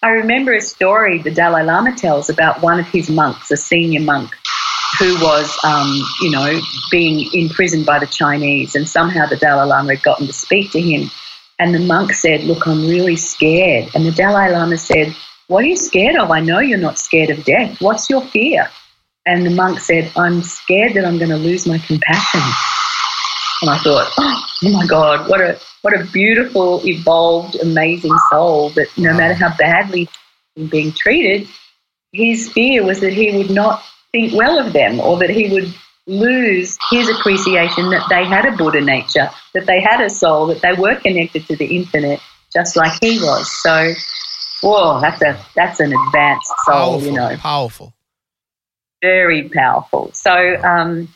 I 0.00 0.10
remember 0.10 0.54
a 0.54 0.60
story 0.60 1.18
the 1.18 1.30
Dalai 1.32 1.64
Lama 1.64 1.92
tells 1.92 2.30
about 2.30 2.62
one 2.62 2.78
of 2.78 2.86
his 2.86 3.10
monks, 3.10 3.50
a 3.50 3.56
senior 3.56 4.00
monk, 4.00 4.30
who 4.96 5.14
was, 5.20 5.58
um, 5.64 6.00
you 6.20 6.30
know, 6.30 6.60
being 6.92 7.28
imprisoned 7.32 7.84
by 7.84 7.98
the 7.98 8.06
Chinese, 8.06 8.76
and 8.76 8.88
somehow 8.88 9.26
the 9.26 9.36
Dalai 9.36 9.66
Lama 9.66 9.94
had 9.94 10.04
gotten 10.04 10.28
to 10.28 10.32
speak 10.32 10.70
to 10.70 10.80
him. 10.80 11.10
And 11.58 11.74
the 11.74 11.80
monk 11.80 12.12
said, 12.12 12.44
Look, 12.44 12.68
I'm 12.68 12.86
really 12.86 13.16
scared. 13.16 13.90
And 13.96 14.06
the 14.06 14.12
Dalai 14.12 14.52
Lama 14.52 14.78
said, 14.78 15.16
What 15.48 15.64
are 15.64 15.68
you 15.68 15.76
scared 15.76 16.16
of? 16.16 16.30
I 16.30 16.38
know 16.38 16.60
you're 16.60 16.78
not 16.78 17.00
scared 17.00 17.30
of 17.30 17.44
death. 17.44 17.80
What's 17.80 18.08
your 18.08 18.22
fear? 18.22 18.70
And 19.26 19.44
the 19.44 19.50
monk 19.50 19.80
said, 19.80 20.12
I'm 20.16 20.42
scared 20.42 20.94
that 20.94 21.04
I'm 21.04 21.18
going 21.18 21.30
to 21.30 21.36
lose 21.36 21.66
my 21.66 21.78
compassion. 21.78 22.40
And 23.62 23.70
I 23.70 23.78
thought, 23.78 24.12
oh 24.16 24.48
my 24.62 24.86
God, 24.86 25.28
what 25.28 25.40
a 25.40 25.58
what 25.82 25.98
a 25.98 26.04
beautiful, 26.04 26.80
evolved, 26.86 27.56
amazing 27.56 28.16
soul 28.30 28.70
that 28.70 28.88
no 28.96 29.14
matter 29.14 29.34
how 29.34 29.56
badly 29.56 30.08
being 30.70 30.92
treated, 30.92 31.48
his 32.12 32.50
fear 32.52 32.84
was 32.84 33.00
that 33.00 33.12
he 33.12 33.36
would 33.36 33.50
not 33.50 33.82
think 34.12 34.32
well 34.34 34.58
of 34.58 34.72
them 34.72 35.00
or 35.00 35.18
that 35.18 35.30
he 35.30 35.48
would 35.50 35.72
lose 36.06 36.78
his 36.90 37.08
appreciation 37.08 37.90
that 37.90 38.06
they 38.08 38.24
had 38.24 38.46
a 38.46 38.56
Buddha 38.56 38.80
nature, 38.80 39.28
that 39.54 39.66
they 39.66 39.80
had 39.80 40.00
a 40.00 40.08
soul, 40.08 40.46
that 40.46 40.62
they 40.62 40.72
were 40.72 40.96
connected 40.96 41.46
to 41.46 41.56
the 41.56 41.66
infinite, 41.76 42.20
just 42.52 42.76
like 42.76 42.98
he 43.00 43.18
was. 43.18 43.50
So, 43.62 43.92
whoa, 44.62 45.00
that's 45.00 45.20
a 45.22 45.38
that's 45.54 45.80
an 45.80 45.92
advanced 45.92 46.52
soul, 46.64 46.74
powerful, 46.74 47.02
you 47.02 47.12
know, 47.12 47.36
powerful, 47.36 47.92
very 49.02 49.48
powerful. 49.48 50.10
So, 50.12 50.32
um, 50.62 51.08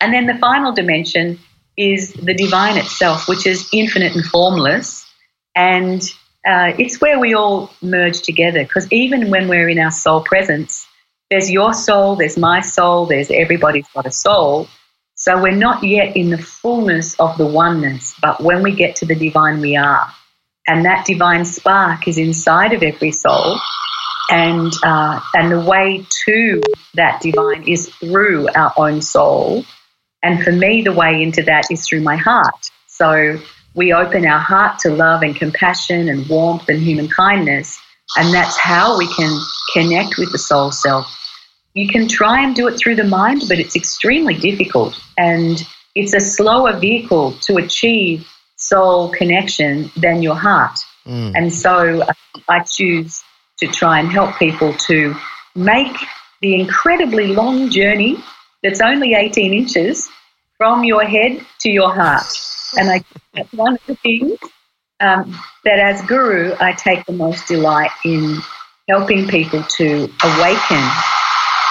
and 0.00 0.12
then 0.12 0.26
the 0.26 0.38
final 0.38 0.72
dimension 0.72 1.38
is 1.76 2.12
the 2.12 2.34
divine 2.34 2.76
itself, 2.76 3.28
which 3.28 3.46
is 3.46 3.68
infinite 3.72 4.14
and 4.14 4.24
formless. 4.24 5.06
And 5.54 6.02
uh, 6.46 6.72
it's 6.78 7.00
where 7.00 7.18
we 7.18 7.34
all 7.34 7.72
merge 7.82 8.22
together 8.22 8.62
because 8.62 8.90
even 8.92 9.30
when 9.30 9.48
we're 9.48 9.68
in 9.68 9.78
our 9.78 9.90
soul 9.90 10.22
presence, 10.22 10.86
there's 11.30 11.50
your 11.50 11.74
soul, 11.74 12.16
there's 12.16 12.36
my 12.36 12.60
soul, 12.60 13.06
there's 13.06 13.30
everybody's 13.30 13.86
got 13.94 14.06
a 14.06 14.10
soul. 14.10 14.68
So 15.14 15.40
we're 15.40 15.52
not 15.52 15.84
yet 15.84 16.16
in 16.16 16.30
the 16.30 16.38
fullness 16.38 17.18
of 17.20 17.36
the 17.36 17.46
oneness, 17.46 18.14
but 18.22 18.42
when 18.42 18.62
we 18.62 18.74
get 18.74 18.96
to 18.96 19.06
the 19.06 19.14
divine, 19.14 19.60
we 19.60 19.76
are. 19.76 20.10
And 20.66 20.84
that 20.86 21.04
divine 21.04 21.44
spark 21.44 22.08
is 22.08 22.16
inside 22.16 22.72
of 22.72 22.82
every 22.82 23.12
soul. 23.12 23.58
And, 24.30 24.72
uh, 24.82 25.20
and 25.34 25.52
the 25.52 25.60
way 25.60 26.06
to 26.24 26.62
that 26.94 27.20
divine 27.20 27.68
is 27.68 27.88
through 27.96 28.48
our 28.54 28.72
own 28.76 29.02
soul 29.02 29.64
and 30.22 30.42
for 30.42 30.52
me, 30.52 30.82
the 30.82 30.92
way 30.92 31.22
into 31.22 31.42
that 31.44 31.64
is 31.70 31.86
through 31.86 32.02
my 32.02 32.16
heart. 32.16 32.70
So 32.86 33.38
we 33.74 33.92
open 33.92 34.26
our 34.26 34.38
heart 34.38 34.78
to 34.80 34.90
love 34.90 35.22
and 35.22 35.34
compassion 35.34 36.08
and 36.08 36.28
warmth 36.28 36.68
and 36.68 36.80
human 36.80 37.08
kindness. 37.08 37.80
And 38.16 38.34
that's 38.34 38.58
how 38.58 38.98
we 38.98 39.06
can 39.14 39.40
connect 39.72 40.18
with 40.18 40.32
the 40.32 40.38
soul 40.38 40.72
self. 40.72 41.06
You 41.74 41.88
can 41.88 42.08
try 42.08 42.42
and 42.42 42.54
do 42.54 42.66
it 42.66 42.76
through 42.76 42.96
the 42.96 43.04
mind, 43.04 43.44
but 43.48 43.58
it's 43.58 43.76
extremely 43.76 44.34
difficult. 44.34 45.00
And 45.16 45.64
it's 45.94 46.14
a 46.14 46.20
slower 46.20 46.76
vehicle 46.76 47.32
to 47.42 47.56
achieve 47.56 48.28
soul 48.56 49.10
connection 49.10 49.90
than 49.96 50.22
your 50.22 50.34
heart. 50.34 50.78
Mm. 51.06 51.32
And 51.34 51.54
so 51.54 52.02
uh, 52.02 52.12
I 52.48 52.60
choose 52.64 53.22
to 53.58 53.68
try 53.68 54.00
and 54.00 54.10
help 54.10 54.36
people 54.38 54.74
to 54.74 55.14
make 55.54 55.96
the 56.42 56.60
incredibly 56.60 57.28
long 57.28 57.70
journey 57.70 58.22
that's 58.62 58.80
only 58.80 59.14
18 59.14 59.52
inches 59.52 60.08
from 60.56 60.84
your 60.84 61.04
head 61.04 61.44
to 61.60 61.70
your 61.70 61.94
heart. 61.94 62.26
And 62.78 62.90
I, 62.90 63.02
that's 63.34 63.52
one 63.52 63.74
of 63.74 63.86
the 63.86 63.94
things 63.96 64.38
um, 65.00 65.38
that 65.64 65.78
as 65.78 66.02
guru, 66.02 66.54
I 66.60 66.72
take 66.72 67.04
the 67.06 67.12
most 67.12 67.48
delight 67.48 67.90
in 68.04 68.36
helping 68.88 69.26
people 69.26 69.62
to 69.62 70.10
awaken 70.22 70.90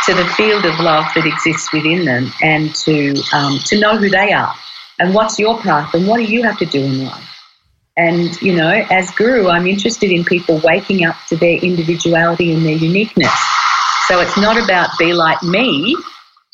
to 0.06 0.14
the 0.16 0.26
field 0.36 0.66
of 0.66 0.80
love 0.80 1.06
that 1.14 1.26
exists 1.26 1.72
within 1.72 2.06
them 2.06 2.32
and 2.42 2.74
to, 2.74 3.14
um, 3.34 3.60
to 3.66 3.80
know 3.80 3.98
who 3.98 4.10
they 4.10 4.34
are 4.34 4.54
and 5.00 5.14
what's 5.14 5.38
your 5.38 5.60
path 5.60 5.94
and 5.94 6.08
what 6.08 6.18
do 6.18 6.24
you 6.24 6.44
have 6.44 6.58
to 6.58 6.66
do 6.66 6.84
in 6.84 7.06
life. 7.06 7.26
And, 7.98 8.42
you 8.42 8.56
know, 8.56 8.70
as 8.90 9.12
guru, 9.12 9.50
I'm 9.50 9.68
interested 9.68 10.12
in 10.12 10.24
people 10.24 10.62
waking 10.64 11.06
up 11.06 11.18
to 11.28 11.36
their 11.36 11.58
individuality 11.58 12.54
and 12.54 12.66
their 12.66 12.76
uniqueness. 12.76 13.34
So 14.08 14.22
it's 14.22 14.38
not 14.38 14.58
about 14.58 14.90
be 14.98 15.14
like 15.14 15.44
me, 15.44 15.96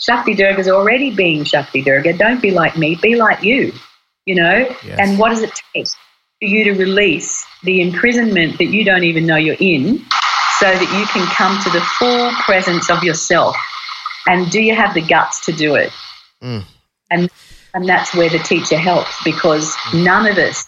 Shakti 0.06 0.36
Durga 0.36 0.60
is 0.60 0.68
already 0.68 1.10
being 1.10 1.44
Shakti 1.44 1.82
Durga. 1.82 2.14
Don't 2.14 2.40
be 2.40 2.52
like 2.52 2.78
me, 2.78 2.96
be 3.02 3.16
like 3.16 3.42
you, 3.42 3.74
you 4.28 4.36
know? 4.36 4.68
Yes. 4.86 5.00
And 5.00 5.18
what 5.18 5.30
does 5.30 5.42
it 5.42 5.52
take 5.74 5.88
for 5.88 6.46
you 6.46 6.64
to 6.66 6.74
release 6.74 7.44
the 7.64 7.82
imprisonment 7.82 8.60
that 8.60 8.66
you 8.66 8.86
don't 8.86 9.04
even 9.04 9.26
know 9.26 9.36
you're 9.36 9.58
in 9.60 9.98
so 10.60 10.72
that 10.72 11.00
you 11.00 11.08
can 11.08 11.26
come 11.34 11.60
to 11.64 11.70
the 11.72 11.82
full 11.98 12.32
presence 12.44 12.92
of 12.92 13.04
yourself? 13.04 13.56
And 14.28 14.52
do 14.52 14.62
you 14.62 14.76
have 14.76 14.94
the 14.94 15.02
guts 15.02 15.44
to 15.46 15.52
do 15.52 15.74
it? 15.74 15.92
Mm. 16.44 16.64
And, 17.10 17.30
and 17.74 17.90
that's 17.90 18.14
where 18.14 18.30
the 18.30 18.40
teacher 18.40 18.78
helps 18.78 19.24
because 19.24 19.74
mm. 19.76 20.06
none 20.06 20.28
of 20.28 20.38
us, 20.38 20.68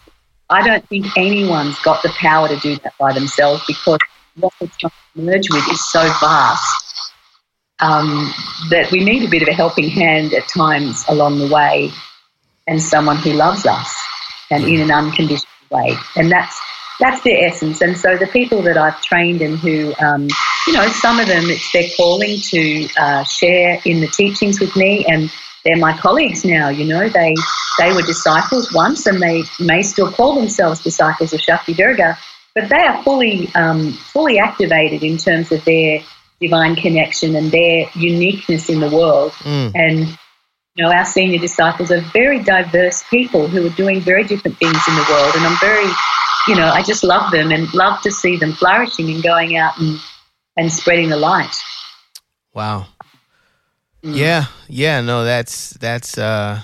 I 0.49 0.65
don't 0.65 0.87
think 0.89 1.15
anyone's 1.15 1.77
got 1.79 2.01
the 2.01 2.09
power 2.09 2.47
to 2.47 2.57
do 2.57 2.75
that 2.77 2.93
by 2.97 3.13
themselves 3.13 3.63
because 3.67 3.99
what 4.39 4.51
they're 4.59 4.69
trying 4.79 4.91
to 5.15 5.21
merge 5.21 5.47
with 5.51 5.67
is 5.69 5.91
so 5.91 6.01
vast 6.19 6.86
um, 7.79 8.33
that 8.69 8.91
we 8.91 9.03
need 9.03 9.23
a 9.23 9.29
bit 9.29 9.41
of 9.41 9.47
a 9.47 9.53
helping 9.53 9.89
hand 9.89 10.33
at 10.33 10.47
times 10.47 11.05
along 11.07 11.39
the 11.39 11.47
way 11.47 11.91
and 12.67 12.81
someone 12.81 13.17
who 13.17 13.31
loves 13.33 13.65
us 13.65 13.95
and 14.49 14.63
in 14.65 14.81
an 14.81 14.91
unconditional 14.91 15.47
way. 15.69 15.95
And 16.15 16.31
that's 16.31 16.59
that's 16.99 17.21
their 17.21 17.45
essence. 17.47 17.81
And 17.81 17.95
so 17.95 18.17
the 18.17 18.27
people 18.27 18.61
that 18.63 18.77
I've 18.77 18.99
trained 19.01 19.41
and 19.41 19.59
who, 19.59 19.93
um, 19.99 20.27
you 20.65 20.73
know, 20.73 20.87
some 20.87 21.19
of 21.19 21.27
them 21.27 21.43
it's 21.45 21.71
their 21.71 21.87
calling 21.95 22.39
to 22.39 22.87
uh, 22.97 23.23
share 23.23 23.79
in 23.85 24.01
the 24.01 24.07
teachings 24.07 24.59
with 24.59 24.75
me, 24.75 25.05
and 25.05 25.31
they're 25.63 25.77
my 25.77 25.95
colleagues 25.97 26.43
now. 26.43 26.69
You 26.69 26.85
know, 26.85 27.07
they 27.07 27.35
they 27.77 27.93
were 27.93 28.01
disciples 28.01 28.73
once, 28.73 29.05
and 29.05 29.21
they 29.21 29.43
may 29.59 29.83
still 29.83 30.11
call 30.11 30.35
themselves 30.35 30.81
disciples 30.81 31.33
of 31.33 31.41
Shakti 31.41 31.73
Durga, 31.73 32.17
but 32.55 32.69
they 32.69 32.81
are 32.81 33.03
fully 33.03 33.49
um, 33.53 33.93
fully 33.93 34.39
activated 34.39 35.03
in 35.03 35.17
terms 35.17 35.51
of 35.51 35.63
their 35.65 36.01
divine 36.39 36.75
connection 36.75 37.35
and 37.35 37.51
their 37.51 37.87
uniqueness 37.95 38.69
in 38.69 38.79
the 38.79 38.89
world. 38.89 39.31
Mm. 39.43 39.71
And 39.75 40.17
you 40.75 40.83
know, 40.83 40.91
our 40.91 41.05
senior 41.05 41.39
disciples 41.39 41.91
are 41.91 42.01
very 42.13 42.43
diverse 42.43 43.03
people 43.09 43.47
who 43.47 43.65
are 43.65 43.71
doing 43.71 43.99
very 43.99 44.23
different 44.23 44.57
things 44.57 44.77
in 44.87 44.95
the 44.95 45.05
world. 45.09 45.33
And 45.35 45.43
I'm 45.43 45.57
very, 45.59 45.91
you 46.47 46.55
know, 46.55 46.67
I 46.67 46.83
just 46.83 47.03
love 47.03 47.31
them 47.31 47.51
and 47.51 47.71
love 47.73 47.99
to 48.03 48.11
see 48.11 48.37
them 48.37 48.53
flourishing 48.53 49.09
and 49.09 49.23
going 49.23 49.57
out 49.57 49.79
and, 49.79 49.97
and 50.55 50.71
spreading 50.71 51.09
the 51.09 51.17
light. 51.17 51.55
Wow. 52.53 52.85
Mm. 54.03 54.15
Yeah, 54.15 54.45
yeah, 54.67 55.01
no, 55.01 55.25
that's 55.25 55.71
that's 55.71 56.17
uh 56.19 56.61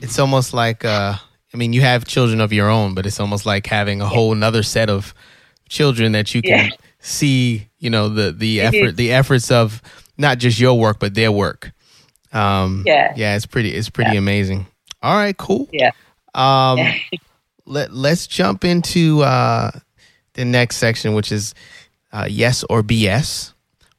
it's 0.00 0.20
almost 0.20 0.54
like 0.54 0.84
uh 0.84 1.14
I 1.52 1.56
mean 1.56 1.72
you 1.72 1.80
have 1.80 2.04
children 2.04 2.40
of 2.40 2.52
your 2.52 2.70
own, 2.70 2.94
but 2.94 3.04
it's 3.04 3.18
almost 3.18 3.44
like 3.44 3.66
having 3.66 4.00
a 4.00 4.06
whole 4.06 4.32
another 4.32 4.62
set 4.62 4.88
of 4.88 5.12
children 5.68 6.12
that 6.12 6.34
you 6.34 6.40
can 6.40 6.66
yeah 6.66 6.87
see, 7.08 7.68
you 7.78 7.90
know, 7.90 8.08
the 8.08 8.32
the 8.32 8.60
effort 8.60 8.96
the 8.96 9.12
efforts 9.12 9.50
of 9.50 9.82
not 10.16 10.38
just 10.38 10.58
your 10.60 10.78
work 10.78 10.98
but 11.00 11.14
their 11.14 11.32
work. 11.32 11.72
Um, 12.32 12.82
Yeah. 12.86 13.12
yeah, 13.16 13.36
it's 13.36 13.46
pretty 13.46 13.74
it's 13.74 13.90
pretty 13.90 14.16
amazing. 14.16 14.66
All 15.02 15.14
right, 15.14 15.36
cool. 15.36 15.68
Yeah. 15.72 15.90
Um, 16.34 16.78
let 17.64 17.92
let's 17.92 18.26
jump 18.26 18.64
into 18.64 19.22
uh, 19.22 19.70
the 20.34 20.44
next 20.44 20.76
section, 20.76 21.14
which 21.14 21.32
is 21.32 21.54
uh, 22.12 22.26
yes 22.28 22.64
or 22.68 22.82
BS. 22.82 23.52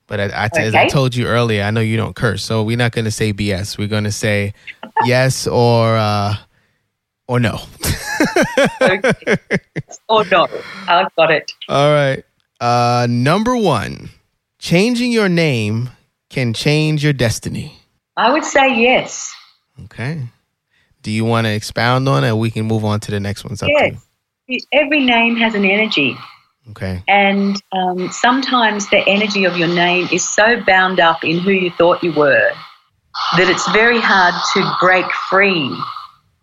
But 0.08 0.20
I, 0.20 0.26
I, 0.26 0.50
as 0.58 0.74
I 0.74 0.88
told 0.88 1.16
you 1.16 1.28
earlier, 1.28 1.62
I 1.64 1.70
know 1.70 1.82
you 1.82 1.96
don't 1.96 2.16
curse, 2.16 2.44
so 2.44 2.64
we're 2.64 2.78
not 2.78 2.94
going 2.94 3.06
to 3.06 3.12
say 3.12 3.32
BS. 3.32 3.78
We're 3.78 3.88
going 3.88 4.06
to 4.06 4.12
say 4.12 4.54
yes 5.06 5.46
or 5.46 5.96
uh, 5.96 6.36
or 7.28 7.40
no. 7.40 7.60
okay. 8.82 9.14
or 10.08 10.26
no. 10.26 10.48
I've 10.88 11.16
got 11.16 11.30
it. 11.32 11.52
All 11.68 11.94
right. 11.94 12.24
Uh, 12.60 13.08
number 13.10 13.56
one, 13.56 14.10
changing 14.60 15.12
your 15.12 15.30
name 15.30 15.90
can 16.30 16.54
change 16.54 17.04
your 17.04 17.14
destiny. 17.14 17.80
I 18.18 18.32
would 18.32 18.44
say 18.44 18.76
yes. 18.80 19.34
Okay. 19.86 20.28
Do 21.02 21.12
you 21.12 21.24
want 21.24 21.48
to 21.48 21.54
expound 21.54 22.10
on 22.10 22.24
it? 22.24 22.36
We 22.36 22.52
can 22.52 22.66
move 22.66 22.84
on 22.84 23.00
to 23.02 23.12
the 23.12 23.20
next 23.20 23.44
one. 23.46 23.56
Yes. 23.62 24.06
Every 24.74 25.00
name 25.00 25.38
has 25.38 25.56
an 25.56 25.64
energy. 25.64 26.18
Okay. 26.72 27.04
And 27.08 27.62
um, 27.72 28.12
sometimes 28.12 28.90
the 28.90 29.00
energy 29.08 29.46
of 29.46 29.58
your 29.58 29.68
name 29.68 30.08
is 30.12 30.28
so 30.28 30.62
bound 30.62 31.00
up 31.00 31.24
in 31.24 31.40
who 31.40 31.52
you 31.52 31.72
thought 31.72 32.04
you 32.04 32.12
were 32.12 32.52
that 33.38 33.50
it's 33.50 33.70
very 33.72 34.00
hard 34.00 34.34
to 34.54 34.76
break 34.80 35.06
free 35.30 35.76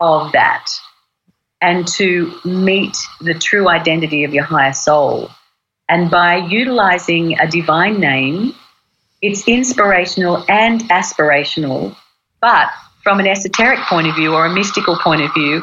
of 0.01 0.33
that 0.33 0.67
and 1.62 1.87
to 1.89 2.39
meet 2.45 2.97
the 3.21 3.35
true 3.35 3.69
identity 3.69 4.25
of 4.25 4.35
your 4.35 4.45
higher 4.45 4.73
soul. 4.73 5.31
And 5.89 6.11
by 6.11 6.37
utilizing 6.37 7.39
a 7.39 7.47
divine 7.47 8.01
name, 8.01 8.55
it's 9.22 9.47
inspirational 9.47 10.45
and 10.49 10.80
aspirational. 10.91 11.97
But 12.41 12.68
from 13.03 13.20
an 13.20 13.26
esoteric 13.26 13.80
point 13.80 14.09
of 14.09 14.16
view 14.16 14.34
or 14.34 14.47
a 14.47 14.53
mystical 14.53 14.97
point 14.97 15.22
of 15.22 15.32
view, 15.32 15.62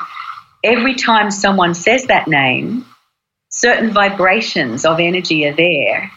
every 0.63 0.95
time 0.95 1.29
someone 1.29 1.73
says 1.73 2.05
that 2.05 2.27
name, 2.27 2.85
certain 3.49 3.91
vibrations 3.93 4.85
of 4.85 4.99
energy 4.99 5.45
are 5.45 5.55
there 5.55 6.11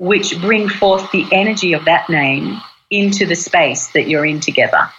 which 0.00 0.40
bring 0.40 0.66
forth 0.66 1.12
the 1.12 1.26
energy 1.30 1.74
of 1.74 1.84
that 1.84 2.08
name 2.08 2.58
into 2.90 3.26
the 3.26 3.36
space 3.36 3.88
that 3.88 4.08
you're 4.08 4.24
in 4.24 4.40
together. 4.40 4.90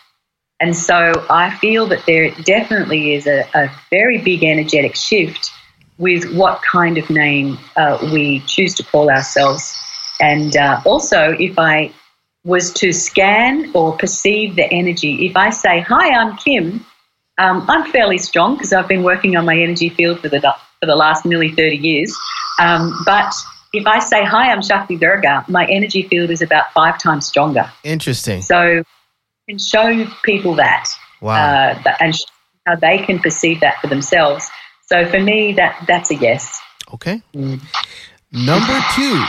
And 0.60 0.76
so 0.76 1.26
I 1.28 1.58
feel 1.58 1.88
that 1.88 2.06
there 2.06 2.30
definitely 2.30 3.16
is 3.16 3.26
a, 3.26 3.48
a 3.56 3.72
very 3.90 4.20
big 4.20 4.44
energetic 4.44 4.96
shift 4.96 5.52
with 6.02 6.34
what 6.34 6.60
kind 6.64 6.98
of 6.98 7.08
name 7.12 7.60
uh, 7.78 8.00
we 8.12 8.40
choose 8.42 8.74
to 8.74 8.84
call 8.84 9.10
ourselves. 9.12 9.78
And 10.20 10.58
uh, 10.58 10.82
also, 10.84 11.36
if 11.40 11.60
I 11.60 11.92
was 12.44 12.74
to 12.74 12.92
scan 12.92 13.72
or 13.76 13.96
perceive 13.96 14.56
the 14.56 14.66
energy, 14.74 15.28
if 15.28 15.38
I 15.38 15.52
say, 15.52 15.80
Hi, 15.82 16.10
I'm 16.10 16.36
Kim, 16.38 16.84
um, 17.38 17.66
I'm 17.70 17.92
fairly 17.92 18.18
strong 18.18 18.56
because 18.56 18.74
I've 18.74 18.88
been 18.88 19.04
working 19.04 19.38
on 19.38 19.46
my 19.46 19.56
energy 19.58 19.90
field 19.90 20.20
for 20.22 20.30
the, 20.30 20.42
for 20.42 20.88
the 20.88 20.96
last 20.96 21.24
nearly 21.24 21.52
30 21.52 21.78
years. 21.78 22.18
Um, 22.60 23.04
but 23.06 23.32
if 23.72 23.86
I 23.86 24.00
say, 24.00 24.26
Hi, 24.26 24.52
I'm 24.52 24.64
Shakti 24.64 24.98
Durga, 24.98 25.46
my 25.48 25.68
energy 25.68 26.08
field 26.08 26.32
is 26.32 26.42
about 26.42 26.74
five 26.74 26.98
times 26.98 27.28
stronger. 27.28 27.72
Interesting. 27.84 28.42
So 28.42 28.84
can 29.48 29.60
show 29.60 30.08
people 30.24 30.56
that 30.56 30.90
Wow. 31.22 31.36
uh, 31.36 31.94
and 32.00 32.16
how 32.66 32.76
they 32.76 32.98
can 32.98 33.20
perceive 33.20 33.60
that 33.60 33.80
for 33.80 33.88
themselves. 33.88 34.50
So 34.92 35.08
for 35.08 35.20
me, 35.22 35.54
that 35.54 35.84
that's 35.88 36.12
a 36.12 36.16
yes. 36.16 36.60
Okay. 36.94 37.22
Mm. 37.34 37.62
Number 38.34 38.78
two, 38.96 39.24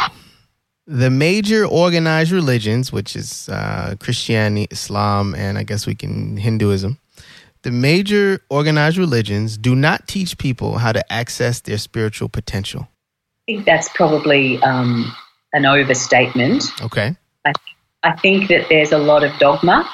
the 0.87 1.09
major 1.11 1.65
organized 1.65 2.33
religions, 2.33 2.93
which 2.93 3.15
is 3.15 3.49
uh, 3.49 3.95
Christianity, 4.01 4.67
Islam, 4.73 5.35
and 5.37 5.57
I 5.59 5.63
guess 5.63 5.87
we 5.87 5.95
can 5.95 6.37
Hinduism. 6.37 6.99
The 7.63 7.71
major 7.71 8.41
organized 8.51 8.99
religions 8.99 9.57
do 9.57 9.77
not 9.77 10.09
teach 10.09 10.37
people 10.37 10.79
how 10.79 10.91
to 10.91 11.13
access 11.13 11.61
their 11.61 11.79
spiritual 11.79 12.29
potential. 12.29 12.89
I 13.49 13.53
think 13.53 13.65
that's 13.65 13.89
probably 13.91 14.61
um, 14.65 15.15
an 15.53 15.65
overstatement. 15.65 16.65
Okay. 16.83 17.15
I 17.45 17.53
I 18.03 18.17
think 18.17 18.49
that 18.49 18.69
there's 18.69 18.91
a 18.91 18.99
lot 18.99 19.23
of 19.23 19.31
dogma. 19.39 19.89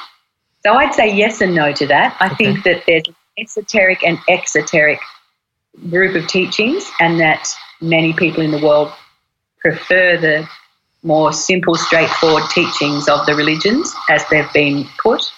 So 0.64 0.72
I'd 0.72 0.94
say 0.94 1.14
yes 1.14 1.42
and 1.42 1.54
no 1.54 1.72
to 1.74 1.86
that. 1.88 2.16
I 2.20 2.26
Okay. 2.26 2.36
think 2.36 2.64
that 2.64 2.84
there's 2.86 3.04
esoteric 3.38 4.02
and 4.02 4.18
exoteric 4.28 4.98
group 5.90 6.14
of 6.16 6.26
teachings, 6.28 6.90
and 7.00 7.20
that 7.20 7.48
many 7.80 8.12
people 8.12 8.42
in 8.42 8.50
the 8.50 8.64
world 8.64 8.92
prefer 9.60 10.16
the 10.16 10.48
more 11.02 11.32
simple, 11.32 11.74
straightforward 11.74 12.44
teachings 12.50 13.08
of 13.08 13.24
the 13.26 13.34
religions 13.34 13.94
as 14.10 14.24
they've 14.28 14.52
been 14.52 14.86
put, 15.02 15.32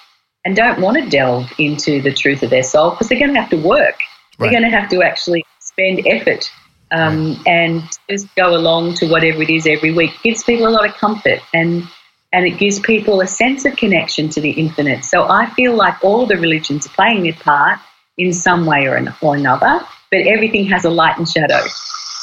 and 0.44 0.56
don't 0.56 0.80
want 0.80 0.96
to 0.96 1.08
delve 1.08 1.52
into 1.58 2.00
the 2.00 2.12
truth 2.12 2.42
of 2.42 2.50
their 2.50 2.62
soul 2.62 2.90
because 2.90 3.08
they're 3.08 3.18
going 3.18 3.34
to 3.34 3.40
have 3.40 3.50
to 3.50 3.56
work. 3.56 3.98
Right. 4.38 4.50
They're 4.50 4.60
going 4.60 4.70
to 4.70 4.76
have 4.76 4.88
to 4.90 5.02
actually 5.02 5.44
spend 5.58 6.06
effort 6.06 6.50
um, 6.90 7.40
and 7.46 7.82
just 8.08 8.34
go 8.34 8.56
along 8.56 8.94
to 8.94 9.06
whatever 9.08 9.42
it 9.42 9.50
is 9.50 9.66
every 9.66 9.92
week. 9.92 10.10
gives 10.22 10.42
people 10.44 10.66
a 10.66 10.70
lot 10.70 10.88
of 10.88 10.94
comfort 10.94 11.40
and 11.54 11.84
and 12.32 12.46
it 12.46 12.58
gives 12.58 12.78
people 12.78 13.20
a 13.20 13.26
sense 13.26 13.64
of 13.64 13.76
connection 13.76 14.28
to 14.28 14.40
the 14.40 14.50
infinite. 14.50 15.04
So 15.04 15.28
I 15.28 15.50
feel 15.50 15.74
like 15.74 15.96
all 16.04 16.26
the 16.26 16.36
religions 16.36 16.86
are 16.86 16.90
playing 16.90 17.24
their 17.24 17.32
part 17.32 17.80
in 18.18 18.32
some 18.32 18.66
way 18.66 18.86
or, 18.86 18.94
an, 18.94 19.12
or 19.20 19.34
another, 19.34 19.80
but 20.10 20.20
everything 20.20 20.66
has 20.66 20.84
a 20.84 20.90
light 20.90 21.16
and 21.18 21.28
shadow. 21.28 21.60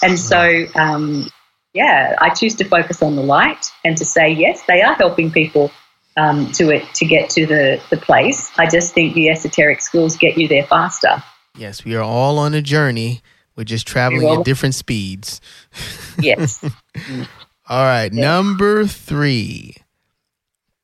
And 0.03 0.19
so, 0.19 0.65
um, 0.75 1.29
yeah, 1.73 2.15
I 2.19 2.29
choose 2.29 2.55
to 2.55 2.65
focus 2.65 3.01
on 3.01 3.15
the 3.15 3.23
light 3.23 3.71
and 3.83 3.97
to 3.97 4.05
say, 4.05 4.29
yes, 4.29 4.61
they 4.67 4.81
are 4.81 4.93
helping 4.95 5.31
people 5.31 5.71
um, 6.17 6.51
to 6.53 6.69
it 6.69 6.83
to 6.95 7.05
get 7.05 7.29
to 7.31 7.45
the, 7.45 7.81
the 7.89 7.97
place. 7.97 8.51
I 8.57 8.67
just 8.67 8.93
think 8.93 9.13
the 9.13 9.29
esoteric 9.29 9.81
schools 9.81 10.17
get 10.17 10.37
you 10.37 10.47
there 10.47 10.63
faster. 10.63 11.23
Yes, 11.57 11.83
we 11.85 11.95
are 11.95 12.03
all 12.03 12.37
on 12.39 12.53
a 12.53 12.61
journey. 12.61 13.21
We're 13.55 13.63
just 13.63 13.87
traveling 13.87 14.27
all- 14.27 14.39
at 14.39 14.45
different 14.45 14.75
speeds. 14.75 15.41
Yes. 16.19 16.63
All 17.69 17.83
right. 17.83 18.13
Number 18.13 18.85
three, 18.85 19.75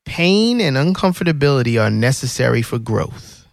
pain 0.06 0.60
and 0.60 0.76
uncomfortability 0.76 1.82
are 1.82 1.89
necessary 1.89 2.62
for 2.62 2.78
growth. 2.78 3.47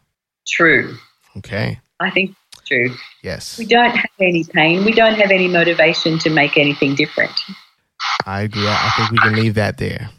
true. 0.48 0.96
Okay. 1.36 1.78
I 2.00 2.10
think 2.10 2.34
true. 2.70 2.94
Yes, 3.22 3.58
We 3.58 3.66
don't 3.66 3.90
have 3.96 4.10
any 4.20 4.44
pain. 4.44 4.84
We 4.84 4.92
don't 4.92 5.14
have 5.14 5.30
any 5.30 5.48
motivation 5.48 6.18
to 6.20 6.30
make 6.30 6.56
anything 6.56 6.94
different. 6.94 7.32
I 8.26 8.42
agree. 8.42 8.66
I 8.66 8.90
think 8.96 9.10
we 9.10 9.18
can 9.18 9.34
leave 9.34 9.54
that 9.54 9.76
there. 9.78 10.10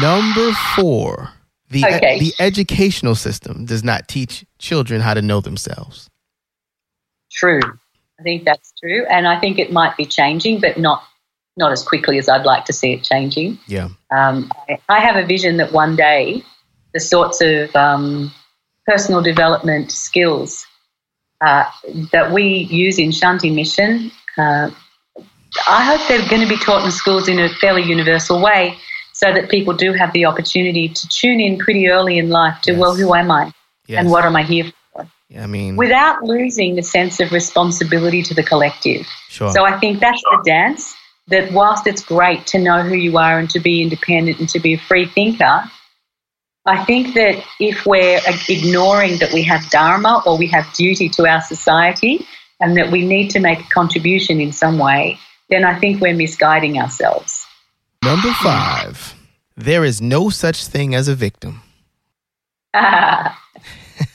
Number 0.00 0.52
four, 0.76 1.30
the 1.70 1.84
Okay. 1.84 2.18
the 2.18 2.32
educational 2.40 3.14
system 3.14 3.66
does 3.66 3.84
not 3.84 4.08
teach 4.08 4.44
children 4.58 5.00
how 5.02 5.12
to 5.14 5.20
know 5.22 5.40
themselves. 5.40 6.08
True. 7.30 7.60
I 8.18 8.22
think 8.22 8.44
that's 8.44 8.72
true, 8.82 9.04
and 9.10 9.28
I 9.28 9.38
think 9.38 9.58
it 9.58 9.70
might 9.72 9.96
be 9.96 10.06
changing, 10.06 10.60
but 10.60 10.78
not 10.78 11.02
not 11.56 11.72
as 11.72 11.82
quickly 11.82 12.18
as 12.18 12.28
I'd 12.28 12.44
like 12.46 12.64
to 12.66 12.72
see 12.72 12.92
it 12.94 13.02
changing. 13.02 13.58
Yeah. 13.66 13.88
Um, 14.12 14.50
I, 14.68 14.78
I 14.88 15.00
have 15.00 15.16
a 15.16 15.26
vision 15.26 15.56
that 15.58 15.72
one 15.72 15.96
day 15.96 16.42
the 16.94 17.00
sorts 17.00 17.40
of 17.40 17.74
um, 17.76 18.32
personal 18.86 19.20
development 19.20 19.90
skills 19.92 20.64
uh, 21.40 21.64
that 22.12 22.32
we 22.32 22.68
use 22.70 22.98
in 22.98 23.10
Shanti 23.10 23.54
Mission, 23.54 24.10
uh, 24.36 24.70
I 25.66 25.84
hope 25.84 26.06
they're 26.08 26.28
going 26.28 26.42
to 26.42 26.48
be 26.48 26.58
taught 26.58 26.84
in 26.84 26.90
schools 26.90 27.28
in 27.28 27.38
a 27.38 27.48
fairly 27.48 27.82
universal 27.82 28.40
way 28.40 28.76
so 29.12 29.32
that 29.32 29.50
people 29.50 29.74
do 29.74 29.92
have 29.92 30.12
the 30.12 30.24
opportunity 30.26 30.88
to 30.88 31.08
tune 31.08 31.40
in 31.40 31.58
pretty 31.58 31.88
early 31.88 32.18
in 32.18 32.30
life 32.30 32.60
to, 32.62 32.72
Yes. 32.72 32.80
well, 32.80 32.94
who 32.94 33.14
am 33.14 33.30
I 33.30 33.52
Yes. 33.86 34.00
and 34.00 34.10
what 34.10 34.24
am 34.24 34.36
I 34.36 34.42
here 34.42 34.72
for? 34.92 35.06
I 35.36 35.46
mean, 35.46 35.76
Without 35.76 36.22
losing 36.22 36.76
the 36.76 36.82
sense 36.82 37.18
of 37.20 37.32
responsibility 37.32 38.22
to 38.22 38.34
the 38.34 38.42
collective. 38.42 39.06
sure. 39.28 39.50
So 39.50 39.64
I 39.64 39.78
think 39.78 40.00
that's 40.00 40.22
the 40.22 40.42
dance 40.44 40.94
that 41.28 41.52
whilst 41.52 41.86
it's 41.86 42.02
great 42.02 42.46
to 42.48 42.58
know 42.58 42.82
who 42.82 42.94
you 42.94 43.18
are 43.18 43.38
and 43.38 43.50
to 43.50 43.60
be 43.60 43.82
independent 43.82 44.38
and 44.38 44.48
to 44.50 44.60
be 44.60 44.74
a 44.74 44.78
free 44.78 45.06
thinker, 45.06 45.62
I 46.66 46.84
think 46.84 47.14
that 47.14 47.42
if 47.60 47.86
we're 47.86 48.20
ignoring 48.48 49.18
that 49.18 49.32
we 49.32 49.42
have 49.44 49.68
dharma 49.70 50.22
or 50.26 50.36
we 50.36 50.46
have 50.48 50.70
duty 50.74 51.08
to 51.10 51.26
our 51.26 51.40
society 51.40 52.26
and 52.60 52.76
that 52.76 52.90
we 52.90 53.06
need 53.06 53.30
to 53.30 53.40
make 53.40 53.60
a 53.60 53.68
contribution 53.70 54.40
in 54.40 54.52
some 54.52 54.78
way, 54.78 55.18
then 55.48 55.64
I 55.64 55.78
think 55.78 56.00
we're 56.00 56.14
misguiding 56.14 56.78
ourselves. 56.78 57.46
Number 58.04 58.32
five, 58.32 59.14
there 59.56 59.84
is 59.84 60.00
no 60.00 60.28
such 60.28 60.66
thing 60.66 60.94
as 60.94 61.08
a 61.08 61.14
victim. 61.14 61.62
Ah. 62.74 63.42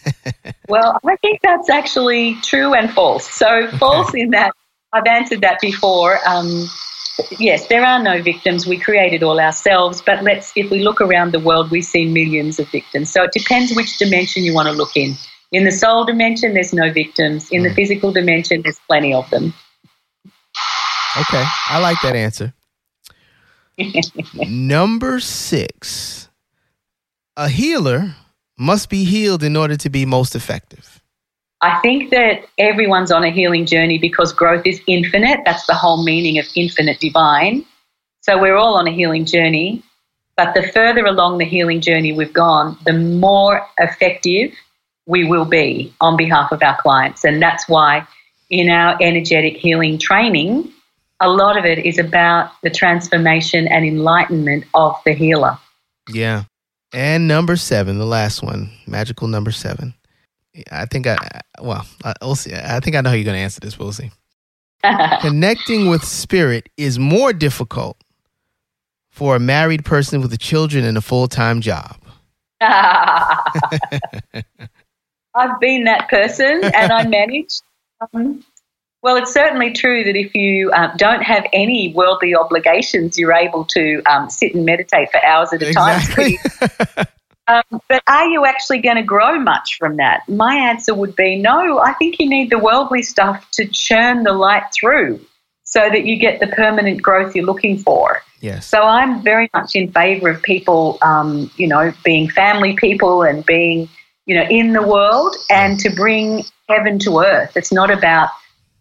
well, 0.70 1.00
I 1.06 1.16
think 1.18 1.42
that's 1.42 1.70
actually 1.70 2.36
true 2.42 2.74
and 2.74 2.92
false. 2.92 3.28
So, 3.30 3.68
false 3.78 4.14
in 4.14 4.30
that 4.30 4.54
I've 4.94 5.08
answered 5.08 5.42
that 5.42 5.60
before. 5.60 6.20
Um, 6.28 6.68
yes, 7.40 7.68
there 7.68 7.86
are 7.86 8.02
no 8.02 8.22
victims. 8.22 8.66
We 8.66 8.78
created 8.78 9.24
all 9.24 9.40
ourselves. 9.40 10.02
But 10.02 10.24
let's, 10.24 10.52
if 10.56 10.70
we 10.70 10.82
look 10.82 11.02
around 11.02 11.34
the 11.34 11.40
world, 11.40 11.72
we 11.72 11.82
see 11.82 12.06
millions 12.06 12.60
of 12.60 12.70
victims. 12.70 13.12
So 13.12 13.24
it 13.24 13.32
depends 13.32 13.76
which 13.76 13.98
dimension 13.98 14.44
you 14.44 14.54
want 14.54 14.68
to 14.68 14.74
look 14.74 14.96
in. 14.96 15.16
In 15.52 15.66
the 15.66 15.72
soul 15.72 16.04
dimension, 16.04 16.54
there's 16.54 16.74
no 16.74 16.92
victims. 16.92 17.50
In 17.52 17.64
the 17.64 17.70
mm. 17.70 17.76
physical 17.76 18.12
dimension, 18.12 18.62
there's 18.64 18.80
plenty 18.88 19.14
of 19.14 19.30
them. 19.30 19.54
Okay, 21.16 21.44
I 21.70 21.80
like 21.80 21.98
that 22.02 22.16
answer. 22.16 22.54
Number 24.48 25.20
six, 25.20 26.30
a 27.38 27.50
healer 27.50 28.16
must 28.58 28.90
be 28.90 29.04
healed 29.04 29.44
in 29.44 29.56
order 29.56 29.78
to 29.78 29.90
be 29.90 30.06
most 30.06 30.36
effective. 30.36 30.93
I 31.64 31.80
think 31.80 32.12
that 32.12 32.44
everyone's 32.58 33.10
on 33.10 33.24
a 33.24 33.32
healing 33.32 33.66
journey 33.66 33.98
because 33.98 34.34
growth 34.34 34.64
is 34.66 34.82
infinite. 34.86 35.40
That's 35.46 35.66
the 35.66 35.74
whole 35.74 36.04
meaning 36.04 36.38
of 36.38 36.46
infinite 36.56 37.00
divine. 37.00 37.66
So 38.20 38.38
we're 38.38 38.58
all 38.58 38.76
on 38.76 38.86
a 38.86 38.92
healing 38.92 39.24
journey. 39.24 39.82
But 40.36 40.56
the 40.56 40.68
further 40.74 41.06
along 41.06 41.38
the 41.38 41.46
healing 41.46 41.80
journey 41.80 42.12
we've 42.12 42.34
gone, 42.34 42.78
the 42.86 42.92
more 42.92 43.66
effective 43.80 44.52
we 45.06 45.24
will 45.24 45.46
be 45.46 45.94
on 46.02 46.18
behalf 46.18 46.52
of 46.52 46.62
our 46.62 46.76
clients. 46.82 47.24
And 47.24 47.42
that's 47.42 47.70
why 47.70 48.06
in 48.50 48.70
our 48.70 48.98
energetic 49.02 49.56
healing 49.56 49.98
training, 49.98 50.70
a 51.22 51.30
lot 51.30 51.58
of 51.58 51.64
it 51.64 51.86
is 51.86 51.98
about 51.98 52.52
the 52.62 52.70
transformation 52.70 53.70
and 53.70 53.86
enlightenment 53.86 54.66
of 54.74 55.00
the 55.06 55.14
healer. 55.14 55.58
Yeah. 56.12 56.44
And 56.94 57.26
number 57.26 57.56
seven, 57.56 58.00
the 58.00 58.06
last 58.06 58.44
one, 58.44 58.70
magical 58.86 59.30
number 59.30 59.52
seven. 59.52 59.94
I 60.72 60.86
think 60.86 61.08
I, 61.08 61.18
well, 61.62 61.86
we'll 62.22 62.36
see. 62.36 62.54
I 62.54 62.80
think 62.80 62.96
I 62.96 63.02
know 63.02 63.10
how 63.10 63.16
you're 63.16 63.26
going 63.26 63.38
to 63.38 63.42
answer 63.42 63.60
this. 63.60 63.80
We'll 63.80 63.92
see. 63.92 64.12
Connecting 65.22 65.90
with 65.90 66.04
spirit 66.04 66.70
is 66.78 67.00
more 67.00 67.34
difficult 67.34 67.98
for 69.10 69.36
a 69.36 69.40
married 69.40 69.86
person 69.86 70.22
with 70.22 70.38
children 70.40 70.86
and 70.86 70.98
a 70.98 71.02
full 71.02 71.28
time 71.28 71.62
job. 71.62 71.98
I've 72.62 73.40
been 75.60 75.86
that 75.86 76.08
person 76.10 76.64
and 76.64 76.92
I 76.92 77.08
managed. 77.08 77.64
Um, 78.14 78.44
well, 79.02 79.16
it's 79.18 79.34
certainly 79.34 79.74
true 79.74 80.04
that 80.04 80.16
if 80.16 80.34
you 80.34 80.72
uh, 80.72 80.96
don't 80.96 81.24
have 81.24 81.46
any 81.52 81.92
worldly 81.94 82.36
obligations, 82.36 83.18
you're 83.18 83.34
able 83.34 83.66
to 83.66 84.02
um, 84.04 84.30
sit 84.30 84.56
and 84.56 84.66
meditate 84.66 85.12
for 85.12 85.22
hours 85.26 85.52
at 85.52 85.62
a 85.62 85.68
exactly. 85.68 86.38
time. 86.60 87.06
um, 87.48 87.82
but 87.90 88.02
are 88.08 88.28
you 88.28 88.46
actually 88.46 88.80
going 88.80 88.96
to 88.96 89.04
grow 89.04 89.40
much 89.40 89.78
from 89.78 89.98
that? 89.98 90.28
My 90.30 90.56
answer 90.56 90.94
would 90.94 91.16
be 91.16 91.36
no. 91.36 91.80
I 91.80 91.94
think 91.94 92.20
you 92.20 92.30
need 92.30 92.50
the 92.50 92.60
worldly 92.60 93.02
stuff 93.02 93.50
to 93.52 93.66
churn 93.68 94.24
the 94.24 94.34
light 94.34 94.64
through 94.74 95.20
so 95.64 95.90
that 95.90 96.06
you 96.06 96.18
get 96.18 96.40
the 96.40 96.48
permanent 96.48 97.02
growth 97.02 97.36
you're 97.36 97.46
looking 97.46 97.78
for. 97.78 98.22
Yes. 98.42 98.68
So 98.68 98.84
I'm 98.84 99.24
very 99.24 99.50
much 99.54 99.76
in 99.76 99.92
favor 99.92 100.30
of 100.30 100.42
people, 100.42 100.98
um, 101.02 101.50
you 101.58 101.68
know, 101.68 101.94
being 102.04 102.30
family 102.30 102.76
people 102.76 103.24
and 103.24 103.46
being 103.46 103.90
you 104.26 104.36
know, 104.36 104.44
in 104.50 104.74
the 104.74 104.82
world 104.82 105.36
and 105.50 105.80
to 105.80 105.90
bring 105.90 106.44
heaven 106.70 107.00
to 107.00 107.20
earth. 107.20 107.56
It's 107.56 107.72
not 107.72 107.92
about 107.92 108.30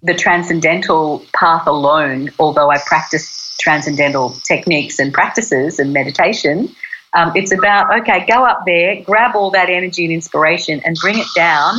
the 0.03 0.15
transcendental 0.15 1.25
path 1.35 1.67
alone, 1.67 2.31
although 2.39 2.71
I 2.71 2.79
practice 2.87 3.57
transcendental 3.61 4.31
techniques 4.45 4.99
and 4.99 5.13
practices 5.13 5.79
and 5.79 5.93
meditation. 5.93 6.75
Um, 7.15 7.33
it's 7.35 7.53
about, 7.53 8.01
okay, 8.01 8.25
go 8.27 8.45
up 8.45 8.63
there, 8.67 9.03
grab 9.03 9.37
all 9.37 9.51
that 9.51 9.69
energy 9.69 10.05
and 10.05 10.13
inspiration 10.13 10.81
and 10.85 10.97
bring 10.97 11.19
it 11.19 11.27
down 11.35 11.75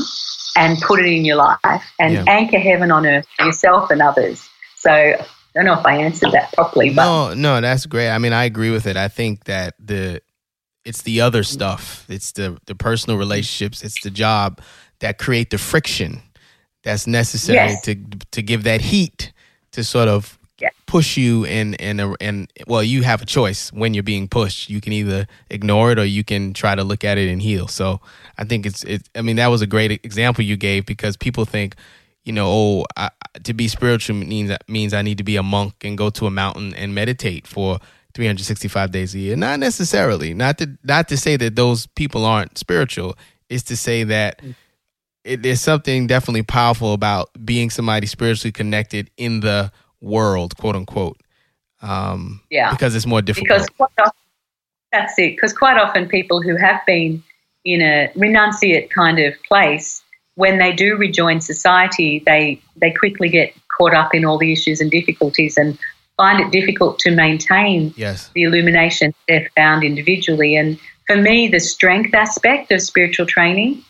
and 0.55 0.79
put 0.81 0.99
it 0.99 1.07
in 1.07 1.25
your 1.25 1.37
life 1.37 1.83
and 1.99 2.13
yeah. 2.13 2.25
anchor 2.27 2.59
heaven 2.59 2.91
on 2.91 3.05
earth 3.05 3.25
for 3.37 3.45
yourself 3.45 3.89
and 3.89 4.01
others. 4.01 4.47
So 4.75 4.91
I 4.91 5.25
don't 5.55 5.65
know 5.65 5.79
if 5.79 5.85
I 5.85 5.95
answered 5.97 6.31
that 6.33 6.53
properly. 6.53 6.93
But. 6.93 7.05
No, 7.05 7.33
no, 7.33 7.61
that's 7.61 7.85
great. 7.85 8.09
I 8.09 8.17
mean, 8.17 8.33
I 8.33 8.45
agree 8.45 8.69
with 8.69 8.85
it. 8.85 8.97
I 8.97 9.07
think 9.07 9.45
that 9.45 9.75
the 9.79 10.21
it's 10.85 11.03
the 11.03 11.21
other 11.21 11.43
stuff. 11.43 12.05
It's 12.09 12.33
the 12.33 12.57
the 12.65 12.75
personal 12.75 13.17
relationships. 13.17 13.83
It's 13.83 14.01
the 14.01 14.09
job 14.11 14.61
that 14.99 15.17
create 15.17 15.49
the 15.49 15.57
friction 15.57 16.21
that's 16.83 17.07
necessary 17.07 17.57
yes. 17.57 17.81
to 17.85 17.95
to 18.31 18.41
give 18.41 18.63
that 18.63 18.81
heat 18.81 19.31
to 19.71 19.83
sort 19.83 20.09
of 20.09 20.37
push 20.85 21.17
you 21.17 21.45
and 21.45 21.79
and 21.81 22.15
and 22.21 22.51
well, 22.67 22.83
you 22.83 23.01
have 23.01 23.21
a 23.21 23.25
choice 23.25 23.73
when 23.73 23.93
you're 23.93 24.03
being 24.03 24.27
pushed. 24.27 24.69
You 24.69 24.79
can 24.79 24.93
either 24.93 25.27
ignore 25.49 25.91
it 25.91 25.99
or 25.99 26.05
you 26.05 26.23
can 26.23 26.53
try 26.53 26.75
to 26.75 26.83
look 26.83 27.03
at 27.03 27.17
it 27.17 27.29
and 27.29 27.41
heal. 27.41 27.67
So 27.67 27.99
I 28.37 28.43
think 28.43 28.65
it's 28.65 28.83
it. 28.83 29.09
I 29.15 29.21
mean, 29.21 29.37
that 29.37 29.47
was 29.47 29.61
a 29.61 29.67
great 29.67 29.91
example 30.05 30.43
you 30.43 30.57
gave 30.57 30.85
because 30.85 31.17
people 31.17 31.45
think. 31.45 31.75
You 32.25 32.31
know, 32.31 32.47
oh, 32.47 32.85
I, 32.95 33.09
to 33.43 33.53
be 33.53 33.67
spiritual 33.67 34.15
means 34.15 34.55
means 34.69 34.93
I 34.93 35.01
need 35.01 35.17
to 35.17 35.25
be 35.25 35.35
a 35.35 35.43
monk 35.43 35.73
and 35.83 35.97
go 35.97 36.09
to 36.11 36.25
a 36.25 36.31
mountain 36.31 36.73
and 36.75 36.95
meditate 36.95 37.45
for 37.45 37.79
365 38.13 38.91
days 38.91 39.13
a 39.15 39.19
year. 39.19 39.35
Not 39.35 39.59
necessarily. 39.59 40.33
Not 40.33 40.57
to 40.59 40.77
not 40.83 41.09
to 41.09 41.17
say 41.17 41.35
that 41.37 41.55
those 41.55 41.87
people 41.87 42.25
aren't 42.25 42.57
spiritual. 42.57 43.17
Is 43.49 43.63
to 43.63 43.75
say 43.75 44.03
that 44.05 44.41
mm. 44.41 44.55
it, 45.25 45.41
there's 45.43 45.59
something 45.59 46.07
definitely 46.07 46.43
powerful 46.43 46.93
about 46.93 47.29
being 47.43 47.69
somebody 47.69 48.07
spiritually 48.07 48.51
connected 48.51 49.09
in 49.17 49.41
the 49.41 49.71
world, 50.03 50.55
quote 50.57 50.75
unquote. 50.75 51.17
Um, 51.81 52.41
yeah. 52.49 52.71
Because 52.71 52.95
it's 52.95 53.05
more 53.05 53.21
difficult. 53.21 53.47
Because 53.49 53.69
quite 53.69 53.89
often, 53.99 54.19
that's 54.91 55.17
it. 55.17 55.35
Because 55.35 55.53
quite 55.53 55.77
often 55.77 56.07
people 56.07 56.41
who 56.41 56.55
have 56.55 56.81
been 56.85 57.23
in 57.65 57.81
a 57.81 58.11
renunciate 58.15 58.89
kind 58.89 59.19
of 59.19 59.33
place, 59.43 60.03
when 60.35 60.57
they 60.57 60.73
do 60.73 60.97
rejoin 60.97 61.41
society, 61.41 62.21
they 62.25 62.61
they 62.75 62.91
quickly 62.91 63.29
get 63.29 63.53
caught 63.77 63.93
up 63.93 64.13
in 64.13 64.25
all 64.25 64.37
the 64.37 64.51
issues 64.51 64.81
and 64.81 64.91
difficulties 64.91 65.57
and 65.57 65.77
find 66.17 66.39
it 66.39 66.51
difficult 66.51 66.99
to 66.99 67.11
maintain 67.11 67.93
yes. 67.97 68.29
the 68.35 68.43
illumination 68.43 69.13
they've 69.27 69.49
found 69.55 69.83
individually. 69.83 70.55
And 70.55 70.79
for 71.07 71.15
me, 71.15 71.47
the 71.47 71.59
strength 71.59 72.13
aspect 72.13 72.71
of 72.71 72.81
spiritual 72.81 73.25
training 73.25 73.83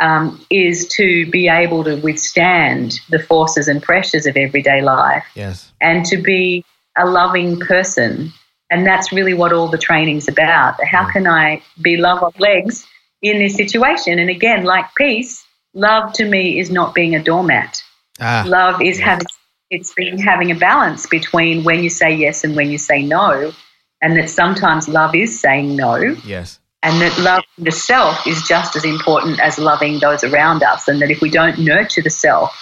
um, 0.00 0.44
is 0.50 0.88
to 0.88 1.30
be 1.30 1.48
able 1.48 1.84
to 1.84 1.96
withstand 1.96 3.00
the 3.10 3.18
forces 3.18 3.68
and 3.68 3.82
pressures 3.82 4.26
of 4.26 4.36
everyday 4.36 4.82
life 4.82 5.24
yes. 5.34 5.70
and 5.80 6.04
to 6.06 6.16
be 6.16 6.64
a 6.96 7.06
loving 7.06 7.60
person. 7.60 8.32
And 8.70 8.86
that's 8.86 9.12
really 9.12 9.34
what 9.34 9.52
all 9.52 9.68
the 9.68 9.78
training's 9.78 10.28
about. 10.28 10.82
How 10.84 11.10
can 11.10 11.26
I 11.26 11.62
be 11.82 11.96
love 11.96 12.22
of 12.22 12.38
legs 12.38 12.86
in 13.20 13.38
this 13.38 13.56
situation? 13.56 14.18
And 14.18 14.30
again, 14.30 14.64
like 14.64 14.86
peace, 14.96 15.44
love 15.74 16.12
to 16.14 16.24
me 16.24 16.58
is 16.58 16.70
not 16.70 16.94
being 16.94 17.14
a 17.14 17.22
doormat. 17.22 17.82
Ah, 18.20 18.44
love 18.46 18.80
is 18.80 18.98
yes. 18.98 19.06
having 19.06 19.26
it's 19.70 19.94
been 19.94 20.18
having 20.18 20.50
a 20.50 20.54
balance 20.54 21.06
between 21.06 21.62
when 21.62 21.82
you 21.82 21.90
say 21.90 22.12
yes 22.12 22.42
and 22.42 22.56
when 22.56 22.70
you 22.70 22.78
say 22.78 23.02
no, 23.02 23.52
and 24.02 24.16
that 24.16 24.28
sometimes 24.28 24.88
love 24.88 25.14
is 25.14 25.40
saying 25.40 25.76
no. 25.76 25.96
Yes. 26.24 26.58
And 26.82 27.00
that 27.02 27.18
love 27.18 27.44
the 27.58 27.70
self 27.70 28.26
is 28.26 28.42
just 28.44 28.74
as 28.74 28.84
important 28.84 29.38
as 29.40 29.58
loving 29.58 29.98
those 29.98 30.24
around 30.24 30.62
us, 30.62 30.88
and 30.88 31.00
that 31.02 31.10
if 31.10 31.20
we 31.20 31.30
don't 31.30 31.58
nurture 31.58 32.00
the 32.00 32.10
self, 32.10 32.56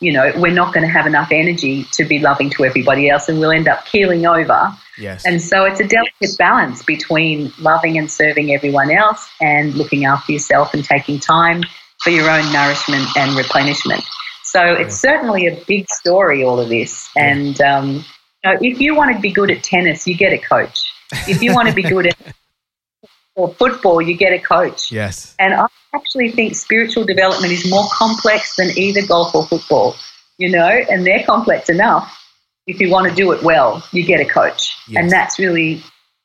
you 0.00 0.12
know, 0.12 0.32
we're 0.36 0.52
not 0.52 0.74
going 0.74 0.84
to 0.84 0.92
have 0.92 1.06
enough 1.06 1.28
energy 1.30 1.84
to 1.92 2.04
be 2.04 2.18
loving 2.18 2.50
to 2.50 2.64
everybody 2.64 3.08
else, 3.08 3.28
and 3.28 3.38
we'll 3.38 3.52
end 3.52 3.68
up 3.68 3.84
keeling 3.84 4.26
over. 4.26 4.74
Yes. 4.98 5.24
And 5.24 5.40
so 5.40 5.64
it's 5.64 5.78
a 5.78 5.86
delicate 5.86 6.36
balance 6.38 6.82
between 6.82 7.52
loving 7.60 7.96
and 7.98 8.10
serving 8.10 8.52
everyone 8.52 8.90
else 8.90 9.28
and 9.40 9.74
looking 9.74 10.04
after 10.04 10.32
yourself 10.32 10.74
and 10.74 10.84
taking 10.84 11.20
time 11.20 11.62
for 12.02 12.10
your 12.10 12.28
own 12.28 12.52
nourishment 12.52 13.06
and 13.16 13.36
replenishment. 13.36 14.02
So 14.42 14.60
it's 14.62 14.96
certainly 14.96 15.46
a 15.46 15.62
big 15.66 15.88
story, 15.90 16.42
all 16.42 16.58
of 16.58 16.70
this. 16.70 17.08
And 17.16 17.60
um, 17.60 18.04
you 18.42 18.50
know, 18.50 18.58
if 18.60 18.80
you 18.80 18.96
want 18.96 19.14
to 19.14 19.20
be 19.20 19.30
good 19.30 19.50
at 19.50 19.62
tennis, 19.62 20.06
you 20.06 20.16
get 20.16 20.32
a 20.32 20.38
coach. 20.38 20.80
If 21.28 21.42
you 21.42 21.54
want 21.54 21.68
to 21.68 21.74
be 21.74 21.82
good 21.82 22.06
at 22.06 22.16
or 23.38 23.54
football, 23.54 24.02
you 24.02 24.14
get 24.14 24.32
a 24.32 24.38
coach. 24.40 24.90
Yes. 24.90 25.36
And 25.38 25.54
I 25.54 25.66
actually 25.94 26.32
think 26.32 26.56
spiritual 26.56 27.04
development 27.04 27.52
is 27.52 27.70
more 27.70 27.86
complex 27.92 28.56
than 28.56 28.76
either 28.76 29.06
golf 29.06 29.32
or 29.32 29.46
football, 29.46 29.94
you 30.38 30.50
know, 30.50 30.66
and 30.66 31.06
they're 31.06 31.22
complex 31.24 31.70
enough. 31.70 32.14
If 32.66 32.80
you 32.80 32.90
want 32.90 33.08
to 33.08 33.14
do 33.14 33.30
it 33.30 33.42
well, 33.44 33.82
you 33.92 34.04
get 34.04 34.20
a 34.20 34.24
coach. 34.24 34.76
Yes. 34.88 35.00
And 35.00 35.10
that's 35.10 35.38
really 35.38 35.80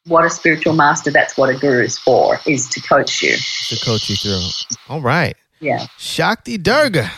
what 0.08 0.26
a 0.26 0.30
spiritual 0.30 0.74
master, 0.74 1.12
that's 1.12 1.38
what 1.38 1.52
a 1.52 1.58
guru 1.58 1.84
is 1.84 2.00
for, 2.00 2.40
is 2.48 2.68
to 2.70 2.82
coach 2.82 3.22
you. 3.22 3.36
To 3.70 3.86
coach 3.86 4.10
you 4.10 4.16
through. 4.16 4.42
All 4.90 5.00
right. 5.00 5.38
Yeah. 5.60 5.86
Shakti 6.00 6.58
Durga. 6.58 7.12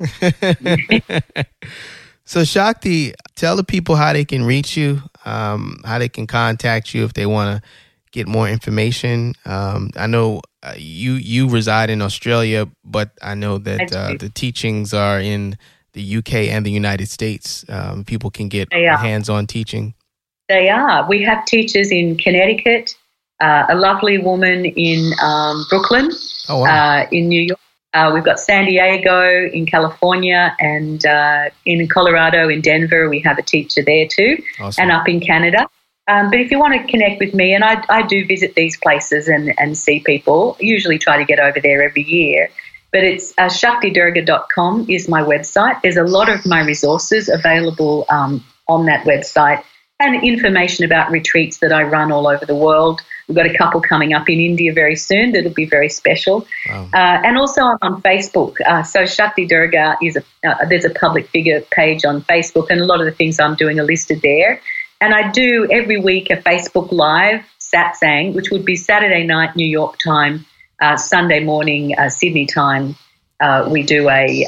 so 2.24 2.42
Shakti, 2.42 3.12
tell 3.36 3.54
the 3.54 3.64
people 3.64 3.96
how 3.96 4.14
they 4.14 4.24
can 4.24 4.44
reach 4.44 4.78
you, 4.78 5.02
um, 5.26 5.82
how 5.84 5.98
they 5.98 6.08
can 6.08 6.26
contact 6.26 6.94
you 6.94 7.04
if 7.04 7.12
they 7.12 7.26
want 7.26 7.62
to 7.62 7.68
get 8.12 8.28
more 8.28 8.48
information. 8.48 9.34
Um, 9.44 9.90
I 9.96 10.06
know 10.06 10.42
uh, 10.62 10.74
you 10.76 11.14
you 11.14 11.48
reside 11.48 11.90
in 11.90 12.00
Australia, 12.00 12.68
but 12.84 13.10
I 13.20 13.34
know 13.34 13.58
that 13.58 13.92
uh, 13.92 14.14
the 14.18 14.28
teachings 14.28 14.94
are 14.94 15.20
in 15.20 15.58
the 15.92 16.16
UK 16.18 16.34
and 16.52 16.64
the 16.64 16.70
United 16.70 17.08
States. 17.08 17.64
Um, 17.68 18.04
people 18.04 18.30
can 18.30 18.48
get 18.48 18.72
hands-on 18.72 19.46
teaching. 19.46 19.94
They 20.48 20.68
are. 20.68 21.06
We 21.08 21.22
have 21.22 21.44
teachers 21.46 21.90
in 21.90 22.16
Connecticut, 22.16 22.94
uh, 23.40 23.66
a 23.68 23.74
lovely 23.74 24.18
woman 24.18 24.66
in 24.66 25.12
um, 25.22 25.64
Brooklyn, 25.68 26.10
oh, 26.48 26.60
wow. 26.60 27.00
Uh, 27.00 27.08
in 27.10 27.28
New 27.28 27.42
York, 27.42 27.60
uh, 27.94 28.10
we've 28.12 28.24
got 28.24 28.40
San 28.40 28.66
Diego 28.66 29.48
in 29.52 29.66
California 29.66 30.56
and 30.60 31.04
uh, 31.04 31.50
in 31.66 31.86
Colorado, 31.88 32.48
in 32.48 32.60
Denver, 32.60 33.08
we 33.08 33.20
have 33.20 33.38
a 33.38 33.42
teacher 33.42 33.82
there 33.84 34.06
too, 34.06 34.42
awesome. 34.60 34.82
and 34.82 34.92
up 34.92 35.08
in 35.08 35.20
Canada. 35.20 35.68
Um, 36.08 36.30
but 36.30 36.40
if 36.40 36.50
you 36.50 36.58
want 36.58 36.74
to 36.74 36.90
connect 36.90 37.20
with 37.20 37.32
me, 37.32 37.54
and 37.54 37.64
I, 37.64 37.84
I 37.88 38.02
do 38.02 38.26
visit 38.26 38.54
these 38.54 38.76
places 38.76 39.28
and, 39.28 39.54
and 39.58 39.76
see 39.78 40.00
people, 40.00 40.56
usually 40.58 40.98
try 40.98 41.18
to 41.18 41.24
get 41.24 41.38
over 41.38 41.60
there 41.60 41.82
every 41.82 42.02
year. 42.02 42.50
But 42.90 43.04
it's 43.04 43.32
uh, 43.38 43.46
shaktidurga.com 43.46 44.86
is 44.90 45.08
my 45.08 45.22
website. 45.22 45.80
There's 45.82 45.96
a 45.96 46.04
lot 46.04 46.28
of 46.28 46.44
my 46.44 46.64
resources 46.64 47.28
available 47.28 48.04
um, 48.10 48.44
on 48.68 48.86
that 48.86 49.06
website 49.06 49.62
and 50.00 50.22
information 50.22 50.84
about 50.84 51.10
retreats 51.10 51.58
that 51.58 51.72
I 51.72 51.84
run 51.84 52.10
all 52.12 52.26
over 52.26 52.44
the 52.44 52.56
world. 52.56 53.00
We've 53.28 53.36
got 53.36 53.46
a 53.46 53.56
couple 53.56 53.80
coming 53.80 54.12
up 54.12 54.28
in 54.28 54.40
India 54.40 54.72
very 54.72 54.96
soon 54.96 55.32
that'll 55.32 55.54
be 55.54 55.64
very 55.64 55.88
special. 55.88 56.46
Wow. 56.68 56.88
Uh, 56.92 57.22
and 57.24 57.38
also 57.38 57.62
I'm 57.62 57.78
on 57.80 58.02
Facebook. 58.02 58.56
Uh, 58.66 58.82
so 58.82 59.06
Shakti 59.06 59.46
Durga 59.46 59.96
is 60.02 60.16
a, 60.16 60.24
uh, 60.46 60.66
there's 60.68 60.84
a 60.84 60.90
public 60.90 61.28
figure 61.28 61.60
page 61.70 62.04
on 62.04 62.22
Facebook, 62.22 62.66
and 62.68 62.80
a 62.80 62.84
lot 62.84 63.00
of 63.00 63.06
the 63.06 63.12
things 63.12 63.38
I'm 63.38 63.54
doing 63.54 63.78
are 63.78 63.84
listed 63.84 64.20
there. 64.22 64.60
And 65.02 65.12
I 65.12 65.32
do 65.32 65.66
every 65.68 65.98
week 65.98 66.30
a 66.30 66.36
Facebook 66.36 66.92
Live 66.92 67.44
satsang, 67.58 68.34
which 68.34 68.52
would 68.52 68.64
be 68.64 68.76
Saturday 68.76 69.26
night 69.26 69.56
New 69.56 69.66
York 69.66 69.98
time, 69.98 70.46
uh, 70.80 70.96
Sunday 70.96 71.42
morning 71.42 71.98
uh, 71.98 72.08
Sydney 72.08 72.46
time. 72.46 72.94
Uh, 73.40 73.68
we 73.68 73.82
do 73.82 74.08
a, 74.08 74.44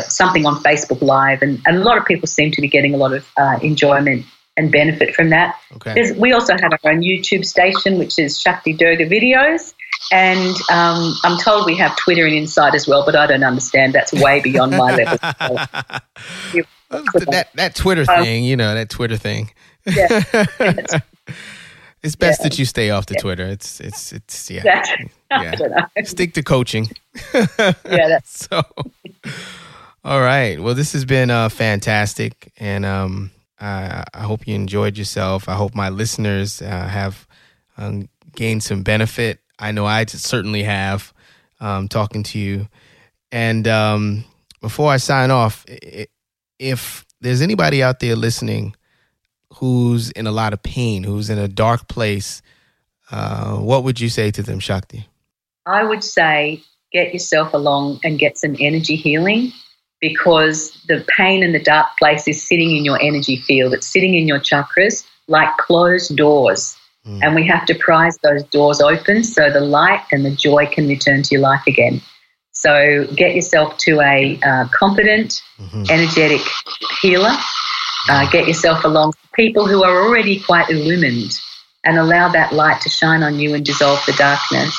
something 0.00 0.44
on 0.44 0.62
Facebook 0.62 1.00
Live, 1.00 1.40
and, 1.40 1.58
and, 1.64 1.78
a 1.78 1.80
lot 1.80 1.96
of 1.96 2.04
people 2.04 2.26
seem 2.26 2.50
to 2.50 2.60
be 2.60 2.68
getting 2.68 2.92
a 2.92 2.98
lot 2.98 3.14
of 3.14 3.26
enjoyment 3.62 4.26
and 4.58 4.70
benefit 4.70 5.14
from 5.14 5.30
that. 5.30 5.58
Okay. 5.76 6.12
we 6.18 6.34
also 6.34 6.52
have 6.52 6.70
our 6.70 6.92
own 6.92 7.00
YouTube 7.00 7.46
station, 7.46 7.98
which 7.98 8.18
is 8.18 8.38
Shakti 8.38 8.74
Durga 8.74 9.08
Videos. 9.08 9.72
And 10.12 10.54
um, 10.70 11.14
I'm 11.24 11.38
told 11.38 11.64
we 11.64 11.78
have 11.78 11.96
Twitter 11.96 12.26
and 12.26 12.34
Insight 12.34 12.74
as 12.74 12.86
well, 12.86 13.06
but 13.06 13.16
I 13.16 13.26
don't 13.26 13.42
understand. 13.42 13.94
That's 13.94 14.12
way 14.12 14.42
beyond 14.42 14.72
my 14.72 14.94
level. 14.94 15.16
that, 16.90 17.48
that 17.54 17.74
Twitter 17.74 18.04
um, 18.06 18.22
thing, 18.22 18.44
you 18.44 18.56
know, 18.56 18.74
that 18.74 18.90
Twitter 18.90 19.16
thing. 19.16 19.50
Yeah. 19.86 20.22
it's 22.02 22.16
best 22.16 22.40
yeah. 22.40 22.48
that 22.48 22.58
you 22.58 22.64
stay 22.64 22.90
off 22.90 23.06
the 23.06 23.14
yeah. 23.14 23.20
Twitter. 23.20 23.46
It's, 23.46 23.80
it's, 23.80 24.12
it's, 24.12 24.50
yeah. 24.50 24.84
yeah. 25.30 25.86
Stick 26.04 26.34
to 26.34 26.42
coaching. 26.42 26.88
yeah. 27.84 28.18
so, 28.24 28.62
all 30.04 30.20
right. 30.20 30.60
Well, 30.60 30.74
this 30.74 30.92
has 30.92 31.04
been 31.04 31.30
uh, 31.30 31.48
fantastic. 31.48 32.52
And, 32.58 32.84
um, 32.84 33.30
I, 33.60 34.04
I 34.12 34.22
hope 34.22 34.46
you 34.46 34.54
enjoyed 34.54 34.98
yourself. 34.98 35.48
I 35.48 35.54
hope 35.54 35.74
my 35.74 35.88
listeners 35.88 36.60
uh, 36.60 36.66
have 36.66 37.26
um, 37.78 38.08
gained 38.34 38.62
some 38.62 38.82
benefit. 38.82 39.40
I 39.58 39.72
know 39.72 39.86
I 39.86 40.04
certainly 40.06 40.64
have 40.64 41.12
um, 41.60 41.88
talking 41.88 42.22
to 42.24 42.38
you. 42.38 42.68
And 43.32 43.66
um, 43.66 44.24
before 44.60 44.90
I 44.90 44.98
sign 44.98 45.30
off, 45.30 45.64
if 46.58 47.04
there's 47.20 47.40
anybody 47.40 47.82
out 47.82 48.00
there 48.00 48.16
listening 48.16 48.74
who's 49.56 50.10
in 50.10 50.26
a 50.26 50.32
lot 50.32 50.52
of 50.52 50.62
pain, 50.62 51.04
who's 51.04 51.30
in 51.30 51.38
a 51.38 51.48
dark 51.48 51.88
place, 51.88 52.42
uh, 53.10 53.56
what 53.56 53.84
would 53.84 54.00
you 54.00 54.08
say 54.08 54.30
to 54.30 54.42
them, 54.42 54.58
Shakti? 54.58 55.08
I 55.66 55.84
would 55.84 56.04
say 56.04 56.62
get 56.92 57.12
yourself 57.12 57.52
along 57.54 58.00
and 58.04 58.18
get 58.18 58.38
some 58.38 58.56
energy 58.60 58.96
healing 58.96 59.52
because 60.00 60.72
the 60.88 61.04
pain 61.16 61.42
and 61.42 61.54
the 61.54 61.62
dark 61.62 61.86
place 61.98 62.28
is 62.28 62.46
sitting 62.46 62.76
in 62.76 62.84
your 62.84 63.00
energy 63.00 63.36
field. 63.36 63.72
It's 63.72 63.86
sitting 63.86 64.14
in 64.14 64.28
your 64.28 64.38
chakras 64.38 65.04
like 65.28 65.56
closed 65.56 66.16
doors. 66.16 66.76
Mm. 67.06 67.22
And 67.22 67.34
we 67.34 67.46
have 67.46 67.66
to 67.66 67.74
prise 67.74 68.16
those 68.18 68.44
doors 68.44 68.80
open 68.80 69.24
so 69.24 69.50
the 69.50 69.60
light 69.60 70.02
and 70.12 70.24
the 70.24 70.30
joy 70.30 70.66
can 70.66 70.88
return 70.88 71.22
to 71.22 71.34
your 71.34 71.42
life 71.42 71.62
again. 71.66 72.00
So 72.52 73.06
get 73.16 73.34
yourself 73.34 73.78
to 73.78 74.00
a 74.00 74.38
uh, 74.42 74.68
competent, 74.68 75.42
mm-hmm. 75.58 75.84
energetic 75.90 76.40
healer. 77.02 77.34
Uh, 78.08 78.30
get 78.30 78.46
yourself 78.46 78.84
along 78.84 79.12
people 79.34 79.66
who 79.66 79.82
are 79.82 80.02
already 80.02 80.40
quite 80.40 80.70
illumined 80.70 81.38
and 81.84 81.98
allow 81.98 82.28
that 82.28 82.52
light 82.52 82.80
to 82.80 82.88
shine 82.88 83.22
on 83.22 83.38
you 83.38 83.54
and 83.54 83.64
dissolve 83.64 84.00
the 84.06 84.12
darkness 84.12 84.76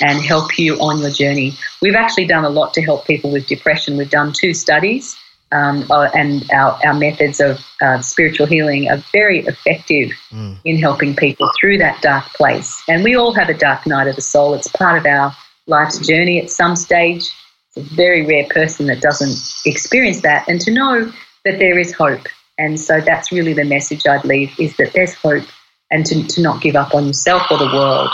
and 0.00 0.24
help 0.24 0.58
you 0.58 0.76
on 0.80 0.98
your 0.98 1.10
journey. 1.10 1.54
We've 1.80 1.94
actually 1.94 2.26
done 2.26 2.44
a 2.44 2.48
lot 2.48 2.74
to 2.74 2.82
help 2.82 3.06
people 3.06 3.30
with 3.30 3.46
depression. 3.46 3.96
We've 3.96 4.10
done 4.10 4.32
two 4.32 4.54
studies, 4.54 5.16
um, 5.52 5.86
uh, 5.90 6.08
and 6.14 6.50
our, 6.52 6.78
our 6.84 6.94
methods 6.94 7.40
of 7.40 7.64
uh, 7.80 8.00
spiritual 8.00 8.46
healing 8.46 8.90
are 8.90 9.02
very 9.12 9.40
effective 9.40 10.10
mm. 10.30 10.56
in 10.64 10.76
helping 10.78 11.14
people 11.14 11.50
through 11.58 11.78
that 11.78 12.02
dark 12.02 12.24
place. 12.34 12.82
And 12.88 13.04
we 13.04 13.16
all 13.16 13.32
have 13.34 13.48
a 13.48 13.54
dark 13.54 13.86
night 13.86 14.08
of 14.08 14.16
the 14.16 14.22
soul, 14.22 14.54
it's 14.54 14.68
part 14.68 14.98
of 14.98 15.06
our 15.06 15.34
life's 15.66 15.98
journey 16.06 16.40
at 16.40 16.50
some 16.50 16.76
stage. 16.76 17.30
It's 17.68 17.76
a 17.76 17.94
very 17.94 18.24
rare 18.26 18.46
person 18.48 18.86
that 18.86 19.00
doesn't 19.00 19.38
experience 19.64 20.20
that, 20.22 20.48
and 20.48 20.60
to 20.62 20.70
know 20.70 21.12
that 21.44 21.58
there 21.58 21.78
is 21.78 21.92
hope. 21.92 22.26
And 22.58 22.80
so 22.80 23.00
that's 23.00 23.30
really 23.30 23.52
the 23.52 23.64
message 23.64 24.06
I'd 24.06 24.24
leave 24.24 24.58
is 24.58 24.76
that 24.76 24.92
there's 24.92 25.14
hope 25.14 25.44
and 25.90 26.04
to, 26.06 26.26
to 26.26 26.42
not 26.42 26.62
give 26.62 26.74
up 26.74 26.94
on 26.94 27.06
yourself 27.06 27.42
or 27.50 27.58
the 27.58 27.66
world. 27.66 28.10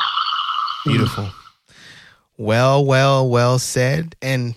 Beautiful. 0.85 1.31
Well, 2.37 2.85
well, 2.85 3.29
well 3.29 3.59
said, 3.59 4.17
and 4.21 4.55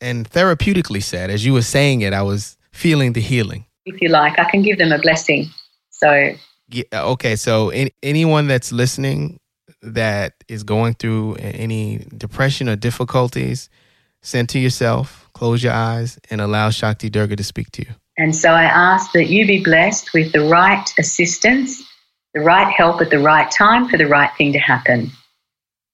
and 0.00 0.28
therapeutically 0.28 1.02
said. 1.02 1.30
As 1.30 1.44
you 1.44 1.52
were 1.52 1.62
saying 1.62 2.00
it, 2.00 2.12
I 2.12 2.22
was 2.22 2.56
feeling 2.72 3.12
the 3.12 3.20
healing. 3.20 3.64
If 3.86 4.00
you 4.00 4.08
like, 4.08 4.38
I 4.38 4.50
can 4.50 4.62
give 4.62 4.78
them 4.78 4.90
a 4.90 4.98
blessing. 4.98 5.46
So 5.90 6.32
yeah, 6.68 6.84
uh, 6.92 7.10
okay, 7.12 7.36
so 7.36 7.70
in, 7.70 7.90
anyone 8.02 8.48
that's 8.48 8.72
listening 8.72 9.40
that 9.82 10.34
is 10.48 10.64
going 10.64 10.94
through 10.94 11.36
any 11.36 12.06
depression 12.16 12.68
or 12.68 12.76
difficulties, 12.76 13.70
center 14.22 14.58
yourself, 14.58 15.28
close 15.32 15.62
your 15.62 15.72
eyes, 15.72 16.18
and 16.30 16.40
allow 16.40 16.70
Shakti 16.70 17.08
Durga 17.08 17.36
to 17.36 17.44
speak 17.44 17.70
to 17.72 17.82
you. 17.82 17.94
And 18.18 18.34
so 18.34 18.50
I 18.50 18.64
ask 18.64 19.12
that 19.12 19.30
you 19.30 19.46
be 19.46 19.62
blessed 19.62 20.12
with 20.12 20.32
the 20.32 20.40
right 20.40 20.84
assistance, 20.98 21.80
the 22.34 22.40
right 22.40 22.70
help 22.72 23.00
at 23.00 23.10
the 23.10 23.20
right 23.20 23.48
time 23.48 23.88
for 23.88 23.96
the 23.96 24.08
right 24.08 24.30
thing 24.36 24.52
to 24.52 24.58
happen. 24.58 25.12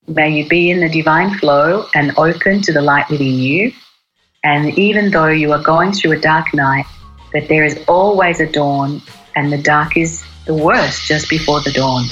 May 0.09 0.31
you 0.31 0.49
be 0.49 0.71
in 0.71 0.81
the 0.81 0.89
divine 0.89 1.39
flow 1.39 1.87
and 1.95 2.17
open 2.17 2.63
to 2.63 2.73
the 2.73 2.81
light 2.81 3.11
within 3.11 3.35
you. 3.35 3.73
And 4.43 4.77
even 4.79 5.11
though 5.11 5.29
you 5.29 5.53
are 5.53 5.63
going 5.63 5.93
through 5.93 6.13
a 6.13 6.21
dark 6.21 6.55
night, 6.55 6.87
that 7.35 7.49
there 7.49 7.65
is 7.65 7.83
always 7.89 8.41
a 8.41 8.51
dawn, 8.51 9.03
and 9.37 9.53
the 9.53 9.61
dark 9.61 9.97
is 9.97 10.25
the 10.47 10.55
worst 10.55 11.07
just 11.07 11.29
before 11.29 11.61
the 11.61 11.73
dawn. 11.73 12.05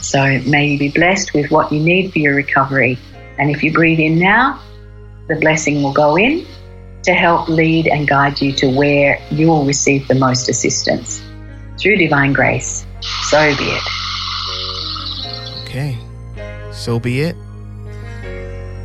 So 0.00 0.40
may 0.46 0.68
you 0.68 0.78
be 0.78 0.90
blessed 0.90 1.34
with 1.34 1.50
what 1.50 1.72
you 1.72 1.80
need 1.80 2.12
for 2.12 2.20
your 2.20 2.34
recovery. 2.34 2.98
And 3.38 3.50
if 3.50 3.64
you 3.64 3.72
breathe 3.72 3.98
in 3.98 4.18
now, 4.18 4.60
the 5.28 5.36
blessing 5.36 5.82
will 5.82 5.92
go 5.92 6.16
in 6.16 6.46
to 7.02 7.14
help 7.14 7.48
lead 7.48 7.86
and 7.86 8.06
guide 8.06 8.40
you 8.40 8.52
to 8.52 8.68
where 8.68 9.18
you 9.30 9.48
will 9.48 9.64
receive 9.64 10.06
the 10.08 10.14
most 10.14 10.48
assistance 10.48 11.22
through 11.78 11.96
divine 11.96 12.32
grace. 12.32 12.84
So 13.28 13.56
be 13.56 13.64
it. 13.64 13.82
Okay 15.64 15.98
so 16.80 16.98
be 16.98 17.20
it. 17.20 17.36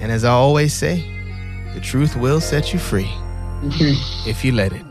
And 0.02 0.12
as 0.12 0.24
I 0.24 0.32
always 0.32 0.74
say, 0.74 1.04
the 1.74 1.80
truth 1.80 2.16
will 2.16 2.42
set 2.42 2.74
you 2.74 2.80
free 2.80 3.06
mm-hmm. 3.06 4.30
if 4.30 4.44
you 4.44 4.52
let 4.52 4.74
it. 4.74 4.85